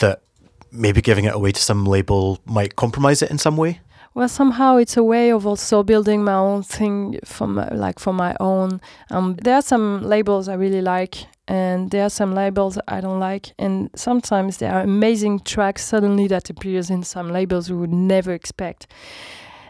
that 0.00 0.22
maybe 0.70 1.02
giving 1.02 1.24
it 1.24 1.34
away 1.34 1.52
to 1.52 1.60
some 1.60 1.84
label 1.84 2.38
might 2.44 2.76
compromise 2.76 3.20
it 3.20 3.30
in 3.30 3.38
some 3.38 3.56
way? 3.56 3.80
Well, 4.14 4.28
somehow 4.28 4.76
it's 4.76 4.96
a 4.96 5.02
way 5.02 5.30
of 5.30 5.46
also 5.46 5.82
building 5.82 6.24
my 6.24 6.34
own 6.34 6.62
thing 6.62 7.20
from 7.24 7.56
like 7.72 7.98
for 7.98 8.12
my 8.12 8.34
own. 8.40 8.80
Um, 9.10 9.36
there 9.42 9.54
are 9.54 9.62
some 9.62 10.02
labels 10.02 10.48
I 10.48 10.54
really 10.54 10.80
like, 10.82 11.26
and 11.46 11.90
there 11.90 12.04
are 12.04 12.10
some 12.10 12.34
labels 12.34 12.78
I 12.88 13.00
don't 13.00 13.20
like. 13.20 13.52
And 13.58 13.90
sometimes 13.94 14.56
there 14.56 14.72
are 14.72 14.80
amazing 14.80 15.40
tracks 15.40 15.84
suddenly 15.84 16.26
that 16.28 16.50
appears 16.50 16.90
in 16.90 17.02
some 17.02 17.30
labels 17.30 17.70
we 17.70 17.76
would 17.76 17.92
never 17.92 18.32
expect. 18.32 18.86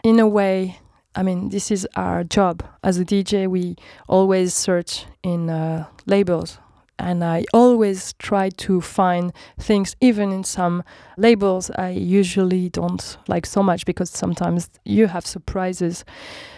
In 0.03 0.19
a 0.19 0.27
way, 0.27 0.79
I 1.15 1.23
mean, 1.23 1.49
this 1.49 1.71
is 1.71 1.87
our 1.95 2.23
job 2.23 2.63
as 2.83 2.99
a 2.99 3.05
DJ. 3.05 3.47
We 3.47 3.75
always 4.07 4.53
search 4.53 5.05
in 5.23 5.49
uh, 5.49 5.87
labels, 6.05 6.59
and 6.99 7.23
I 7.23 7.45
always 7.53 8.13
try 8.13 8.49
to 8.49 8.79
find 8.81 9.33
things, 9.59 9.95
even 10.01 10.31
in 10.31 10.43
some 10.43 10.83
labels 11.17 11.71
I 11.71 11.89
usually 11.89 12.69
don't 12.69 13.17
like 13.27 13.45
so 13.45 13.63
much 13.63 13.85
because 13.85 14.09
sometimes 14.09 14.69
you 14.85 15.07
have 15.07 15.25
surprises. 15.25 16.05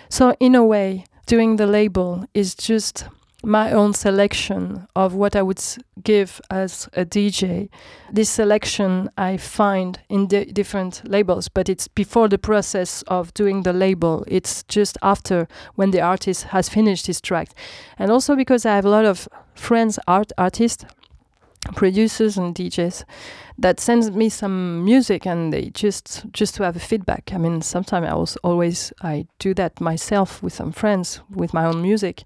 So, 0.09 0.35
in 0.39 0.55
a 0.55 0.65
way, 0.65 1.05
doing 1.27 1.55
the 1.55 1.67
label 1.67 2.25
is 2.33 2.53
just 2.53 3.05
my 3.43 3.71
own 3.71 3.93
selection 3.93 4.87
of 4.95 5.13
what 5.13 5.35
I 5.35 5.41
would 5.41 5.61
give 6.03 6.41
as 6.49 6.87
a 6.93 7.05
DJ. 7.05 7.69
This 8.11 8.29
selection 8.29 9.09
I 9.17 9.37
find 9.37 9.99
in 10.09 10.27
di 10.27 10.45
different 10.45 11.01
labels, 11.07 11.47
but 11.49 11.69
it's 11.69 11.87
before 11.87 12.27
the 12.27 12.37
process 12.37 13.03
of 13.07 13.33
doing 13.33 13.63
the 13.63 13.73
label. 13.73 14.23
It's 14.27 14.63
just 14.63 14.97
after 15.01 15.47
when 15.75 15.91
the 15.91 16.01
artist 16.01 16.43
has 16.45 16.69
finished 16.69 17.07
his 17.07 17.21
track. 17.21 17.49
And 17.97 18.11
also 18.11 18.35
because 18.35 18.65
I 18.65 18.75
have 18.75 18.85
a 18.85 18.89
lot 18.89 19.05
of 19.05 19.27
friends, 19.55 19.99
art 20.07 20.31
artists, 20.37 20.85
producers 21.75 22.37
and 22.37 22.55
DJs 22.55 23.03
that 23.57 23.79
sends 23.79 24.11
me 24.11 24.29
some 24.29 24.83
music 24.83 25.25
and 25.25 25.53
they 25.53 25.69
just 25.69 26.25
just 26.31 26.55
to 26.55 26.63
have 26.63 26.75
a 26.75 26.79
feedback. 26.79 27.31
I 27.33 27.37
mean, 27.37 27.61
sometimes 27.61 28.07
I 28.07 28.15
was 28.15 28.35
always 28.37 28.91
I 29.01 29.27
do 29.39 29.53
that 29.55 29.79
myself 29.79 30.41
with 30.41 30.53
some 30.53 30.71
friends 30.71 31.21
with 31.29 31.53
my 31.53 31.65
own 31.65 31.81
music 31.81 32.23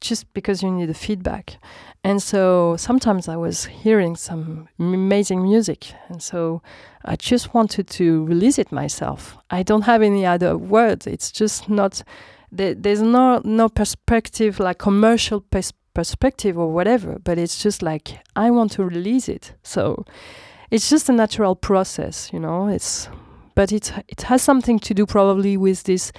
just 0.00 0.32
because 0.34 0.62
you 0.62 0.70
need 0.70 0.90
the 0.90 0.94
feedback. 0.94 1.56
And 2.04 2.22
so 2.22 2.76
sometimes 2.76 3.28
I 3.28 3.36
was 3.36 3.64
hearing 3.64 4.14
some 4.16 4.68
amazing 4.78 5.42
music, 5.42 5.94
and 6.08 6.22
so 6.22 6.60
I 7.02 7.16
just 7.16 7.54
wanted 7.54 7.86
to 7.88 8.26
release 8.26 8.58
it 8.58 8.70
myself. 8.70 9.38
I 9.50 9.62
don't 9.62 9.82
have 9.82 10.02
any 10.02 10.26
other 10.26 10.58
words. 10.58 11.06
It's 11.06 11.32
just 11.32 11.70
not 11.70 12.02
there, 12.52 12.74
there's 12.74 13.00
no 13.00 13.40
no 13.44 13.70
perspective 13.70 14.60
like 14.60 14.78
commercial 14.78 15.40
pers- 15.40 15.72
perspective 15.94 16.58
or 16.58 16.72
whatever. 16.72 17.18
But 17.22 17.38
it's 17.38 17.62
just 17.62 17.82
like 17.82 18.18
I 18.36 18.50
want 18.50 18.72
to 18.72 18.84
release 18.84 19.28
it. 19.28 19.52
So 19.62 20.04
it's 20.70 20.90
just 20.90 21.08
a 21.08 21.12
natural 21.12 21.54
process, 21.54 22.30
you 22.32 22.40
know. 22.40 22.68
It's 22.68 23.08
but 23.54 23.72
it 23.72 23.92
it 24.08 24.22
has 24.22 24.42
something 24.42 24.78
to 24.80 24.94
do 24.94 25.06
probably 25.06 25.56
with 25.56 25.84
this 25.84 26.12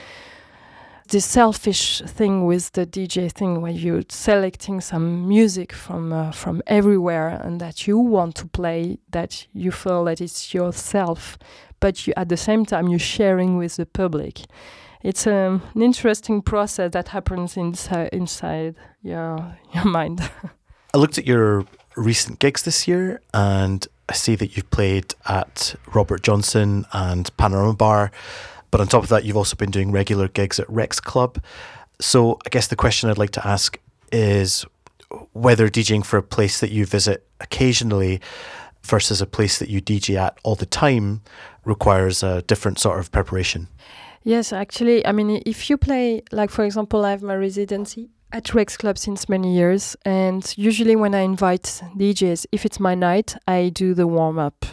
this 1.09 1.25
selfish 1.25 2.01
thing 2.01 2.45
with 2.45 2.71
the 2.71 2.85
DJ 2.85 3.31
thing 3.31 3.61
where 3.61 3.71
you're 3.71 4.01
selecting 4.09 4.81
some 4.81 5.27
music 5.27 5.71
from 5.71 6.11
uh, 6.11 6.31
from 6.31 6.61
everywhere 6.65 7.39
and 7.43 7.61
that 7.61 7.85
you 7.87 7.99
want 7.99 8.35
to 8.35 8.47
play 8.47 8.97
that 9.11 9.45
you 9.53 9.71
feel 9.71 10.05
that 10.05 10.19
it's 10.19 10.53
yourself 10.53 11.37
but 11.79 12.07
you 12.07 12.13
at 12.17 12.29
the 12.29 12.37
same 12.37 12.65
time 12.65 12.87
you're 12.87 12.97
sharing 12.97 13.55
with 13.57 13.75
the 13.75 13.85
public 13.85 14.41
it's 15.05 15.27
um, 15.27 15.61
an 15.75 15.81
interesting 15.81 16.41
process 16.41 16.91
that 16.91 17.09
happens 17.09 17.57
inside 17.57 18.09
inside 18.11 18.75
your 19.03 19.57
your 19.73 19.85
mind 19.85 20.21
I 20.93 20.97
looked 20.97 21.17
at 21.17 21.27
your 21.27 21.65
recent 21.95 22.39
gigs 22.39 22.63
this 22.63 22.87
year 22.87 23.21
and 23.33 23.87
I 24.09 24.13
see 24.13 24.35
that 24.35 24.55
you've 24.55 24.69
played 24.69 25.13
at 25.25 25.75
Robert 25.93 26.21
Johnson 26.23 26.85
and 26.93 27.35
Panorama 27.37 27.73
Bar 27.73 28.11
but 28.75 28.81
on 28.81 28.87
top 28.87 29.03
of 29.03 29.09
that, 29.09 29.23
you've 29.23 29.37
also 29.37 29.55
been 29.55 29.71
doing 29.71 29.93
regular 29.93 30.27
gigs 30.27 30.59
at 30.59 30.69
Rex 30.69 30.99
Club. 30.99 31.41
So 32.01 32.39
I 32.45 32.49
guess 32.49 32.67
the 32.67 32.75
question 32.75 33.09
I'd 33.09 33.17
like 33.17 33.29
to 33.31 33.47
ask 33.47 33.79
is 34.11 34.65
whether 35.31 35.69
DJing 35.69 36.05
for 36.05 36.17
a 36.17 36.21
place 36.21 36.59
that 36.59 36.71
you 36.71 36.85
visit 36.85 37.25
occasionally 37.39 38.19
versus 38.83 39.21
a 39.21 39.25
place 39.25 39.59
that 39.59 39.69
you 39.69 39.81
DJ 39.81 40.17
at 40.17 40.37
all 40.43 40.55
the 40.55 40.65
time 40.65 41.21
requires 41.63 42.21
a 42.21 42.41
different 42.41 42.77
sort 42.77 42.99
of 42.99 43.13
preparation. 43.13 43.69
Yes, 44.27 44.51
actually, 44.51 45.05
I 45.05 45.11
mean, 45.11 45.43
if 45.45 45.69
you 45.69 45.77
play, 45.77 46.23
like 46.31 46.49
for 46.49 46.65
example, 46.65 47.05
I 47.05 47.11
have 47.11 47.21
my 47.21 47.35
residency 47.35 48.09
at 48.31 48.55
Rex 48.55 48.75
Club 48.75 48.97
since 48.97 49.29
many 49.29 49.55
years, 49.55 49.95
and 50.03 50.51
usually 50.57 50.95
when 50.95 51.13
I 51.13 51.19
invite 51.19 51.83
DJs, 51.95 52.47
if 52.51 52.65
it's 52.65 52.79
my 52.79 52.95
night, 52.95 53.35
I 53.47 53.69
do 53.69 53.93
the 53.93 54.07
warm 54.07 54.39
up. 54.39 54.65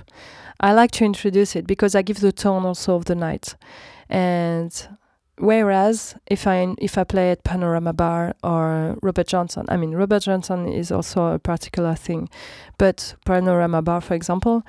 I 0.58 0.72
like 0.72 0.90
to 0.92 1.04
introduce 1.04 1.54
it 1.54 1.66
because 1.66 1.94
I 1.94 2.00
give 2.00 2.20
the 2.20 2.32
tone 2.32 2.64
also 2.64 2.94
of 2.94 3.04
the 3.04 3.14
night. 3.14 3.56
And 4.08 4.72
whereas 5.36 6.14
if 6.26 6.46
I 6.46 6.74
if 6.78 6.96
I 6.96 7.04
play 7.04 7.30
at 7.30 7.44
Panorama 7.44 7.92
Bar 7.92 8.34
or 8.42 8.96
Robert 9.02 9.26
Johnson, 9.26 9.66
I 9.68 9.76
mean 9.76 9.92
Robert 9.92 10.22
Johnson 10.22 10.66
is 10.66 10.90
also 10.90 11.34
a 11.34 11.38
particular 11.38 11.94
thing, 11.94 12.30
but 12.78 13.16
Panorama 13.26 13.82
Bar, 13.82 14.00
for 14.00 14.14
example, 14.14 14.62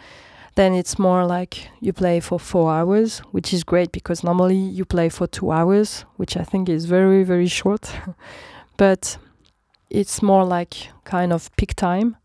then 0.56 0.74
it's 0.74 1.00
more 1.00 1.26
like 1.26 1.70
you 1.80 1.94
play 1.94 2.20
for 2.20 2.40
four 2.40 2.72
hours, 2.72 3.20
which 3.32 3.54
is 3.54 3.64
great 3.64 3.92
because 3.92 4.24
normally 4.24 4.56
you 4.56 4.86
play 4.86 5.10
for 5.10 5.28
two 5.28 5.52
hours, 5.52 6.06
which 6.18 6.38
I 6.38 6.44
think 6.44 6.70
is 6.70 6.86
very 6.86 7.24
very 7.24 7.48
short, 7.48 7.92
but 8.78 9.18
it's 9.90 10.22
more 10.22 10.46
like 10.46 10.90
kind 11.04 11.34
of 11.34 11.56
peak 11.56 11.76
time, 11.76 12.18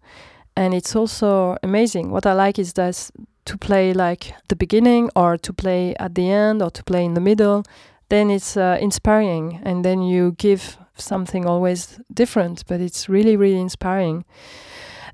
and 0.57 0.75
it's 0.75 0.97
also 0.97 1.57
amazing. 1.63 2.11
What 2.11 2.27
I 2.27 2.33
like 2.33 2.59
is 2.59 2.73
that 2.75 3.11
to 3.49 3.57
play 3.57 3.95
like 3.95 4.35
the 4.49 4.57
beginning 4.57 5.09
or 5.17 5.39
to 5.39 5.53
play 5.55 5.95
at 5.97 6.15
the 6.15 6.31
end 6.31 6.63
or 6.63 6.71
to 6.71 6.85
play 6.85 7.03
in 7.05 7.15
the 7.15 7.21
middle, 7.21 7.65
then 8.11 8.31
it's 8.31 8.59
uh, 8.59 8.77
inspiring. 8.81 9.61
And 9.63 9.85
then 9.85 10.03
you 10.03 10.33
give 10.33 10.77
something 10.97 11.47
always 11.47 11.99
different, 12.13 12.65
but 12.67 12.81
it's 12.81 13.09
really, 13.09 13.37
really 13.37 13.59
inspiring. 13.59 14.27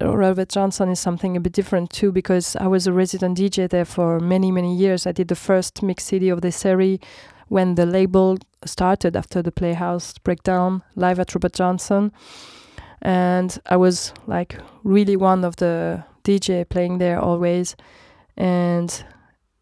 Robert 0.00 0.48
Johnson 0.48 0.88
is 0.88 1.00
something 1.00 1.36
a 1.36 1.40
bit 1.40 1.52
different 1.52 1.90
too 1.90 2.12
because 2.12 2.56
I 2.56 2.66
was 2.66 2.86
a 2.86 2.92
resident 2.92 3.38
DJ 3.38 3.68
there 3.68 3.84
for 3.84 4.20
many, 4.20 4.50
many 4.50 4.74
years. 4.74 5.06
I 5.06 5.12
did 5.12 5.28
the 5.28 5.36
first 5.36 5.82
mix 5.82 6.04
CD 6.04 6.28
of 6.28 6.40
the 6.40 6.52
series 6.52 6.98
when 7.48 7.74
the 7.74 7.86
label 7.86 8.38
started 8.64 9.16
after 9.16 9.42
the 9.42 9.52
Playhouse 9.52 10.18
breakdown 10.18 10.82
live 10.96 11.20
at 11.20 11.34
Robert 11.34 11.52
Johnson. 11.52 12.12
And 13.02 13.58
I 13.66 13.76
was 13.76 14.12
like 14.26 14.58
really 14.82 15.16
one 15.16 15.44
of 15.44 15.56
the 15.56 16.04
DJ 16.24 16.68
playing 16.68 16.98
there 16.98 17.20
always 17.20 17.76
and 18.36 19.04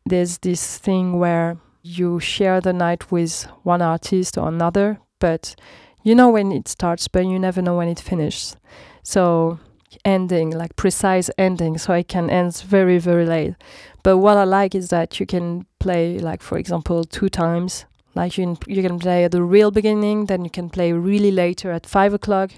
there's 0.06 0.38
this 0.38 0.78
thing 0.78 1.18
where 1.18 1.58
you 1.82 2.20
share 2.20 2.60
the 2.60 2.72
night 2.72 3.10
with 3.10 3.44
one 3.64 3.82
artist 3.82 4.38
or 4.38 4.48
another, 4.48 4.98
but 5.18 5.54
you 6.02 6.14
know 6.14 6.30
when 6.30 6.52
it 6.52 6.68
starts, 6.68 7.08
but 7.08 7.26
you 7.26 7.38
never 7.38 7.60
know 7.60 7.76
when 7.76 7.88
it 7.88 8.00
finishes. 8.00 8.56
So 9.02 9.58
ending, 10.04 10.50
like 10.50 10.76
precise 10.76 11.30
ending, 11.38 11.78
so 11.78 11.92
I 11.92 12.02
can 12.02 12.30
end 12.30 12.56
very, 12.60 12.98
very 12.98 13.26
late. 13.26 13.54
But 14.02 14.18
what 14.18 14.36
I 14.36 14.44
like 14.44 14.74
is 14.74 14.88
that 14.88 15.20
you 15.20 15.26
can 15.26 15.66
play, 15.78 16.18
like 16.18 16.42
for 16.42 16.58
example, 16.58 17.04
two 17.04 17.28
times. 17.28 17.84
Like 18.14 18.36
you, 18.36 18.58
you 18.66 18.82
can 18.82 18.98
play 18.98 19.24
at 19.24 19.32
the 19.32 19.42
real 19.42 19.70
beginning, 19.70 20.26
then 20.26 20.44
you 20.44 20.50
can 20.50 20.68
play 20.68 20.92
really 20.92 21.30
later 21.30 21.72
at 21.72 21.86
five 21.86 22.12
o'clock 22.12 22.50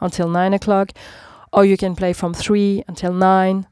until 0.00 0.28
nine 0.28 0.54
o'clock, 0.54 0.92
or 1.52 1.64
you 1.64 1.76
can 1.76 1.94
play 1.94 2.12
from 2.14 2.32
three 2.32 2.82
until 2.88 3.12
nine, 3.12 3.66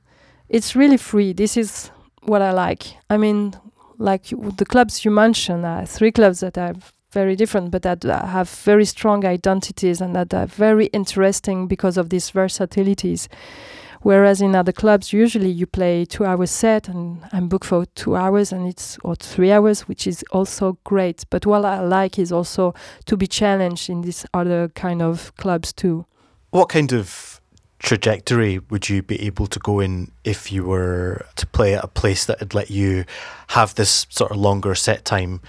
it's 0.51 0.76
really 0.76 0.99
free. 0.99 1.33
This 1.33 1.57
is 1.57 1.91
what 2.22 2.43
I 2.43 2.53
like. 2.53 2.97
I 3.09 3.16
mean, 3.16 3.55
like 3.97 4.24
the 4.57 4.66
clubs 4.66 5.05
you 5.05 5.11
mentioned, 5.11 5.64
uh, 5.64 5.87
three 5.87 6.12
clubs 6.12 6.41
that 6.41 6.59
are 6.59 6.74
very 7.13 7.37
different, 7.37 7.71
but 7.71 7.83
that 7.83 8.05
uh, 8.05 8.27
have 8.27 8.49
very 8.49 8.85
strong 8.85 9.25
identities 9.25 10.01
and 10.01 10.15
that 10.15 10.33
are 10.33 10.47
very 10.47 10.87
interesting 10.87 11.67
because 11.67 11.97
of 11.97 12.11
these 12.11 12.31
versatilities. 12.31 13.29
Whereas 14.03 14.41
in 14.41 14.55
other 14.55 14.73
clubs, 14.73 15.13
usually 15.13 15.51
you 15.51 15.67
play 15.67 16.07
two 16.07 16.25
hours 16.25 16.51
set 16.51 16.89
and 16.89 17.21
I'm 17.33 17.49
booked 17.49 17.67
for 17.67 17.85
two 17.95 18.17
hours 18.17 18.51
and 18.51 18.67
it's 18.67 18.97
or 19.05 19.15
three 19.15 19.53
hours, 19.53 19.83
which 19.83 20.07
is 20.07 20.25
also 20.31 20.79
great. 20.85 21.25
But 21.29 21.45
what 21.45 21.67
I 21.67 21.81
like 21.81 22.19
is 22.19 22.33
also 22.33 22.75
to 23.05 23.17
be 23.17 23.27
challenged 23.27 23.91
in 23.91 24.01
these 24.01 24.25
other 24.33 24.69
kind 24.69 25.03
of 25.03 25.37
clubs 25.37 25.73
too. 25.75 26.07
What 26.51 26.71
kind 26.71 26.93
of 26.93 27.41
trajectory 27.79 28.59
would 28.71 28.89
you 28.89 29.03
be 29.03 29.21
able 29.23 29.47
to 29.49 29.59
go 29.59 29.81
in 29.81 30.13
if 30.25 30.51
you 30.51 30.65
were 30.65 31.27
to 31.37 31.47
play 31.47 31.75
at 31.75 31.85
a 31.85 31.89
place 31.89 32.25
that 32.27 32.41
would 32.41 32.55
let 32.55 32.71
you 32.71 33.05
have 33.49 33.75
this 33.75 34.07
sort 34.11 34.31
of 34.31 34.39
longer 34.39 34.75
set 34.75 35.05
time 35.05 35.41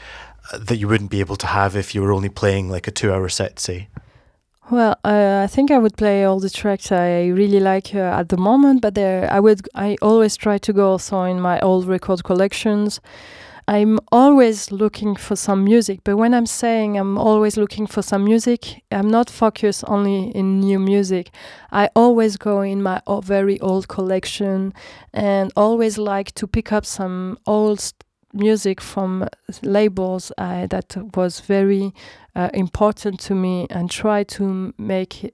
that 0.58 0.78
you 0.78 0.88
wouldn't 0.88 1.12
be 1.12 1.20
able 1.20 1.36
to 1.38 1.48
have 1.48 1.76
if 1.76 1.96
you 1.96 2.02
were 2.02 2.12
only 2.12 2.30
playing 2.30 2.70
like 2.70 2.88
a 2.88 2.92
two 2.92 3.12
hour 3.12 3.30
set, 3.30 3.60
say? 3.60 3.88
Well, 4.70 4.96
uh, 5.04 5.42
I 5.44 5.48
think 5.48 5.70
I 5.70 5.78
would 5.78 5.98
play 5.98 6.24
all 6.24 6.40
the 6.40 6.50
tracks 6.50 6.92
I 6.92 7.28
really 7.28 7.60
like 7.60 7.94
uh, 7.94 8.20
at 8.20 8.30
the 8.30 8.38
moment, 8.38 8.82
but 8.82 8.96
there 8.96 9.30
I 9.32 9.40
would 9.40 9.68
I 9.76 9.98
always 10.02 10.38
try 10.38 10.58
to 10.60 10.74
go 10.74 10.92
also 10.92 11.24
in 11.24 11.42
my 11.42 11.60
old 11.60 11.88
record 11.88 12.24
collections 12.24 13.02
I'm 13.68 14.00
always 14.12 14.72
looking 14.72 15.16
for 15.16 15.36
some 15.36 15.64
music, 15.64 16.02
but 16.04 16.18
when 16.18 16.34
I'm 16.34 16.46
saying 16.46 16.98
I'm 16.98 17.18
always 17.18 17.58
looking 17.58 17.88
for 17.88 18.02
some 18.02 18.26
music, 18.26 18.84
I'm 18.92 19.10
not 19.10 19.30
focused 19.30 19.84
only 19.88 20.30
in 20.32 20.60
new 20.60 20.80
music. 20.80 21.30
I 21.72 21.90
always 21.96 22.38
go 22.38 22.62
in 22.62 22.82
my 22.82 23.02
very 23.24 23.60
old 23.60 23.88
collection 23.88 24.74
and 25.14 25.54
always 25.56 25.98
like 25.98 26.34
to 26.34 26.48
pick 26.48 26.72
up 26.72 26.86
some 26.86 27.38
old 27.46 27.94
music 28.34 28.82
from 28.82 29.28
labels 29.62 30.32
uh, 30.38 30.68
that 30.68 30.96
was 31.16 31.40
very 31.42 31.94
uh, 32.36 32.50
important 32.54 33.20
to 33.22 33.36
me 33.36 33.68
and 33.70 33.90
try 33.90 34.24
to 34.24 34.74
make 34.78 35.34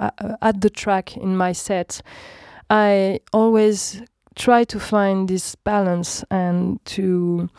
uh, 0.00 0.10
uh, 0.18 0.36
add 0.42 0.60
the 0.60 0.70
track 0.70 1.16
in 1.16 1.36
my 1.36 1.52
set. 1.52 2.00
I 2.70 3.20
always 3.32 4.02
try 4.36 4.64
to 4.64 4.78
find 4.78 5.28
this 5.28 5.54
balance 5.56 6.24
and 6.30 6.84
to 6.84 7.50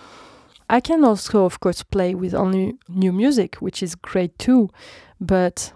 I 0.70 0.80
can 0.80 1.04
also 1.04 1.46
of 1.46 1.60
course 1.60 1.84
play 1.84 2.16
with 2.16 2.34
only 2.34 2.78
new 2.88 3.12
music 3.12 3.56
which 3.56 3.84
is 3.84 3.96
great 3.96 4.38
too 4.40 4.70
but 5.20 5.74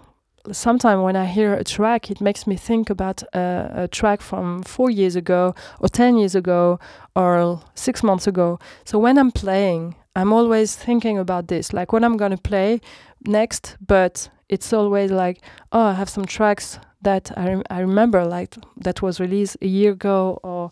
sometimes 0.52 1.02
when 1.02 1.16
I 1.16 1.26
hear 1.26 1.54
a 1.54 1.64
track 1.64 2.10
it 2.10 2.20
makes 2.20 2.46
me 2.46 2.56
think 2.56 2.90
about 2.90 3.22
a, 3.34 3.70
a 3.84 3.88
track 3.88 4.20
from 4.20 4.62
4 4.62 4.90
years 4.90 5.16
ago 5.16 5.54
or 5.80 5.88
10 5.88 6.18
years 6.18 6.34
ago 6.34 6.78
or 7.16 7.60
6 7.74 8.02
months 8.02 8.26
ago 8.26 8.58
so 8.84 8.98
when 8.98 9.18
I'm 9.18 9.30
playing 9.30 9.96
I'm 10.16 10.32
always 10.32 10.76
thinking 10.76 11.18
about 11.18 11.48
this 11.48 11.72
like 11.72 11.92
what 11.92 12.04
I'm 12.04 12.16
going 12.16 12.30
to 12.32 12.42
play 12.50 12.80
next 13.26 13.76
but 13.84 14.28
it's 14.48 14.72
always 14.72 15.10
like 15.10 15.40
oh 15.72 15.86
I 15.86 15.94
have 15.94 16.08
some 16.08 16.24
tracks 16.26 16.78
that 17.04 17.30
I, 17.36 17.48
rem 17.48 17.62
I 17.70 17.80
remember 17.80 18.24
like 18.24 18.56
that 18.76 19.00
was 19.00 19.20
released 19.20 19.56
a 19.62 19.66
year 19.66 19.92
ago 19.92 20.40
or 20.42 20.70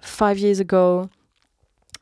five 0.00 0.38
years 0.38 0.60
ago. 0.60 1.08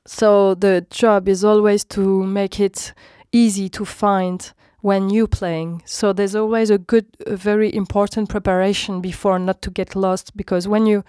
So 0.07 0.55
the 0.55 0.87
job 0.91 1.29
is 1.29 1.45
always 1.45 1.85
to 1.97 2.25
make 2.25 2.59
it 2.59 2.93
easy 3.31 3.69
to 3.71 3.85
find 3.85 4.53
when 4.83 5.09
you 5.11 5.27
playing. 5.27 5.81
So 5.87 6.13
there's 6.13 6.35
always 6.35 6.69
a 6.69 6.77
good, 6.77 7.07
a 7.27 7.37
very 7.37 7.75
important 7.75 8.29
preparation 8.29 9.01
before 9.01 9.39
not 9.39 9.63
to 9.63 9.71
get 9.71 9.97
lost 9.97 10.37
because 10.37 10.69
when 10.69 10.87
you 10.87 11.05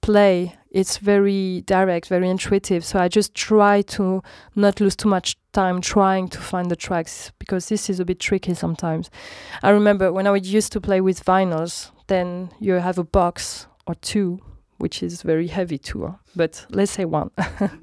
play, 0.00 0.54
it's 0.70 0.96
very 0.96 1.62
direct, 1.66 2.08
very 2.08 2.28
intuitive. 2.28 2.84
So 2.84 2.98
I 2.98 3.08
just 3.08 3.34
try 3.34 3.82
to 3.82 4.22
not 4.56 4.80
lose 4.80 4.96
too 4.96 5.08
much 5.08 5.36
time 5.52 5.80
trying 5.80 6.28
to 6.28 6.38
find 6.38 6.70
the 6.70 6.76
tracks 6.76 7.30
because 7.38 7.68
this 7.68 7.90
is 7.90 8.00
a 8.00 8.04
bit 8.04 8.18
tricky 8.18 8.54
sometimes. 8.54 9.10
I 9.62 9.70
remember 9.70 10.10
when 10.10 10.26
I 10.26 10.34
used 10.34 10.72
to 10.72 10.80
play 10.80 11.00
with 11.02 11.24
vinyls, 11.24 11.90
then 12.06 12.50
you 12.58 12.72
have 12.74 12.98
a 12.98 13.04
box 13.04 13.66
or 13.86 13.94
two 13.94 14.40
which 14.78 15.02
is 15.02 15.22
very 15.22 15.48
heavy 15.48 15.76
too 15.76 16.14
but 16.36 16.64
let's 16.70 16.92
say 16.92 17.04
one 17.04 17.30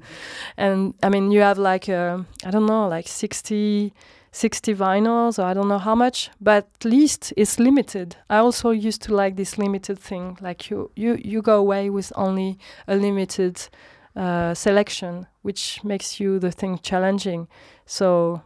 and 0.56 0.94
i 1.02 1.10
mean 1.10 1.30
you 1.30 1.40
have 1.40 1.58
like 1.58 1.90
uh, 1.90 2.18
i 2.44 2.50
don't 2.50 2.64
know 2.64 2.88
like 2.88 3.06
60 3.06 3.92
60 4.36 4.74
vinyls 4.74 5.38
or 5.38 5.46
i 5.46 5.54
don't 5.54 5.68
know 5.68 5.78
how 5.78 5.94
much 5.94 6.30
but 6.40 6.68
at 6.76 6.84
least 6.84 7.32
it's 7.36 7.58
limited. 7.58 8.16
I 8.28 8.36
also 8.38 8.70
used 8.70 9.02
to 9.02 9.14
like 9.14 9.36
this 9.36 9.56
limited 9.56 9.98
thing 9.98 10.36
like 10.40 10.70
you 10.70 10.90
you 10.94 11.18
you 11.24 11.40
go 11.42 11.56
away 11.56 11.90
with 11.90 12.12
only 12.16 12.58
a 12.86 12.96
limited 12.96 13.68
uh, 14.14 14.54
selection 14.54 15.26
which 15.42 15.82
makes 15.84 16.20
you 16.20 16.38
the 16.38 16.50
thing 16.50 16.78
challenging. 16.82 17.48
So 17.86 18.42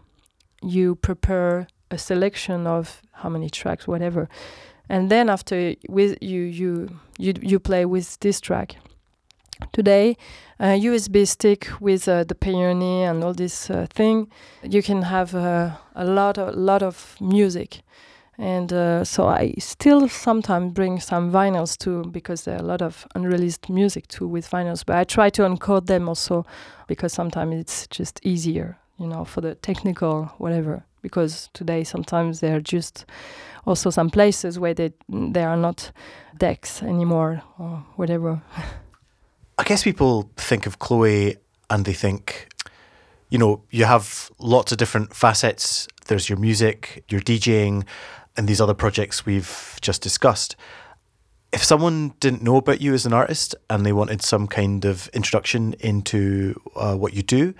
you 0.62 0.94
prepare 0.94 1.66
a 1.90 1.98
selection 1.98 2.66
of 2.66 3.02
how 3.12 3.28
many 3.28 3.50
tracks, 3.50 3.88
whatever, 3.88 4.28
and 4.88 5.10
then 5.10 5.28
after 5.28 5.74
with 5.88 6.18
you 6.20 6.42
you 6.42 7.00
you 7.18 7.34
you 7.42 7.58
play 7.58 7.84
with 7.84 8.18
this 8.20 8.40
track. 8.40 8.76
Today, 9.72 10.16
a 10.58 10.78
USB 10.78 11.26
stick 11.26 11.68
with 11.80 12.08
uh, 12.08 12.24
the 12.24 12.34
Pioneer 12.34 13.10
and 13.10 13.24
all 13.24 13.32
this 13.32 13.70
uh, 13.70 13.86
thing, 13.88 14.28
you 14.62 14.82
can 14.82 15.02
have 15.02 15.34
uh, 15.34 15.70
a 15.94 16.04
lot 16.04 16.38
of 16.38 16.54
lot 16.54 16.82
of 16.82 17.16
music, 17.20 17.82
and 18.36 18.72
uh, 18.72 19.04
so 19.04 19.26
I 19.26 19.54
still 19.58 20.08
sometimes 20.08 20.72
bring 20.72 21.00
some 21.00 21.30
vinyls 21.30 21.78
too 21.78 22.04
because 22.10 22.44
there 22.44 22.56
are 22.56 22.62
a 22.62 22.66
lot 22.66 22.82
of 22.82 23.06
unreleased 23.14 23.68
music 23.68 24.08
too 24.08 24.26
with 24.26 24.50
vinyls. 24.50 24.84
But 24.84 24.96
I 24.96 25.04
try 25.04 25.30
to 25.30 25.42
encode 25.42 25.86
them 25.86 26.08
also 26.08 26.44
because 26.86 27.12
sometimes 27.12 27.54
it's 27.54 27.86
just 27.86 28.20
easier, 28.22 28.78
you 28.98 29.06
know, 29.06 29.24
for 29.24 29.40
the 29.40 29.54
technical 29.54 30.32
whatever. 30.38 30.84
Because 31.02 31.48
today 31.54 31.84
sometimes 31.84 32.40
there 32.40 32.56
are 32.56 32.60
just 32.60 33.06
also 33.66 33.90
some 33.90 34.10
places 34.10 34.58
where 34.58 34.74
they 34.74 34.92
there 35.08 35.48
are 35.48 35.56
not 35.56 35.92
decks 36.36 36.82
anymore 36.82 37.42
or 37.58 37.84
whatever. 37.96 38.42
I 39.60 39.62
guess 39.62 39.84
people 39.84 40.30
think 40.36 40.64
of 40.64 40.78
Chloe 40.78 41.36
and 41.68 41.84
they 41.84 41.92
think, 41.92 42.48
you 43.28 43.36
know, 43.36 43.62
you 43.70 43.84
have 43.84 44.30
lots 44.38 44.72
of 44.72 44.78
different 44.78 45.14
facets. 45.14 45.86
There's 46.06 46.30
your 46.30 46.38
music, 46.38 47.04
your 47.10 47.20
DJing, 47.20 47.84
and 48.38 48.48
these 48.48 48.58
other 48.58 48.72
projects 48.72 49.26
we've 49.26 49.76
just 49.82 50.00
discussed. 50.00 50.56
If 51.52 51.62
someone 51.62 52.14
didn't 52.20 52.40
know 52.42 52.56
about 52.56 52.80
you 52.80 52.94
as 52.94 53.04
an 53.04 53.12
artist 53.12 53.54
and 53.68 53.84
they 53.84 53.92
wanted 53.92 54.22
some 54.22 54.46
kind 54.46 54.86
of 54.86 55.08
introduction 55.08 55.74
into 55.80 56.58
uh, 56.74 56.96
what 56.96 57.12
you 57.12 57.22
do, 57.22 57.52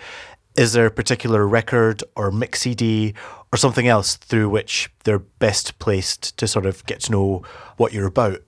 is 0.56 0.72
there 0.72 0.86
a 0.86 0.90
particular 0.90 1.46
record 1.46 2.02
or 2.16 2.30
mix 2.30 2.62
CD 2.62 3.12
or 3.52 3.58
something 3.58 3.86
else 3.86 4.16
through 4.16 4.48
which 4.48 4.90
they're 5.04 5.18
best 5.18 5.78
placed 5.78 6.34
to 6.38 6.48
sort 6.48 6.64
of 6.64 6.86
get 6.86 7.00
to 7.00 7.12
know 7.12 7.42
what 7.76 7.92
you're 7.92 8.06
about? 8.06 8.40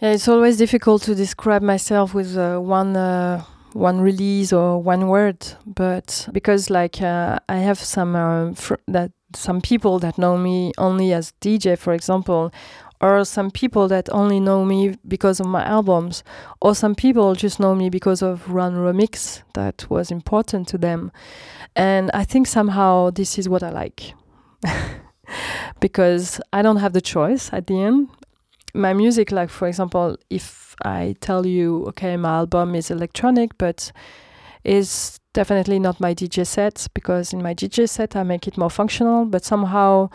Yeah, 0.00 0.10
it's 0.10 0.26
always 0.26 0.56
difficult 0.56 1.02
to 1.02 1.14
describe 1.14 1.62
myself 1.62 2.14
with 2.14 2.36
uh, 2.36 2.58
one 2.58 2.96
uh, 2.96 3.44
one 3.74 4.00
release 4.00 4.52
or 4.52 4.82
one 4.82 5.06
word, 5.06 5.46
but 5.66 6.28
because 6.32 6.68
like 6.68 7.00
uh, 7.00 7.38
I 7.48 7.58
have 7.58 7.78
some 7.78 8.16
uh, 8.16 8.52
that 8.88 9.12
some 9.36 9.60
people 9.60 10.00
that 10.00 10.18
know 10.18 10.36
me 10.36 10.72
only 10.78 11.12
as 11.12 11.32
DJ, 11.40 11.78
for 11.78 11.92
example, 11.92 12.52
or 13.00 13.24
some 13.24 13.52
people 13.52 13.86
that 13.86 14.08
only 14.10 14.40
know 14.40 14.64
me 14.64 14.96
because 15.06 15.38
of 15.38 15.46
my 15.46 15.64
albums, 15.64 16.24
or 16.60 16.74
some 16.74 16.96
people 16.96 17.36
just 17.36 17.60
know 17.60 17.74
me 17.76 17.88
because 17.88 18.20
of 18.20 18.50
Run 18.50 18.74
Remix 18.74 19.42
that 19.54 19.88
was 19.90 20.10
important 20.10 20.66
to 20.68 20.78
them, 20.78 21.12
and 21.76 22.10
I 22.12 22.24
think 22.24 22.48
somehow 22.48 23.10
this 23.10 23.38
is 23.38 23.48
what 23.48 23.62
I 23.62 23.70
like. 23.70 24.14
because 25.80 26.40
I 26.52 26.62
don't 26.62 26.78
have 26.78 26.92
the 26.94 27.00
choice 27.00 27.50
at 27.52 27.66
the 27.66 27.80
end 27.80 28.08
my 28.74 28.92
music 28.92 29.30
like 29.30 29.48
for 29.48 29.68
example 29.68 30.16
if 30.30 30.74
i 30.84 31.14
tell 31.20 31.46
you 31.46 31.84
okay 31.86 32.16
my 32.16 32.38
album 32.38 32.74
is 32.74 32.90
electronic 32.90 33.56
but 33.56 33.92
is 34.64 35.18
definitely 35.32 35.78
not 35.78 36.00
my 36.00 36.12
dj 36.14 36.46
set 36.46 36.86
because 36.94 37.32
in 37.32 37.42
my 37.42 37.54
dj 37.54 37.88
set 37.88 38.16
i 38.16 38.22
make 38.22 38.48
it 38.48 38.58
more 38.58 38.70
functional 38.70 39.24
but 39.24 39.44
somehow 39.44 40.08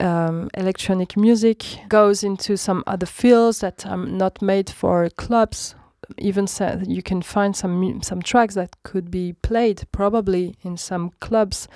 um, 0.00 0.48
electronic 0.54 1.16
music 1.16 1.64
goes 1.88 2.24
into 2.24 2.56
some 2.56 2.82
other 2.86 3.06
fields 3.06 3.60
that 3.60 3.86
are 3.86 3.96
not 3.96 4.40
made 4.40 4.70
for 4.70 5.08
clubs. 5.10 5.74
Even 6.18 6.46
so 6.46 6.80
you 6.86 7.02
can 7.02 7.22
find 7.22 7.54
some 7.54 8.02
some 8.02 8.22
tracks 8.22 8.54
that 8.54 8.74
could 8.82 9.10
be 9.10 9.34
played 9.34 9.82
probably 9.92 10.56
in 10.62 10.76
some 10.76 11.12
clubs. 11.20 11.68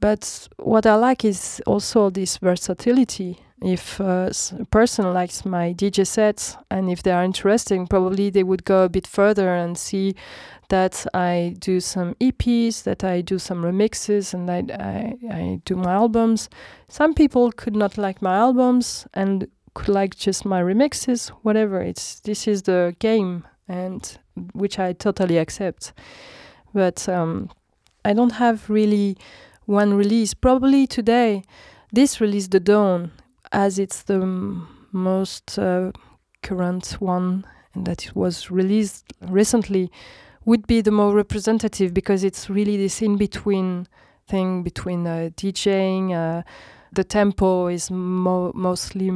But 0.00 0.48
what 0.56 0.84
i 0.84 0.94
like 0.96 1.24
is 1.24 1.62
also 1.66 2.10
this 2.10 2.36
versatility 2.38 3.38
if 3.62 4.00
uh, 4.00 4.30
a 4.58 4.64
person 4.66 5.12
likes 5.12 5.44
my 5.44 5.74
DJ 5.74 6.06
sets 6.06 6.56
and 6.70 6.90
if 6.90 7.02
they 7.02 7.10
are 7.10 7.24
interesting, 7.24 7.86
probably 7.86 8.30
they 8.30 8.44
would 8.44 8.64
go 8.64 8.84
a 8.84 8.88
bit 8.88 9.06
further 9.06 9.54
and 9.54 9.76
see 9.76 10.14
that 10.68 11.06
I 11.14 11.56
do 11.58 11.80
some 11.80 12.14
EPs, 12.16 12.84
that 12.84 13.02
I 13.02 13.20
do 13.20 13.38
some 13.38 13.62
remixes, 13.62 14.34
and 14.34 14.50
I, 14.50 14.64
I, 14.78 15.34
I 15.34 15.60
do 15.64 15.76
my 15.76 15.92
albums. 15.92 16.48
Some 16.88 17.14
people 17.14 17.52
could 17.52 17.74
not 17.74 17.96
like 17.96 18.20
my 18.20 18.36
albums 18.36 19.06
and 19.14 19.48
could 19.74 19.88
like 19.88 20.16
just 20.16 20.44
my 20.44 20.62
remixes, 20.62 21.28
whatever. 21.42 21.80
It's 21.80 22.20
this 22.20 22.46
is 22.46 22.62
the 22.62 22.94
game, 22.98 23.46
and 23.66 24.18
which 24.52 24.78
I 24.78 24.92
totally 24.92 25.38
accept. 25.38 25.92
But 26.74 27.08
um, 27.08 27.50
I 28.04 28.12
don't 28.12 28.32
have 28.32 28.68
really 28.68 29.16
one 29.64 29.94
release. 29.94 30.34
Probably 30.34 30.86
today, 30.86 31.42
this 31.92 32.20
release, 32.20 32.48
The 32.48 32.60
Dawn, 32.60 33.12
as 33.52 33.78
it's 33.78 34.02
the 34.02 34.18
most 34.92 35.58
uh, 35.58 35.92
current 36.42 36.96
one 37.00 37.44
and 37.74 37.86
that 37.86 38.06
it 38.06 38.16
was 38.16 38.50
released 38.50 39.12
recently, 39.20 39.90
would 40.44 40.66
be 40.66 40.80
the 40.80 40.90
more 40.90 41.14
representative 41.14 41.92
because 41.92 42.24
it's 42.24 42.48
really 42.48 42.76
this 42.76 43.02
in 43.02 43.16
between 43.16 43.86
thing 44.26 44.62
between 44.62 45.06
uh, 45.06 45.30
DJing. 45.36 46.12
Uh, 46.12 46.42
the 46.92 47.04
tempo 47.04 47.66
is 47.66 47.90
mo- 47.90 48.52
mostly 48.54 49.10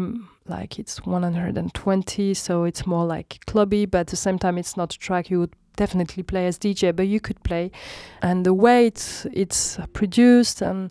like 0.46 0.78
it's 0.78 1.04
120, 1.06 2.34
so 2.34 2.64
it's 2.64 2.86
more 2.86 3.04
like 3.04 3.38
clubby, 3.46 3.86
but 3.86 4.00
at 4.00 4.06
the 4.08 4.16
same 4.16 4.38
time, 4.38 4.58
it's 4.58 4.76
not 4.76 4.94
a 4.94 4.98
track 4.98 5.30
you 5.30 5.38
would 5.38 5.54
definitely 5.76 6.22
play 6.22 6.46
as 6.46 6.58
DJ, 6.58 6.94
but 6.94 7.06
you 7.06 7.20
could 7.20 7.42
play. 7.44 7.70
And 8.20 8.44
the 8.44 8.54
way 8.54 8.86
it's, 8.86 9.26
it's 9.32 9.78
produced 9.92 10.60
and 10.60 10.90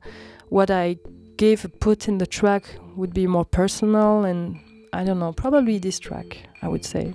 what 0.50 0.72
I 0.72 0.98
give 1.38 1.68
put 1.80 2.08
in 2.08 2.18
the 2.18 2.26
track 2.26 2.64
would 2.96 3.14
be 3.14 3.28
more 3.28 3.46
personal 3.46 4.24
and 4.26 4.60
I 4.94 5.04
don't 5.04 5.20
know, 5.20 5.32
probably 5.32 5.78
this 5.78 6.00
track, 6.00 6.38
I 6.62 6.68
would 6.68 6.84
say. 6.84 7.14